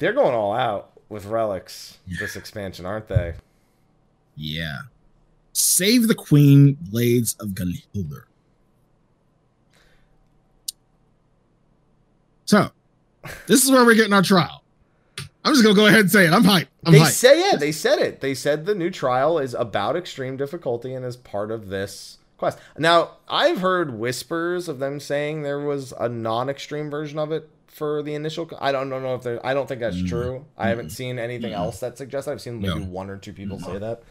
[0.00, 3.34] They're going all out with relics this expansion, aren't they?
[4.34, 4.78] Yeah.
[5.52, 8.22] Save the Queen Blades of Gunnhildr.
[12.46, 12.70] So,
[13.46, 14.64] this is where we're getting our trial.
[15.44, 16.32] I'm just gonna go ahead and say it.
[16.32, 16.68] I'm hyped.
[16.84, 17.10] I'm they hyped.
[17.10, 17.60] say it.
[17.60, 18.22] They said it.
[18.22, 22.58] They said the new trial is about extreme difficulty and is part of this quest.
[22.78, 28.02] Now, I've heard whispers of them saying there was a non-extreme version of it for
[28.02, 28.50] the initial.
[28.60, 29.44] I don't know if there.
[29.46, 30.44] I don't think that's true.
[30.58, 32.28] I haven't seen anything else that suggests.
[32.28, 32.86] I've seen maybe No.
[32.86, 34.02] one or two people say that.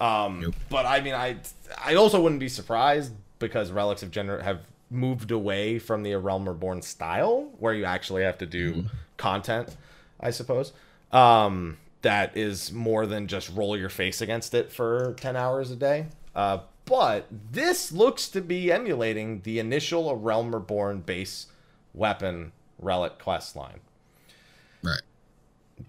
[0.00, 0.54] Um, Nope.
[0.70, 1.36] but I mean, I
[1.84, 4.60] I also wouldn't be surprised because relics have gener- have
[4.90, 9.76] moved away from the A Realm Reborn style, where you actually have to do content,
[10.20, 10.72] I suppose.
[11.12, 15.76] Um, that is more than just roll your face against it for ten hours a
[15.76, 16.06] day.
[16.34, 21.46] Uh, but this looks to be emulating the initial A Realm Reborn base
[21.94, 22.50] weapon
[22.82, 23.80] relic quest line.
[24.82, 25.02] Right.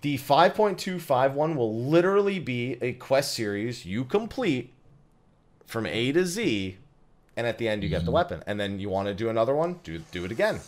[0.02, 4.74] The 5.251 will literally be a quest series you complete
[5.66, 6.78] from A to Z,
[7.36, 8.44] and at the end you get the weapon.
[8.46, 10.60] And then you want to do another one, do do it again.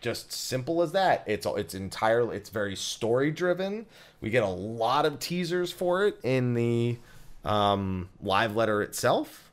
[0.00, 1.24] Just simple as that.
[1.26, 3.86] It's it's entirely it's very story driven.
[4.20, 6.98] We get a lot of teasers for it in the
[7.44, 9.50] um, live letter itself,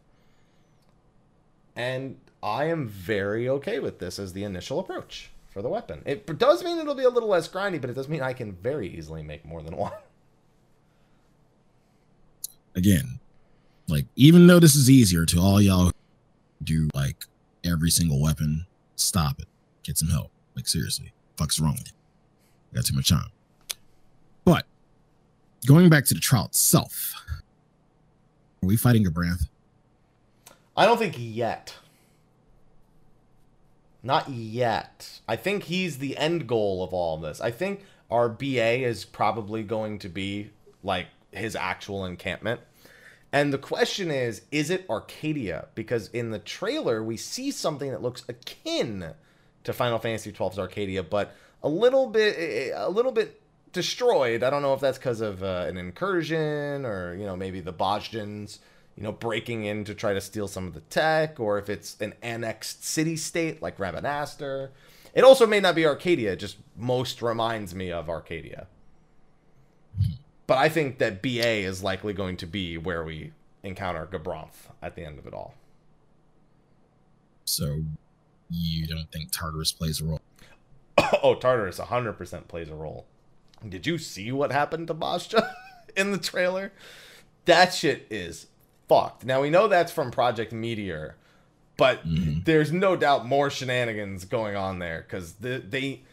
[1.75, 6.03] and I am very okay with this as the initial approach for the weapon.
[6.05, 8.51] It does mean it'll be a little less grindy, but it does mean I can
[8.51, 9.93] very easily make more than one.
[12.75, 13.21] Again,
[13.87, 15.91] like even though this is easier to all y'all
[16.61, 17.23] do like
[17.63, 18.65] every single weapon.
[18.97, 19.47] Stop it.
[19.83, 20.29] Get some help.
[20.57, 21.93] Like seriously, fuck's wrong with you?
[22.73, 23.29] Got too much time.
[24.43, 24.65] But
[25.65, 27.13] going back to the trial itself,
[28.61, 29.47] are we fighting Gabranth?
[30.75, 31.73] I don't think yet.
[34.05, 35.19] Not yet.
[35.27, 37.41] I think he's the end goal of all of this.
[37.41, 40.51] I think our BA is probably going to be
[40.83, 42.61] like his actual encampment.
[43.31, 45.69] And the question is, is it Arcadia?
[45.73, 49.15] Because in the trailer, we see something that looks akin
[49.63, 53.41] to Final Fantasy XII's Arcadia, but a little bit, a little bit
[53.73, 54.43] destroyed.
[54.43, 57.73] I don't know if that's because of uh, an incursion or you know maybe the
[57.73, 58.59] Bosjans,
[58.95, 61.99] you know, breaking in to try to steal some of the tech, or if it's
[61.99, 64.69] an annexed city state like Rabanastre.
[65.13, 66.33] It also may not be Arcadia.
[66.33, 68.67] It just most reminds me of Arcadia.
[70.47, 73.31] But I think that BA is likely going to be where we
[73.63, 75.55] encounter Gabranth at the end of it all.
[77.45, 77.81] So
[78.49, 80.21] you don't think Tartarus plays a role?
[81.23, 83.05] oh, Tartarus 100% plays a role.
[83.67, 85.51] Did you see what happened to Boscha
[85.95, 86.71] in the trailer?
[87.45, 88.47] That shit is
[88.87, 89.25] fucked.
[89.25, 91.15] Now we know that's from Project Meteor,
[91.77, 92.41] but mm-hmm.
[92.43, 96.03] there's no doubt more shenanigans going on there because the, they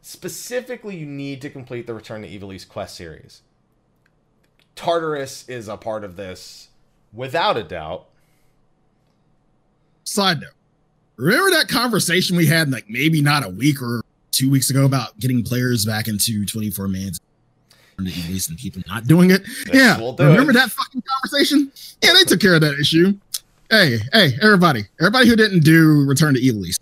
[0.00, 3.42] specifically you need to complete the Return to Ivalice quest series.
[4.74, 6.68] Tartarus is a part of this
[7.12, 8.06] without a doubt.
[10.04, 10.50] Side note.
[11.16, 15.18] Remember that conversation we had like maybe not a week or two weeks ago about
[15.18, 17.20] getting players back into 24 mans
[18.06, 19.42] and people not doing it?
[19.72, 19.98] yeah.
[19.98, 20.54] We'll do remember it.
[20.54, 21.70] that fucking conversation?
[22.02, 23.14] Yeah, they took care of that issue.
[23.70, 24.84] Hey, hey, everybody.
[25.00, 26.78] Everybody who didn't do Return to Ivalice.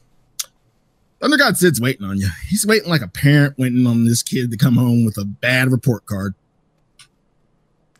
[1.20, 2.28] Thunder God Sid's waiting on you.
[2.48, 5.70] He's waiting like a parent waiting on this kid to come home with a bad
[5.72, 6.34] report card.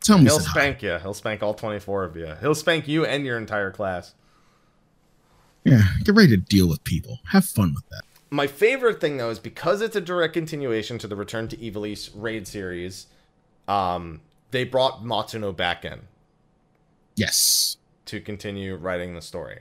[0.01, 0.87] Tell me He'll spank hi.
[0.87, 0.97] you.
[0.99, 2.33] He'll spank all 24 of you.
[2.39, 4.15] He'll spank you and your entire class.
[5.65, 7.19] Yeah, get ready to deal with people.
[7.31, 8.03] Have fun with that.
[8.29, 12.11] My favorite thing though is because it's a direct continuation to the Return to Ivalice
[12.13, 13.07] raid series.
[13.67, 16.01] Um, they brought Matsuno back in.
[17.15, 17.77] Yes.
[18.05, 19.59] To continue writing the story.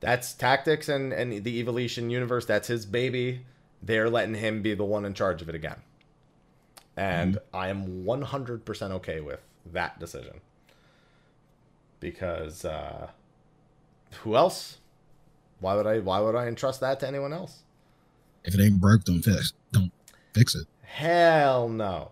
[0.00, 2.46] That's tactics and and the Ivalice universe.
[2.46, 3.46] That's his baby.
[3.82, 5.76] They're letting him be the one in charge of it again.
[6.96, 7.56] And mm-hmm.
[7.56, 9.40] I am 100% okay with
[9.72, 10.40] that decision.
[12.00, 13.08] Because uh,
[14.22, 14.78] who else?
[15.60, 15.98] Why would I?
[15.98, 17.63] Why would I entrust that to anyone else?
[18.44, 19.52] If it ain't broke, don't fix.
[19.72, 19.92] Don't
[20.32, 20.66] fix it.
[20.82, 22.10] Hell no.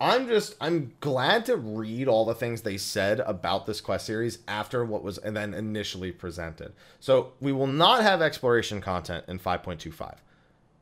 [0.00, 4.38] I'm just I'm glad to read all the things they said about this quest series
[4.48, 6.72] after what was and then initially presented.
[7.00, 10.16] So we will not have exploration content in 5.25.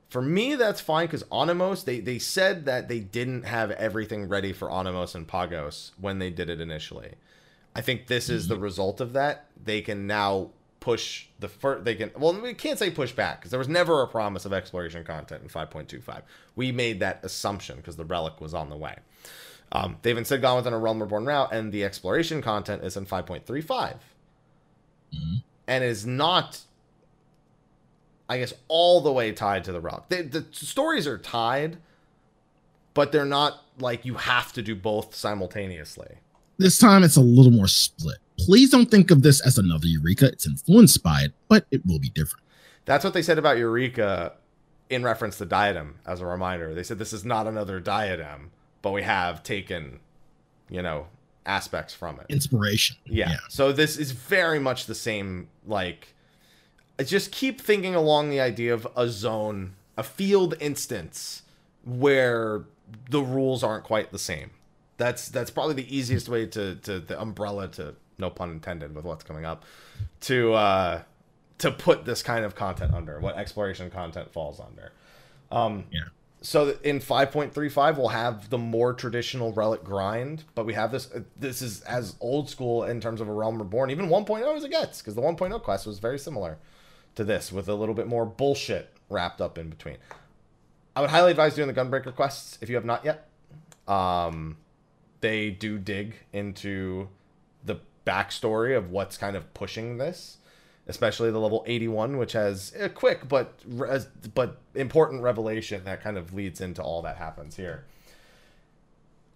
[0.08, 4.52] For me, that's fine because Anemos, they, they said that they didn't have everything ready
[4.52, 7.14] for Anemos and Pagos when they did it initially.
[7.74, 8.62] I think this is the mm-hmm.
[8.64, 9.46] result of that.
[9.62, 10.50] They can now
[10.88, 14.00] push the first, they can, well, we can't say push back because there was never
[14.00, 16.22] a promise of exploration content in 5.25.
[16.56, 18.96] We made that assumption because the relic was on the way.
[19.70, 23.04] Um, they've instead gone within a Realm Reborn route, and the exploration content is in
[23.04, 23.66] 5.35.
[23.68, 25.34] Mm-hmm.
[25.66, 26.62] And is not
[28.30, 30.08] I guess, all the way tied to the rock.
[30.08, 31.76] They, the stories are tied,
[32.94, 36.16] but they're not like you have to do both simultaneously.
[36.56, 38.18] This time it's a little more split.
[38.38, 40.26] Please don't think of this as another Eureka.
[40.26, 42.44] It's influenced by it, but it will be different.
[42.84, 44.32] That's what they said about Eureka
[44.88, 46.74] in reference to Diadem as a reminder.
[46.74, 48.50] They said this is not another Diadem,
[48.80, 50.00] but we have taken,
[50.70, 51.08] you know,
[51.44, 52.26] aspects from it.
[52.28, 52.96] Inspiration.
[53.04, 53.30] Yeah.
[53.30, 53.36] yeah.
[53.48, 56.14] So this is very much the same like
[56.98, 61.42] I just keep thinking along the idea of a zone, a field instance
[61.84, 62.64] where
[63.10, 64.50] the rules aren't quite the same.
[64.96, 69.04] That's that's probably the easiest way to to the umbrella to no pun intended with
[69.04, 69.64] what's coming up
[70.20, 71.02] to uh
[71.58, 74.92] to put this kind of content under what exploration content falls under.
[75.50, 76.00] Um yeah.
[76.40, 81.62] So in 5.35 we'll have the more traditional relic grind, but we have this this
[81.62, 85.00] is as old school in terms of a realm reborn even 1.0 as it gets
[85.00, 86.58] because the 1.0 quest was very similar
[87.14, 89.96] to this with a little bit more bullshit wrapped up in between.
[90.94, 93.28] I would highly advise doing the Gunbreaker quests if you have not yet.
[93.86, 94.56] Um,
[95.20, 97.08] they do dig into
[98.08, 100.38] backstory of what's kind of pushing this,
[100.86, 103.60] especially the level 81, which has a quick but
[104.34, 107.84] but important revelation that kind of leads into all that happens here.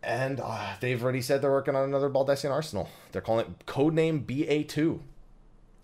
[0.03, 2.89] And uh, they've already said they're working on another Baldesion Arsenal.
[3.13, 4.99] They're calling it codename BA2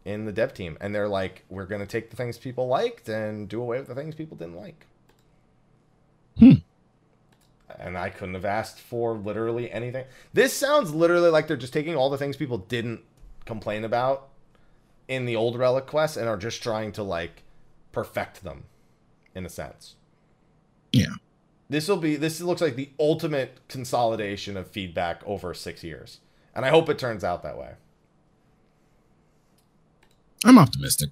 [0.05, 3.49] in the dev team, and they're like, we're gonna take the things people liked and
[3.49, 4.87] do away with the things people didn't like.
[6.39, 6.53] Hmm.
[7.81, 10.05] And I couldn't have asked for literally anything.
[10.33, 13.03] This sounds literally like they're just taking all the things people didn't
[13.45, 14.29] complain about
[15.07, 17.45] in the old relic quests and are just trying to like
[17.93, 18.65] perfect them
[19.35, 19.95] in a sense.
[20.93, 21.15] Yeah.
[21.71, 26.21] This will be this looks like the ultimate consolidation of feedback over 6 years.
[26.55, 27.75] And I hope it turns out that way.
[30.45, 31.11] I'm optimistic.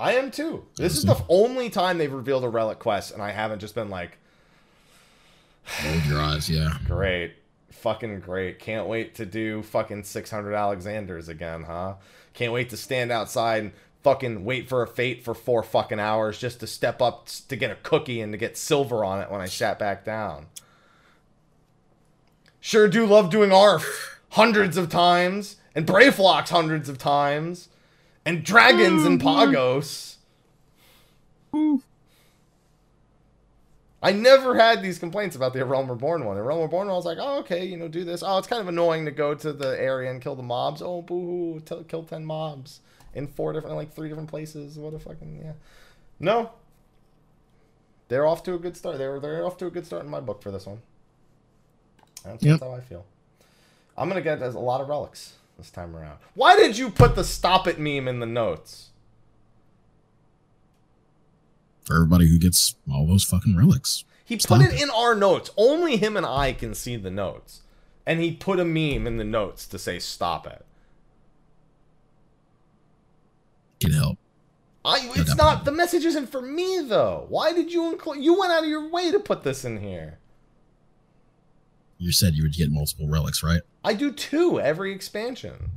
[0.00, 0.66] I am too.
[0.76, 3.90] This is the only time they've revealed a relic quest and I haven't just been
[3.90, 4.18] like
[5.68, 6.78] Hold your eyes, yeah.
[6.86, 7.34] Great.
[7.70, 8.58] Fucking great.
[8.58, 11.94] Can't wait to do fucking 600 Alexanders again, huh?
[12.34, 13.72] Can't wait to stand outside and
[14.02, 17.70] fucking wait for a fate for four fucking hours just to step up to get
[17.70, 20.46] a cookie and to get silver on it when I sat back down.
[22.60, 27.68] Sure do love doing ARF hundreds of times and Brayflox hundreds of times
[28.24, 30.18] and dragons and Pagos.
[34.00, 36.36] I never had these complaints about the Realm Reborn one.
[36.36, 38.22] The Realm Reborn one, I was like, oh, okay, you know, do this.
[38.24, 40.80] Oh, it's kind of annoying to go to the area and kill the mobs.
[40.82, 41.20] Oh, boo
[41.54, 42.80] hoo, t- kill 10 mobs
[43.14, 44.78] in four different, like three different places.
[44.78, 45.52] What a fucking, yeah.
[46.20, 46.50] No.
[48.06, 48.98] They're off to a good start.
[48.98, 50.80] They were, they're off to a good start in my book for this one.
[52.24, 52.60] That's, Yep.
[52.60, 53.04] that's how I feel.
[53.96, 56.18] I'm going to get a lot of relics this time around.
[56.34, 58.87] Why did you put the stop it meme in the notes?
[61.88, 64.04] For everybody who gets all those fucking relics.
[64.22, 64.82] He Stop put it it.
[64.82, 65.50] in our notes.
[65.56, 67.62] Only him and I can see the notes.
[68.04, 70.66] And he put a meme in the notes to say stop it.
[73.78, 74.18] Get help.
[74.84, 77.24] I it's not the message isn't for me though.
[77.30, 80.18] Why did you include you went out of your way to put this in here?
[81.96, 83.62] You said you would get multiple relics, right?
[83.82, 85.70] I do two every expansion.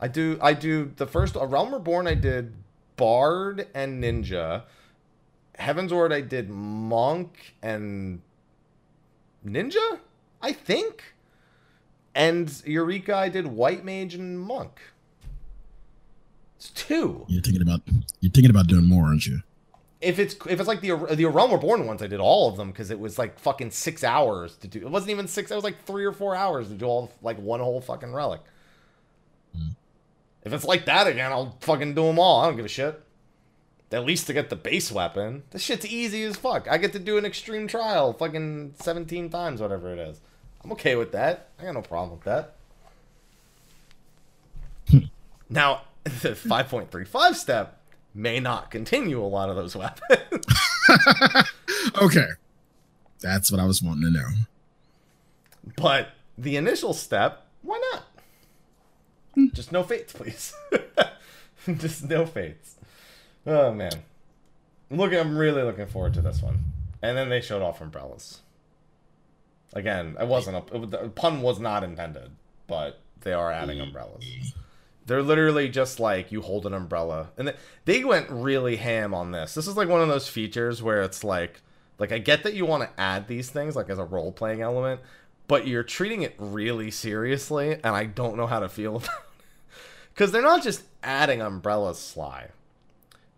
[0.00, 2.54] I do I do the first A Realm Reborn I did
[2.96, 4.62] Bard and Ninja.
[5.60, 8.22] Heavensward I did Monk and
[9.46, 10.00] Ninja,
[10.40, 11.14] I think.
[12.14, 14.80] And Eureka I did White Mage and Monk.
[16.56, 17.24] It's two.
[17.28, 17.82] You're thinking about
[18.20, 19.42] you're thinking about doing more, aren't you?
[20.00, 22.70] If it's if it's like the the Realm Reborn ones, I did all of them
[22.70, 24.80] because it was like fucking six hours to do.
[24.80, 25.50] It wasn't even six.
[25.50, 28.40] It was like three or four hours to do all like one whole fucking relic.
[29.54, 29.70] Hmm.
[30.42, 32.40] If it's like that again, I'll fucking do them all.
[32.40, 33.00] I don't give a shit.
[33.92, 35.42] At least to get the base weapon.
[35.50, 36.68] This shit's easy as fuck.
[36.70, 40.20] I get to do an extreme trial fucking 17 times, whatever it is.
[40.62, 41.48] I'm okay with that.
[41.58, 42.54] I got no problem with that.
[45.50, 47.80] now, the 5.35 step
[48.14, 50.44] may not continue a lot of those weapons.
[52.00, 52.26] Okay.
[53.20, 54.28] That's what I was wanting to know.
[55.76, 58.04] But the initial step, why not?
[59.34, 59.46] Hmm.
[59.52, 60.54] Just no fates, please.
[61.76, 62.76] Just no fates.
[63.46, 63.92] Oh man,
[64.90, 65.18] looking.
[65.18, 66.58] I'm really looking forward to this one.
[67.02, 68.40] And then they showed off umbrellas.
[69.72, 72.30] Again, it wasn't a it, the pun was not intended,
[72.66, 74.54] but they are adding umbrellas.
[75.06, 77.54] They're literally just like you hold an umbrella, and they,
[77.84, 79.54] they went really ham on this.
[79.54, 81.62] This is like one of those features where it's like,
[81.98, 84.60] like I get that you want to add these things like as a role playing
[84.60, 85.00] element,
[85.48, 89.80] but you're treating it really seriously, and I don't know how to feel about it
[90.14, 92.48] because they're not just adding umbrellas, Sly.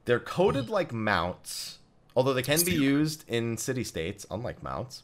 [0.05, 1.79] They're coded like mounts,
[2.17, 5.03] although they can be used in city states, unlike mounts.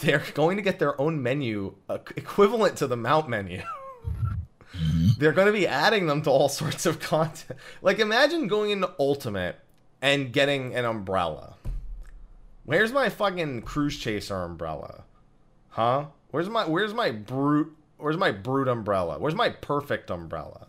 [0.00, 3.62] They're going to get their own menu uh, equivalent to the mount menu.
[5.18, 7.58] They're going to be adding them to all sorts of content.
[7.80, 9.60] Like, imagine going into Ultimate
[10.02, 11.54] and getting an umbrella.
[12.64, 15.04] Where's my fucking cruise chaser umbrella?
[15.68, 16.06] Huh?
[16.30, 19.18] Where's my where's my brute where's my brute umbrella?
[19.18, 20.68] Where's my perfect umbrella?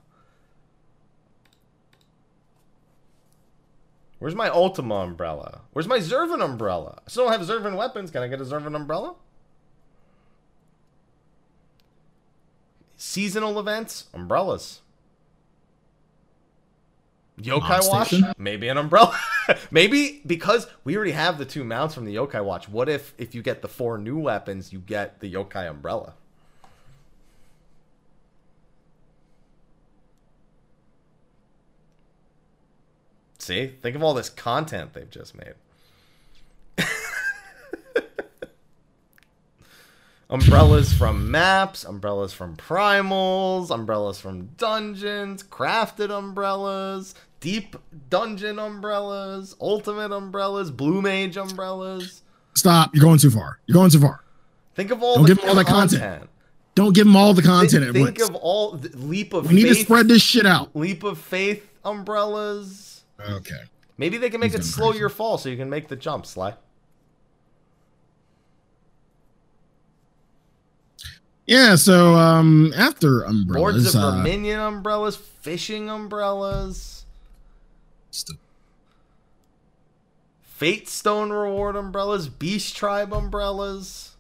[4.20, 5.62] Where's my Ultima umbrella?
[5.74, 7.00] Where's my Zurvan umbrella?
[7.06, 8.12] I still don't have Zurvan weapons.
[8.12, 9.16] Can I get a Zurvan umbrella?
[12.98, 14.82] Seasonal events, umbrellas.
[17.40, 19.18] Yokai Watch, maybe an umbrella.
[19.72, 22.70] maybe because we already have the two mounts from the Yokai Watch.
[22.70, 26.14] What if if you get the four new weapons, you get the Yokai umbrella?
[33.46, 35.54] See, think of all this content they've just made.
[40.30, 47.76] umbrellas from maps, umbrellas from primals, umbrellas from dungeons, crafted umbrellas, deep
[48.10, 52.24] dungeon umbrellas, ultimate umbrellas, blue mage umbrellas.
[52.56, 52.96] Stop.
[52.96, 53.60] You're going too far.
[53.68, 54.24] You're going too far.
[54.74, 56.02] Think of all Don't the give 'em all that content.
[56.02, 56.30] content.
[56.74, 58.30] Don't give them all the content Thi- at Think once.
[58.30, 60.76] of all the leap of we need to spread this shit out.
[60.76, 62.95] leap of faith umbrellas.
[63.20, 63.62] Okay.
[63.98, 65.00] Maybe they can make He's it slow crazy.
[65.00, 66.56] your fall so you can make the jump, Sly.
[71.48, 77.06] Yeah, so um after Boards umbrellas, of uh, Verminion umbrellas, fishing umbrellas.
[78.12, 78.38] Still.
[80.42, 84.16] Fate Stone reward umbrellas, Beast Tribe umbrellas.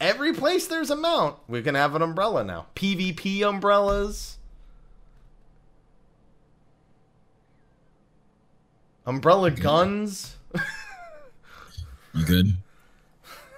[0.00, 2.66] Every place there's a mount, we can have an umbrella now.
[2.74, 4.38] PvP umbrellas.
[9.06, 10.36] Umbrella guns.
[12.14, 12.56] You good?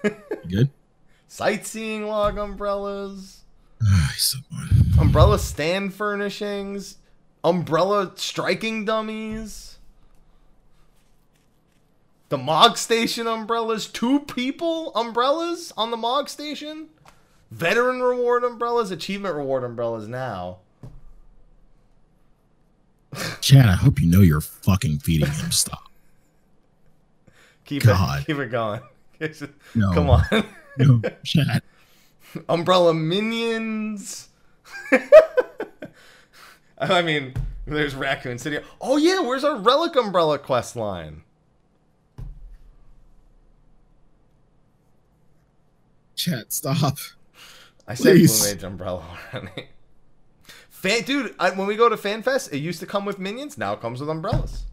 [0.03, 0.11] You
[0.49, 0.71] good?
[1.29, 3.45] Sightseeing log umbrellas.
[3.83, 4.13] Ah.
[4.99, 6.97] Umbrella stand furnishings.
[7.45, 9.79] Umbrella striking dummies.
[12.29, 13.87] The Mog Station umbrellas.
[13.87, 16.89] Two people umbrellas on the Mog Station.
[17.51, 18.91] Veteran reward umbrellas.
[18.91, 20.59] Achievement reward umbrellas now.
[23.41, 25.51] Chad, I hope you know you're fucking feeding him.
[25.51, 25.91] Stop.
[27.65, 28.21] Keep God.
[28.21, 28.27] it.
[28.27, 28.81] Keep it going.
[29.75, 29.93] No.
[29.95, 30.25] Come on.
[30.79, 31.63] No, Chad.
[32.51, 34.29] Umbrella minions.
[36.79, 37.33] I mean,
[37.67, 38.59] there's Raccoon City.
[38.79, 41.23] Oh yeah, where's our Relic Umbrella quest line?
[46.15, 46.99] Chad, stop.
[47.89, 48.39] I said Please.
[48.43, 49.69] Blue Mage Umbrella already.
[50.87, 53.59] Fan, dude, I, when we go to FanFest, it used to come with minions.
[53.59, 54.65] Now it comes with umbrellas.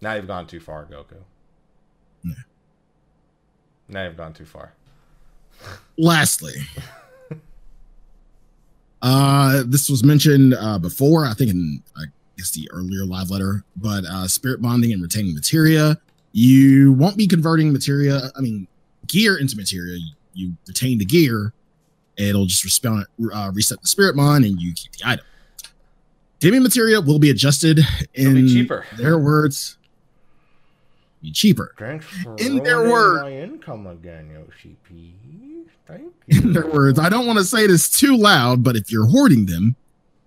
[0.00, 1.14] Now you've gone too far, Goku.
[2.24, 2.34] Yeah.
[3.88, 4.74] Now you've gone too far.
[5.96, 6.54] Lastly,
[9.00, 12.04] uh, this was mentioned uh, before, I think in I
[12.36, 15.98] guess the earlier live letter, but uh, spirit bonding and retaining materia.
[16.32, 18.66] You won't be converting materia, I mean,
[19.06, 20.00] gear into materia.
[20.34, 21.52] You, you retain the gear,
[22.16, 25.24] it'll just respawn, uh, reset the spirit bond, and you keep the item.
[26.40, 27.80] Demi material will be adjusted
[28.12, 28.84] It'll in be cheaper.
[28.92, 29.78] In their words.
[31.22, 31.74] Be cheaper.
[31.78, 33.22] Thanks for In their ruining word.
[33.22, 35.14] my income again, Yoshi P.
[35.86, 36.40] Thank you.
[36.42, 39.46] In their words, I don't want to say this too loud, but if you're hoarding
[39.46, 39.76] them,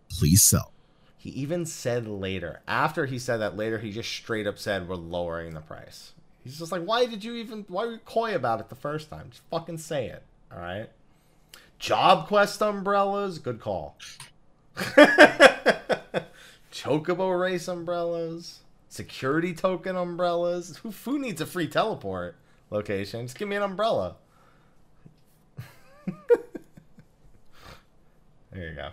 [0.09, 0.71] please sell.
[1.17, 4.95] He even said later, after he said that later, he just straight up said, We're
[4.95, 6.13] lowering the price.
[6.47, 9.09] He's just like, Why did you even, why were you coy about it the first
[9.09, 9.31] time?
[9.31, 10.89] Just fucking say it, alright?
[11.77, 13.97] Job Quest umbrellas, good call.
[16.71, 20.77] Chocobo Race umbrellas, security token umbrellas.
[20.77, 22.37] Who, who needs a free teleport
[22.69, 23.25] location?
[23.25, 24.15] Just give me an umbrella.
[26.07, 26.15] there
[28.53, 28.91] you go.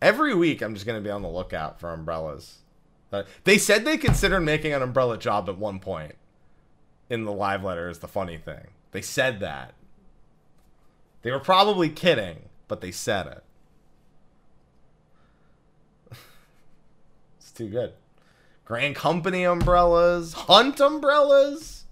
[0.00, 2.58] Every week, I'm just going to be on the lookout for umbrellas.
[3.12, 6.14] Uh, they said they considered making an umbrella job at one point.
[7.08, 8.68] In the live letter is the funny thing.
[8.90, 9.74] They said that.
[11.22, 13.44] They were probably kidding, but they said it.
[17.38, 17.92] it's too good.
[18.64, 21.84] Grand Company umbrellas, Hunt umbrellas.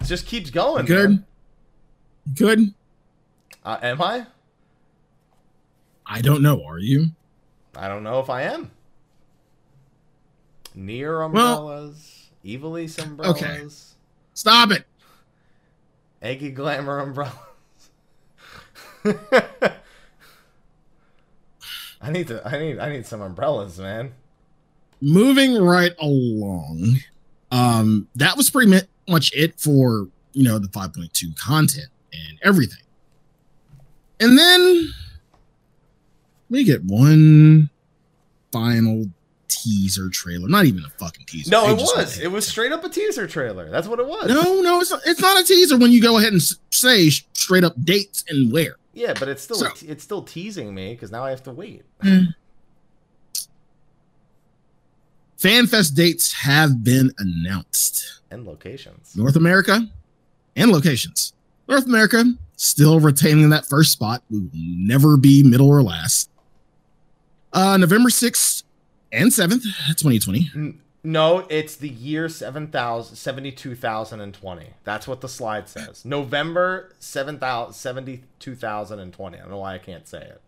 [0.00, 0.84] It just keeps going.
[0.84, 1.10] Good.
[1.10, 1.26] man.
[2.34, 2.74] Good.
[3.64, 4.26] Uh, am I?
[6.08, 6.64] I don't know.
[6.64, 7.06] Are you?
[7.76, 8.70] I don't know if I am.
[10.76, 13.64] NieR umbrellas, Evil East umbrellas, Okay.
[14.34, 14.84] Stop it.
[16.20, 17.34] Eggy Glamour umbrellas.
[22.00, 22.46] I need to.
[22.46, 22.78] I need.
[22.78, 24.12] I need some umbrellas, man.
[25.00, 26.98] Moving right along.
[27.50, 32.82] Um, that was pretty much it for you know the 5.2 content and everything.
[34.20, 34.90] And then
[36.50, 37.70] we get one
[38.52, 39.06] final
[39.48, 40.48] teaser trailer.
[40.48, 41.50] Not even a fucking teaser.
[41.50, 42.18] No, it was.
[42.18, 43.70] It was straight up a teaser trailer.
[43.70, 44.28] That's what it was.
[44.28, 47.64] No, no, it's not, it's not a teaser when you go ahead and say straight
[47.64, 48.76] up dates and where.
[48.92, 51.82] Yeah, but it's still So- it's still teasing me because now I have to wait.
[52.02, 52.24] Hmm.
[55.38, 58.20] FanFest dates have been announced.
[58.30, 59.14] And locations.
[59.14, 59.86] North America
[60.56, 61.34] and locations.
[61.68, 62.24] North America
[62.56, 64.22] still retaining that first spot.
[64.30, 66.30] We will never be middle or last.
[67.56, 68.64] Uh, November 6th
[69.12, 69.62] and 7th,
[69.96, 70.50] 2020.
[70.54, 74.66] N- No, it's the year 7,000 72,020.
[74.84, 76.04] That's what the slide says.
[76.04, 79.36] November 7,000 72,020.
[79.36, 80.42] I don't know why I can't say it.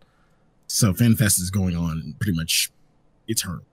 [0.67, 2.69] So FanFest is going on pretty much
[3.27, 3.63] eternal.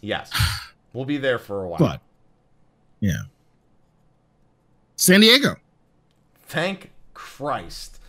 [0.00, 0.30] Yes.
[0.92, 1.78] We'll be there for a while.
[1.78, 2.00] But
[2.98, 3.20] yeah.
[4.96, 5.54] San Diego.
[6.46, 7.99] Thank Christ.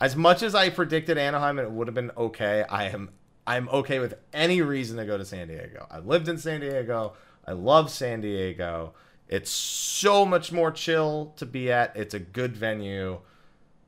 [0.00, 3.10] As much as I predicted Anaheim and it would have been okay, I am
[3.46, 5.86] I'm okay with any reason to go to San Diego.
[5.90, 7.14] I lived in San Diego.
[7.46, 8.92] I love San Diego.
[9.26, 11.96] It's so much more chill to be at.
[11.96, 13.20] It's a good venue.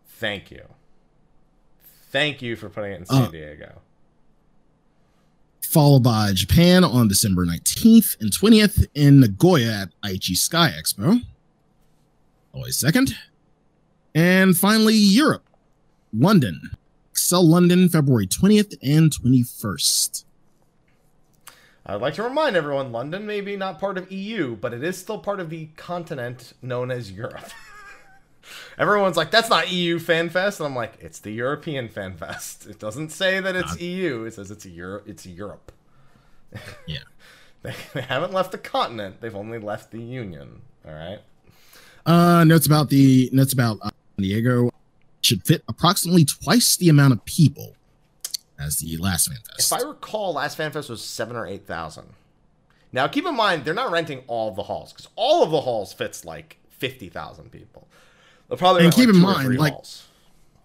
[0.07, 0.65] Thank you.
[2.11, 3.81] Thank you for putting it in San Uh, Diego.
[5.63, 11.21] Followed by Japan on December 19th and 20th in Nagoya at Aichi Sky Expo.
[12.53, 13.15] Always second.
[14.15, 15.45] And finally, Europe,
[16.13, 16.71] London,
[17.11, 20.25] Excel London, February 20th and 21st.
[21.87, 24.99] I'd like to remind everyone London may be not part of EU, but it is
[24.99, 27.51] still part of the continent known as Europe.
[28.79, 30.61] Everyone's like, that's not EU Fan Fest.
[30.61, 32.67] And I'm like, it's the European Fan Fest.
[32.67, 35.73] It doesn't say that it's EU, it says it's Euro- it's Europe.
[36.87, 36.99] Yeah.
[37.63, 40.63] They, they haven't left the continent, they've only left the Union.
[40.89, 41.19] All right.
[42.07, 44.71] Uh, notes about the notes about uh, San Diego
[45.21, 47.75] should fit approximately twice the amount of people
[48.59, 52.07] as the last Fan If I recall, last Fan Fest was seven or eight thousand.
[52.93, 55.61] Now, keep in mind they're not renting all of the halls because all of the
[55.61, 57.87] halls fits like fifty thousand people.
[58.49, 60.07] They'll probably And keep like, in mind, like- halls.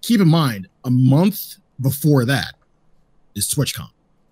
[0.01, 2.53] Keep in mind, a month before that
[3.33, 3.89] is TwitchCon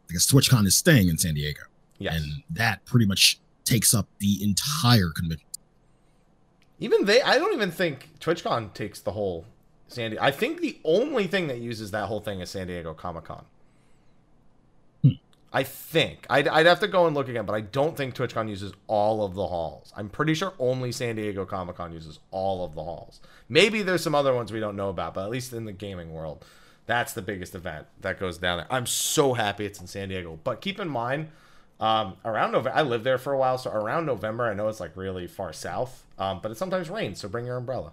[0.07, 1.61] because TwitchCon is staying in San Diego,
[1.97, 2.15] Yes.
[2.15, 5.47] and that pretty much takes up the entire convention.
[6.79, 9.45] Even they, I don't even think TwitchCon takes the whole
[9.93, 10.23] San Diego.
[10.23, 13.45] I think the only thing that uses that whole thing is San Diego Comic Con.
[15.01, 15.09] Hmm.
[15.51, 18.49] I think I'd, I'd have to go and look again, but I don't think TwitchCon
[18.49, 19.93] uses all of the halls.
[19.95, 23.21] I'm pretty sure only San Diego Comic Con uses all of the halls.
[23.49, 26.11] Maybe there's some other ones we don't know about, but at least in the gaming
[26.13, 26.43] world,
[26.85, 28.67] that's the biggest event that goes down there.
[28.69, 31.29] I'm so happy it's in San Diego, but keep in mind,
[31.79, 34.79] um, around November, I lived there for a while, so around November, I know it's
[34.79, 37.91] like really far south, um, but it sometimes rains, so bring your umbrella.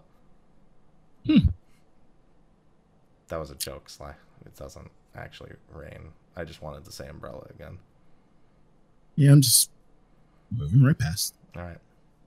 [3.31, 4.12] That was a joke, Sly.
[4.44, 6.12] It doesn't actually rain.
[6.36, 7.78] I just wanted to say umbrella again.
[9.16, 9.70] Yeah, I'm just
[10.57, 11.35] moving right past.
[11.57, 11.78] All right.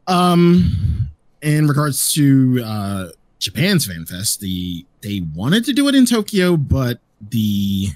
[0.07, 1.09] Um,
[1.41, 3.07] in regards to uh
[3.39, 6.99] Japan's Fan Fest, the they wanted to do it in Tokyo, but
[7.29, 7.89] the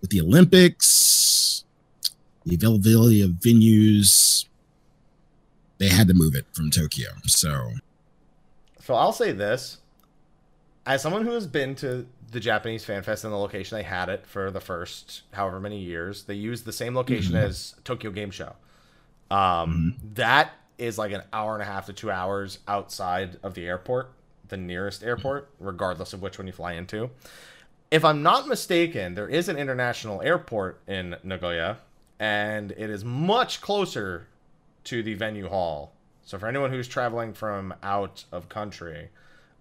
[0.00, 1.64] with the Olympics,
[2.44, 4.46] the availability of venues,
[5.78, 7.08] they had to move it from Tokyo.
[7.24, 7.72] So
[8.80, 9.78] So I'll say this.
[10.86, 14.08] As someone who has been to the Japanese Fan Fest and the location they had
[14.08, 18.30] it for the first however many years, they used the same location as Tokyo Game
[18.30, 18.54] Show.
[19.30, 23.66] Um, that is like an hour and a half to two hours outside of the
[23.66, 24.12] airport,
[24.48, 27.10] the nearest airport, regardless of which one you fly into.
[27.90, 31.78] If I'm not mistaken, there is an international airport in Nagoya,
[32.18, 34.26] and it is much closer
[34.84, 35.92] to the venue hall.
[36.24, 39.10] So for anyone who's traveling from out of country,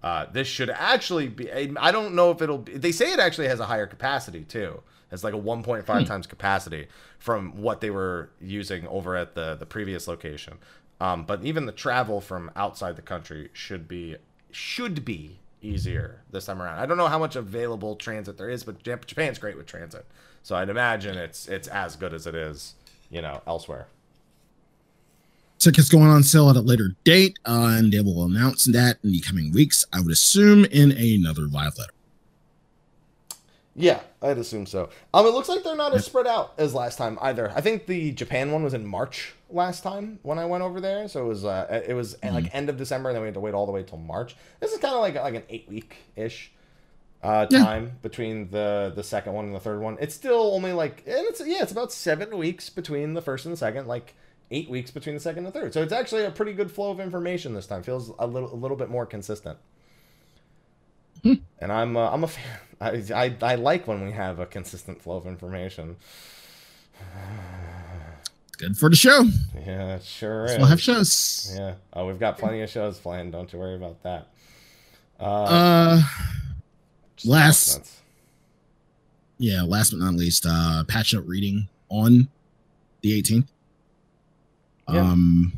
[0.03, 1.49] uh, this should actually be.
[1.51, 2.57] I don't know if it'll.
[2.59, 4.81] Be, they say it actually has a higher capacity too.
[5.11, 6.87] It's like a 1.5 times capacity
[7.19, 10.57] from what they were using over at the the previous location.
[10.99, 14.17] Um, but even the travel from outside the country should be
[14.51, 16.79] should be easier this time around.
[16.79, 20.05] I don't know how much available transit there is, but Japan's great with transit,
[20.41, 22.75] so I'd imagine it's it's as good as it is,
[23.09, 23.87] you know, elsewhere.
[25.63, 29.11] Tickets going on sale at a later date, uh, and they will announce that in
[29.11, 29.85] the coming weeks.
[29.93, 31.93] I would assume in another live letter.
[33.75, 34.89] Yeah, I'd assume so.
[35.15, 37.51] Um, it looks like they're not as spread out as last time either.
[37.55, 41.07] I think the Japan one was in March last time when I went over there,
[41.07, 43.33] so it was uh, it was uh, like end of December, and then we had
[43.33, 44.35] to wait all the way till March.
[44.59, 46.51] This is kind of like like an eight week ish
[47.23, 47.63] uh, Yeah.
[47.63, 49.97] time between the the second one and the third one.
[49.99, 53.53] It's still only like and it's yeah, it's about seven weeks between the first and
[53.53, 54.13] the second, like
[54.53, 55.73] eight weeks between the second and third.
[55.73, 57.83] So it's actually a pretty good flow of information this time.
[57.83, 59.57] Feels a little a little bit more consistent.
[61.59, 62.59] And I'm uh, I'm a fan.
[62.81, 65.95] I, I I like when we have a consistent flow of information.
[68.57, 69.23] Good for the show.
[69.65, 70.45] Yeah, it sure.
[70.45, 71.51] We'll have shows.
[71.55, 71.75] Yeah.
[71.93, 73.31] Oh, we've got plenty of shows planned.
[73.31, 74.27] Don't you worry about that.
[75.19, 76.01] Uh, Uh,
[77.25, 77.99] last-
[79.37, 79.61] yeah.
[79.63, 82.27] Last but not least, uh, patch note reading on
[83.01, 83.47] the 18th.
[84.91, 85.01] Yeah.
[85.01, 85.53] Um,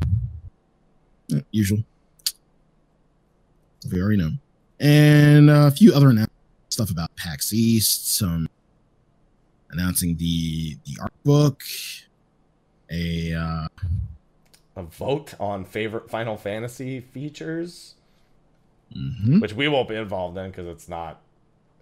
[1.28, 1.78] yeah, usual.
[3.90, 4.30] We already know,
[4.80, 6.28] and a few other annou-
[6.70, 8.14] stuff about PAX East.
[8.14, 8.48] Some
[9.70, 11.62] announcing the the art book.
[12.90, 13.68] A uh,
[14.76, 17.94] a vote on favorite Final Fantasy features,
[18.94, 19.40] mhm.
[19.40, 21.20] which we won't be involved in because it's not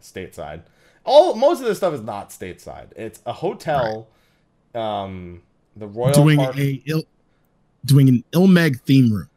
[0.00, 0.62] stateside.
[1.04, 2.88] All most of this stuff is not stateside.
[2.96, 4.08] It's a hotel,
[4.74, 5.42] um,
[5.76, 6.56] the Royal doing Park.
[6.56, 7.04] a il-
[7.85, 9.28] doing an Il Mheg theme room.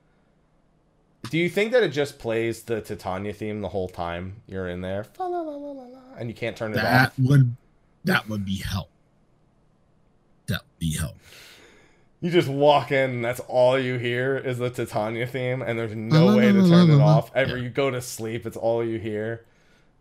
[1.29, 4.81] Do you think that it just plays the Titania theme the whole time you're in
[4.81, 5.05] there,
[6.17, 7.19] and you can't turn it That off?
[7.19, 7.55] would
[8.05, 8.87] that would be hell.
[10.47, 11.15] That would be hell.
[12.21, 15.93] You just walk in, and that's all you hear is the Titania theme, and there's
[15.95, 17.29] no way to turn it off.
[17.35, 17.63] Ever Yeah.
[17.63, 19.45] you go to sleep, it's all you hear.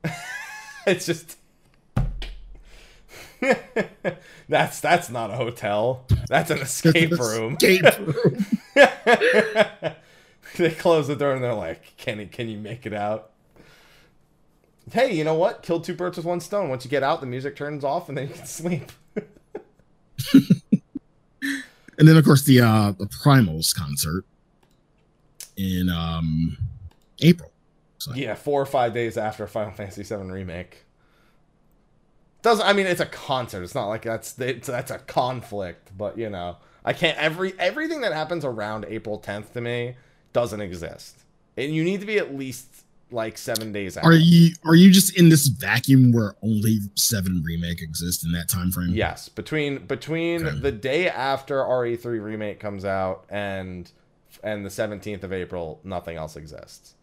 [0.86, 1.36] it's just
[4.48, 6.06] that's that's not a hotel.
[6.28, 7.56] That's an escape room.
[7.60, 8.47] Escape room.
[10.56, 13.31] they close the door and they're like, "Can you can you make it out?"
[14.93, 15.62] Hey, you know what?
[15.62, 16.68] Kill two birds with one stone.
[16.68, 18.93] Once you get out, the music turns off, and then you can sleep.
[21.98, 24.24] And then of course the uh the Primals concert
[25.56, 26.56] in um
[27.20, 27.51] April.
[27.98, 30.85] So Yeah, four or five days after Final Fantasy VII remake.
[32.47, 33.64] Doesn't I mean it's a concert.
[33.64, 38.02] It's not like that's it's, that's a conflict, but you know I can't every everything
[38.02, 39.97] that happens around April 10th to me
[40.32, 41.24] doesn't exist,
[41.56, 44.05] and you need to be at least like seven days out.
[44.05, 48.48] Are you are you just in this vacuum where only seven remake exists in that
[48.48, 48.90] time frame?
[48.90, 50.56] Yes, between between Okay.
[50.60, 53.90] the day after RE3 remake comes out and
[54.44, 56.94] and the 17th of April, nothing else exists.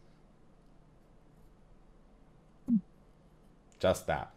[3.81, 4.31] Just that.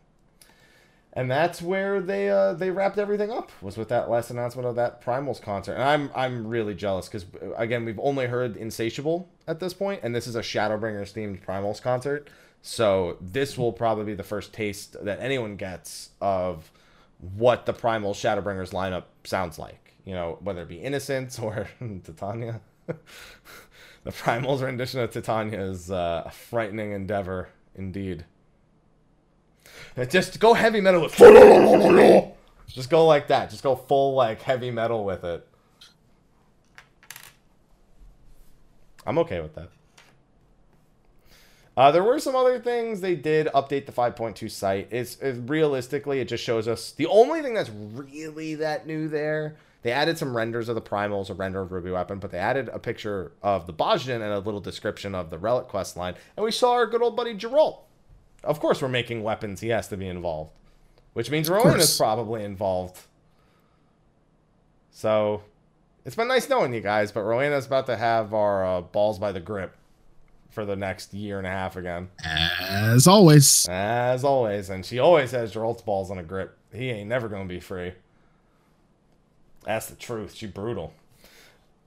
[1.17, 4.77] And that's where they uh, they wrapped everything up was with that last announcement of
[4.77, 5.73] that Primals concert.
[5.73, 7.25] And I'm I'm really jealous because
[7.57, 11.81] again we've only heard Insatiable at this point, and this is a Shadowbringers themed Primals
[11.81, 12.29] concert.
[12.61, 16.71] So this will probably be the first taste that anyone gets of
[17.37, 19.95] what the Primal Shadowbringers lineup sounds like.
[20.05, 21.67] You know, whether it be Innocence or
[22.05, 22.61] Titania.
[22.87, 28.27] the Primal's rendition of Titania is uh, a frightening endeavor indeed.
[30.09, 31.17] Just go heavy metal with
[32.69, 33.51] Just go like that.
[33.51, 35.47] Just go full like heavy metal with it.
[39.07, 39.69] I'm okay with that.
[41.77, 44.89] Uh, there were some other things they did update the 5.2 site.
[44.91, 49.57] It's, it's realistically it just shows us the only thing that's really that new there.
[49.83, 52.71] They added some renders of the primals, a render of Ruby Weapon, but they added
[52.73, 56.43] a picture of the Bajin and a little description of the Relic quest line, and
[56.45, 57.86] we saw our good old buddy Gerolt.
[58.47, 59.61] Of course, we're making weapons.
[59.61, 60.53] He has to be involved,
[61.13, 62.99] which means Rowan is probably involved.
[64.91, 65.43] So,
[66.05, 69.33] it's been nice knowing you guys, but Rowena's about to have our uh, balls by
[69.33, 69.77] the grip
[70.51, 72.09] for the next year and a half again.
[72.25, 73.67] As always.
[73.69, 76.57] As always, and she always has Gerolt's balls on a grip.
[76.73, 77.93] He ain't never gonna be free.
[79.65, 80.35] That's the truth.
[80.35, 80.95] She brutal.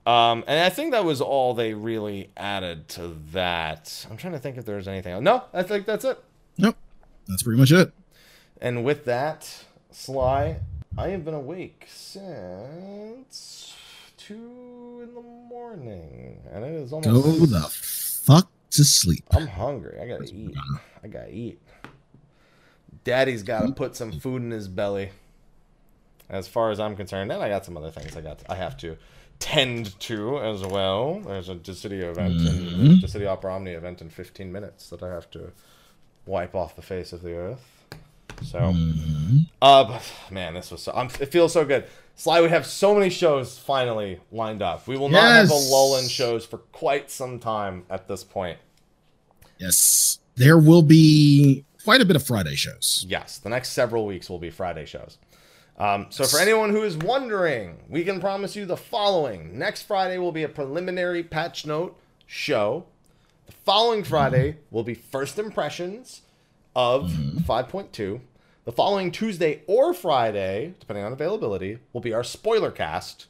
[0.06, 4.06] Um, and I think that was all they really added to that.
[4.10, 5.22] I'm trying to think if there's anything else.
[5.22, 6.22] No, I think that's it.
[6.58, 6.76] Nope.
[7.26, 7.92] That's pretty much it.
[8.60, 10.56] And with that, Sly,
[10.98, 13.74] I have been awake since
[14.16, 17.08] two in the morning, and it is almost.
[17.08, 19.24] Go the fuck to sleep.
[19.30, 19.98] I'm hungry.
[20.00, 20.54] I gotta eat.
[21.02, 21.60] I gotta eat.
[23.04, 25.10] Daddy's gotta put some food in his belly.
[26.28, 28.42] As far as I'm concerned, and I got some other things I got.
[28.48, 28.96] I have to
[29.40, 31.20] tend to as well.
[31.20, 33.04] There's a Dissidia event, and mm-hmm.
[33.04, 35.50] Dissidia Opera Omnia event in 15 minutes that I have to
[36.26, 37.66] wipe off the face of the earth.
[38.42, 38.74] So,
[39.60, 40.92] uh, but, man, this was so.
[40.94, 41.86] I'm, it feels so good.
[42.14, 44.86] Sly, we have so many shows finally lined up.
[44.86, 48.58] We will not have a lull in shows for quite some time at this point.
[49.58, 50.18] Yes.
[50.36, 53.04] There will be quite a bit of Friday shows.
[53.08, 55.18] Yes, the next several weeks will be Friday shows.
[55.78, 59.58] Um, so, for anyone who is wondering, we can promise you the following.
[59.58, 62.86] Next Friday will be a preliminary patch note show.
[63.50, 66.22] The following Friday will be first impressions
[66.76, 67.38] of mm-hmm.
[67.38, 68.20] 5.2.
[68.64, 73.26] The following Tuesday or Friday, depending on availability, will be our spoiler cast.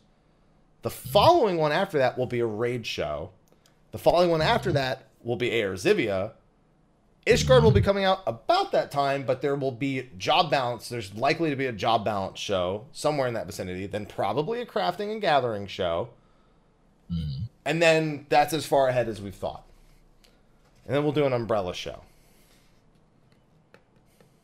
[0.83, 3.31] The following one after that will be a raid show.
[3.93, 6.33] The following one after that will be Air Zivia.
[7.25, 10.91] Ishgard will be coming out about that time, but there will be job balance.
[10.91, 13.87] There's likely to be a job balance show somewhere in that vicinity.
[13.87, 16.11] Then probably a crafting and gathering show.
[17.11, 17.45] Mm-hmm.
[17.65, 19.65] And then that's as far ahead as we've thought.
[20.91, 22.03] And then we'll do an umbrella show.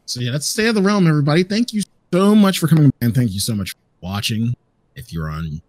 [0.04, 1.42] So yeah, that's Stay of the Realm, everybody.
[1.42, 1.82] Thank you
[2.12, 4.54] so much for coming and thank you so much for watching.
[4.94, 5.60] If you're on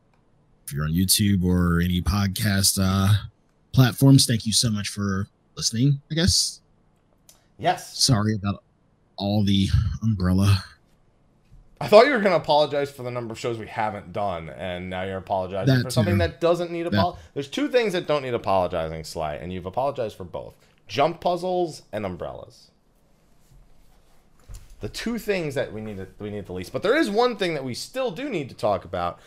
[0.67, 3.11] if you're on YouTube or any podcast uh
[3.71, 6.61] platforms, thank you so much for listening, I guess.
[7.57, 7.97] Yes.
[7.97, 8.61] Sorry about
[9.15, 9.69] all the
[10.03, 10.63] umbrella.
[11.81, 14.49] I thought you were going to apologize for the number of shows we haven't done,
[14.49, 17.19] and now you're apologizing That for something that doesn't need apology.
[17.33, 20.53] There's two things that don't need apologizing, Sly, and you've apologized for both
[20.87, 22.71] jump puzzles and umbrellas.
[24.79, 26.71] The two things that we need to, we need the least.
[26.71, 29.19] But there is one thing that we still do need to talk about.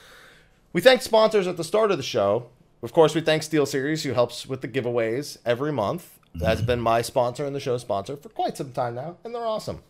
[0.72, 2.46] We thank sponsors at the start of the show.
[2.82, 6.18] Of course, we thank SteelSeries, who helps with the giveaways every month.
[6.34, 9.44] That's been my sponsor and the show sponsor for quite some time now, and they're
[9.44, 9.82] awesome.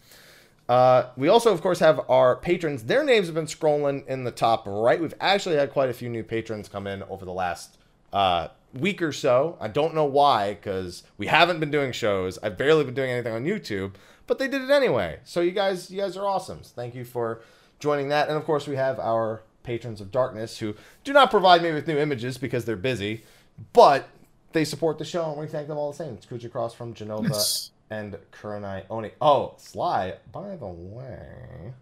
[0.68, 2.84] Uh, we also, of course, have our patrons.
[2.84, 5.01] Their names have been scrolling in the top right.
[5.01, 7.76] We've actually had quite a few new patrons come in over the last
[8.12, 9.56] uh, week or so.
[9.60, 12.38] I don't know why, because we haven't been doing shows.
[12.42, 13.92] I've barely been doing anything on YouTube,
[14.26, 15.20] but they did it anyway.
[15.24, 16.60] So you guys, you guys are awesome.
[16.62, 17.40] Thank you for
[17.78, 18.28] joining that.
[18.28, 20.74] And of course, we have our patrons of darkness who
[21.05, 23.24] do not provide me with new images because they're busy,
[23.72, 24.09] but
[24.52, 26.14] they support the show, and we thank them all the same.
[26.14, 27.70] It's Kuja Cross from Genova Yes.
[27.90, 29.10] and Kurenai Oni.
[29.20, 31.72] Oh, Sly, by the way,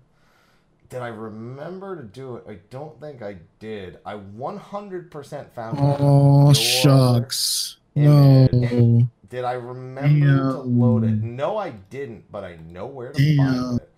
[0.89, 2.45] did I remember to do it?
[2.49, 3.99] I don't think I did.
[4.07, 5.97] I 100% found it.
[6.01, 7.77] Oh your shucks.
[7.95, 8.49] No.
[8.53, 9.07] image.
[9.29, 11.23] Did I remember to load it?
[11.23, 13.55] No, I didn't, but I know where to Damn.
[13.55, 13.91] find it.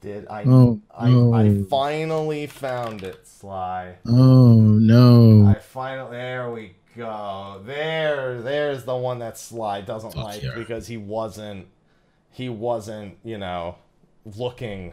[0.00, 0.44] Did I?
[0.44, 3.96] Oh, I, I finally found it, Sly.
[4.06, 5.46] Oh no.
[5.46, 7.62] I finally there we go.
[7.64, 10.54] There there's the one that Sly doesn't Fuck like yeah.
[10.56, 11.68] because he wasn't
[12.30, 13.76] he wasn't, you know,
[14.36, 14.92] looking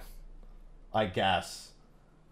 [0.93, 1.71] I guess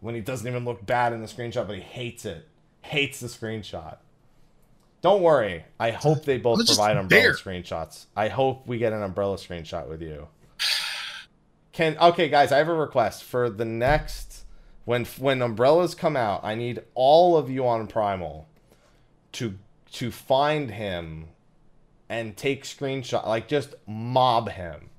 [0.01, 2.47] when he doesn't even look bad in the screenshot but he hates it.
[2.81, 3.97] Hates the screenshot.
[5.01, 5.65] Don't worry.
[5.79, 7.33] I hope they both provide umbrella there.
[7.33, 8.05] screenshots.
[8.15, 10.27] I hope we get an umbrella screenshot with you.
[11.71, 14.43] Can okay, guys, I have a request for the next
[14.83, 16.43] when when umbrellas come out.
[16.43, 18.49] I need all of you on Primal
[19.33, 19.57] to
[19.93, 21.27] to find him
[22.09, 24.89] and take screenshot, like just mob him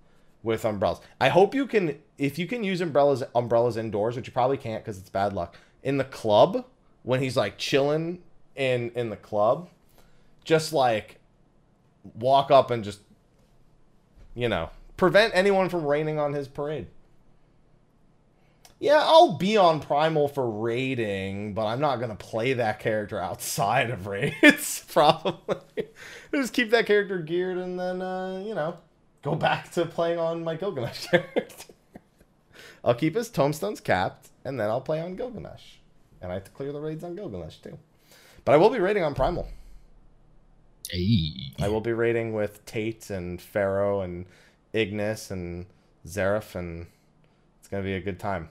[0.43, 1.01] with umbrellas.
[1.21, 4.83] I hope you can if you can use umbrellas umbrellas indoors, which you probably can't
[4.83, 5.57] because it's bad luck.
[5.83, 6.67] In the club
[7.03, 8.23] when he's like chilling
[8.57, 9.69] in in the club,
[10.45, 11.19] just like
[12.15, 13.01] walk up and just
[14.35, 16.87] you know prevent anyone from raining on his parade.
[18.79, 23.91] Yeah, I'll be on Primal for raiding, but I'm not gonna play that character outside
[23.91, 24.85] of raids.
[24.93, 25.89] Probably
[26.33, 28.79] just keep that character geared and then uh, you know
[29.23, 31.73] go back to playing on my Gilgamesh character.
[32.85, 35.77] I'll keep his tombstones capped, and then I'll play on Gilgamesh,
[36.21, 37.79] and I have to clear the raids on Gilgamesh too.
[38.45, 39.49] But I will be raiding on Primal.
[40.91, 41.53] Hey.
[41.61, 44.27] I will be raiding with Tate and Pharaoh and
[44.73, 45.67] Ignis and
[46.07, 46.87] Zareth, and
[47.59, 48.49] it's gonna be a good time.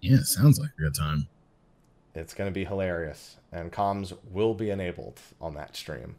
[0.00, 1.26] Yeah, sounds like a good time.
[2.14, 6.16] It's gonna be hilarious, and comms will be enabled on that stream.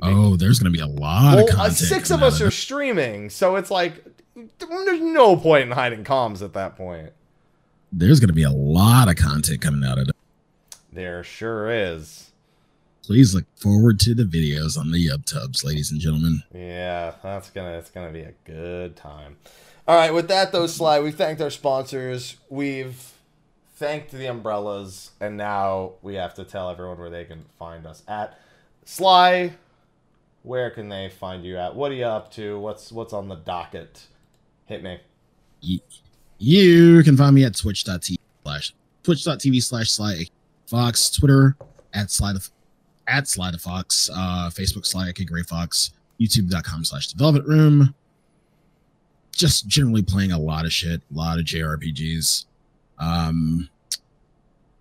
[0.00, 1.76] Oh, there's gonna be a lot Well, of uh, content.
[1.76, 4.04] six of us are streaming, so it's like
[4.58, 7.12] there's no point in hiding comms at that point.
[7.92, 10.16] There's gonna be a lot of content coming out of it.
[10.92, 12.30] There sure is.
[13.02, 16.42] Please look forward to the videos on the UpTubs, ladies and gentlemen.
[16.54, 19.36] Yeah, that's gonna it's gonna be a good time.
[19.86, 22.36] All right, with that though, Sly, we've thanked our sponsors.
[22.48, 23.12] We've
[23.76, 28.02] thanked the umbrellas, and now we have to tell everyone where they can find us
[28.06, 28.38] at.
[28.84, 29.54] Sly,
[30.42, 31.74] where can they find you at?
[31.74, 32.58] What are you up to?
[32.58, 34.06] What's what's on the docket?
[34.66, 35.00] Hit me.
[36.38, 38.74] You can find me at twitch.tv slash
[39.04, 40.26] twitch.tv slash Sly
[40.66, 41.56] Fox, Twitter
[41.94, 42.50] at Slide of
[43.06, 47.94] at Slide of Fox, uh, Facebook Sly Gray Fox, YouTube.com slash development room.
[49.34, 52.46] Just generally playing a lot of shit, a lot of JRPGs.
[52.98, 53.68] Um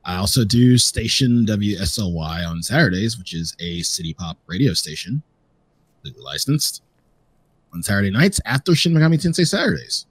[0.03, 5.21] I also do station WSLY on Saturdays, which is a city pop radio station,
[6.17, 6.81] licensed,
[7.73, 10.05] on Saturday nights after Shin Megami Tensei Saturdays.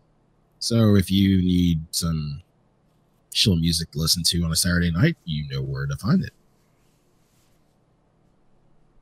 [0.59, 2.43] So if you need some
[3.33, 6.33] chill music to listen to on a Saturday night, you know where to find it.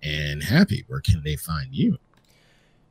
[0.02, 1.98] And happy, where can they find you?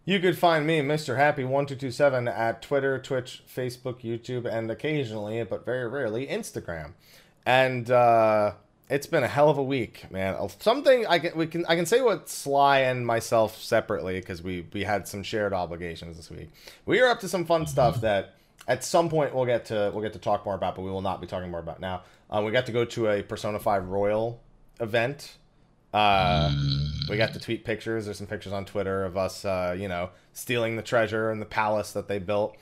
[0.03, 1.17] You could find me, Mr.
[1.17, 6.93] Happy1227, at Twitter, Twitch, Facebook, YouTube, and occasionally, but very rarely, Instagram.
[7.45, 8.53] And uh,
[8.89, 10.35] it's been a hell of a week, man.
[10.59, 14.65] Something I can we can I can say what Sly and myself separately because we
[14.73, 16.49] we had some shared obligations this week.
[16.85, 18.35] We are up to some fun stuff that
[18.67, 21.01] at some point we'll get to we'll get to talk more about, but we will
[21.01, 22.03] not be talking more about now.
[22.29, 24.39] Um, we got to go to a Persona Five Royal
[24.79, 25.35] event.
[25.93, 26.53] Uh,
[27.09, 28.05] we got to tweet pictures.
[28.05, 31.45] There's some pictures on Twitter of us, uh, you know, stealing the treasure and the
[31.45, 32.55] palace that they built,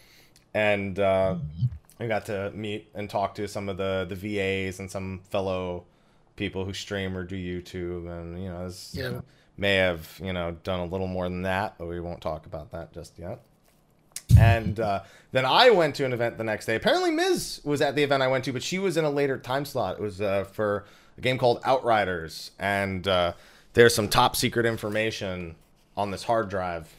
[0.53, 1.35] and uh,
[1.99, 5.85] we got to meet and talk to some of the the VAs and some fellow
[6.35, 9.21] people who stream or do YouTube, and you know, this, Yeah.
[9.57, 12.71] may have you know done a little more than that, but we won't talk about
[12.71, 13.41] that just yet.
[14.37, 16.75] And uh, then I went to an event the next day.
[16.75, 19.37] Apparently, Miz was at the event I went to, but she was in a later
[19.37, 19.97] time slot.
[19.97, 20.85] It was uh, for
[21.17, 23.33] a game called Outriders, and uh,
[23.73, 25.55] there's some top secret information
[25.95, 26.93] on this hard drive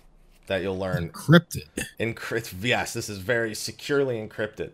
[0.47, 1.65] that you'll learn Encrypted.
[1.99, 4.71] encrypt yes this is very securely encrypted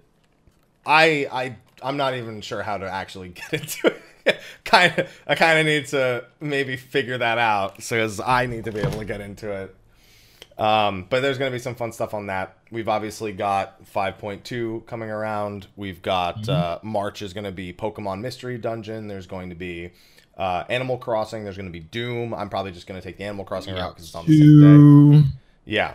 [0.85, 4.03] i i i'm not even sure how to actually get into it
[4.65, 8.65] kind of i kind of need to maybe figure that out so as i need
[8.65, 9.75] to be able to get into it
[10.59, 12.57] um, but there's going to be some fun stuff on that.
[12.71, 15.67] We've obviously got 5.2 coming around.
[15.77, 19.09] We've got uh, March is going to be Pokemon Mystery Dungeon.
[19.09, 19.91] There's going to be
[20.37, 21.45] uh, Animal Crossing.
[21.45, 22.35] There's going to be Doom.
[22.35, 25.23] I'm probably just going to take the Animal Crossing route because it's on the same
[25.23, 25.29] day.
[25.65, 25.95] Yeah.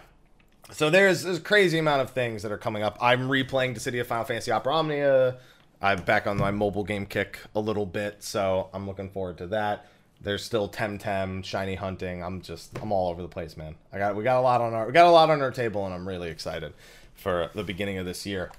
[0.71, 2.97] So there's, there's a crazy amount of things that are coming up.
[2.99, 5.37] I'm replaying the Dissidia Final Fantasy Opera Omnia.
[5.81, 9.47] I'm back on my mobile game kick a little bit, so I'm looking forward to
[9.47, 9.85] that.
[10.19, 12.23] There's still Temtem, shiny hunting.
[12.23, 13.75] I'm just I'm all over the place, man.
[13.93, 15.85] I got we got a lot on our we got a lot on our table,
[15.85, 16.73] and I'm really excited
[17.13, 18.51] for the beginning of this year.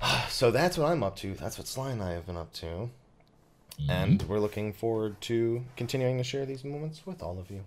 [0.28, 1.34] So that's what I'm up to.
[1.34, 2.90] That's what Sly and I have been up to.
[3.88, 4.28] And mm-hmm.
[4.28, 7.62] we're looking forward to continuing to share these moments with all of you.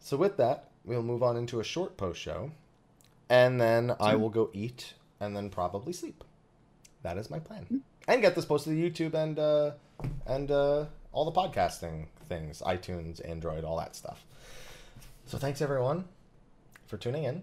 [0.00, 2.50] So with that, we'll move on into a short post show,
[3.28, 6.24] and then I will go eat and then probably sleep.
[7.02, 9.72] That is my plan, and get this posted to YouTube and uh,
[10.26, 14.24] and uh, all the podcasting things, iTunes, Android, all that stuff.
[15.26, 16.04] So thanks everyone
[16.86, 17.42] for tuning in.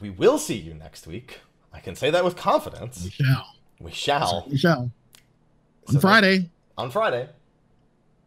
[0.00, 1.40] We will see you next week.
[1.72, 3.04] I can say that with confidence.
[3.04, 3.46] We shall.
[3.80, 4.90] We shall We shall.
[5.88, 6.50] So On Friday.
[6.76, 7.28] on Friday,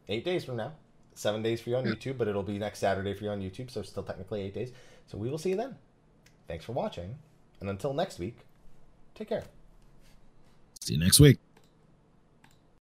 [0.07, 0.73] eight days from now.
[1.13, 3.69] Seven days for you on YouTube, but it'll be next Saturday for you on YouTube,
[3.69, 4.71] so still technically eight days.
[5.07, 5.75] So we will see you then.
[6.47, 7.15] Thanks for watching,
[7.59, 8.37] and until next week,
[9.13, 9.43] take care.
[10.81, 11.37] See you next week.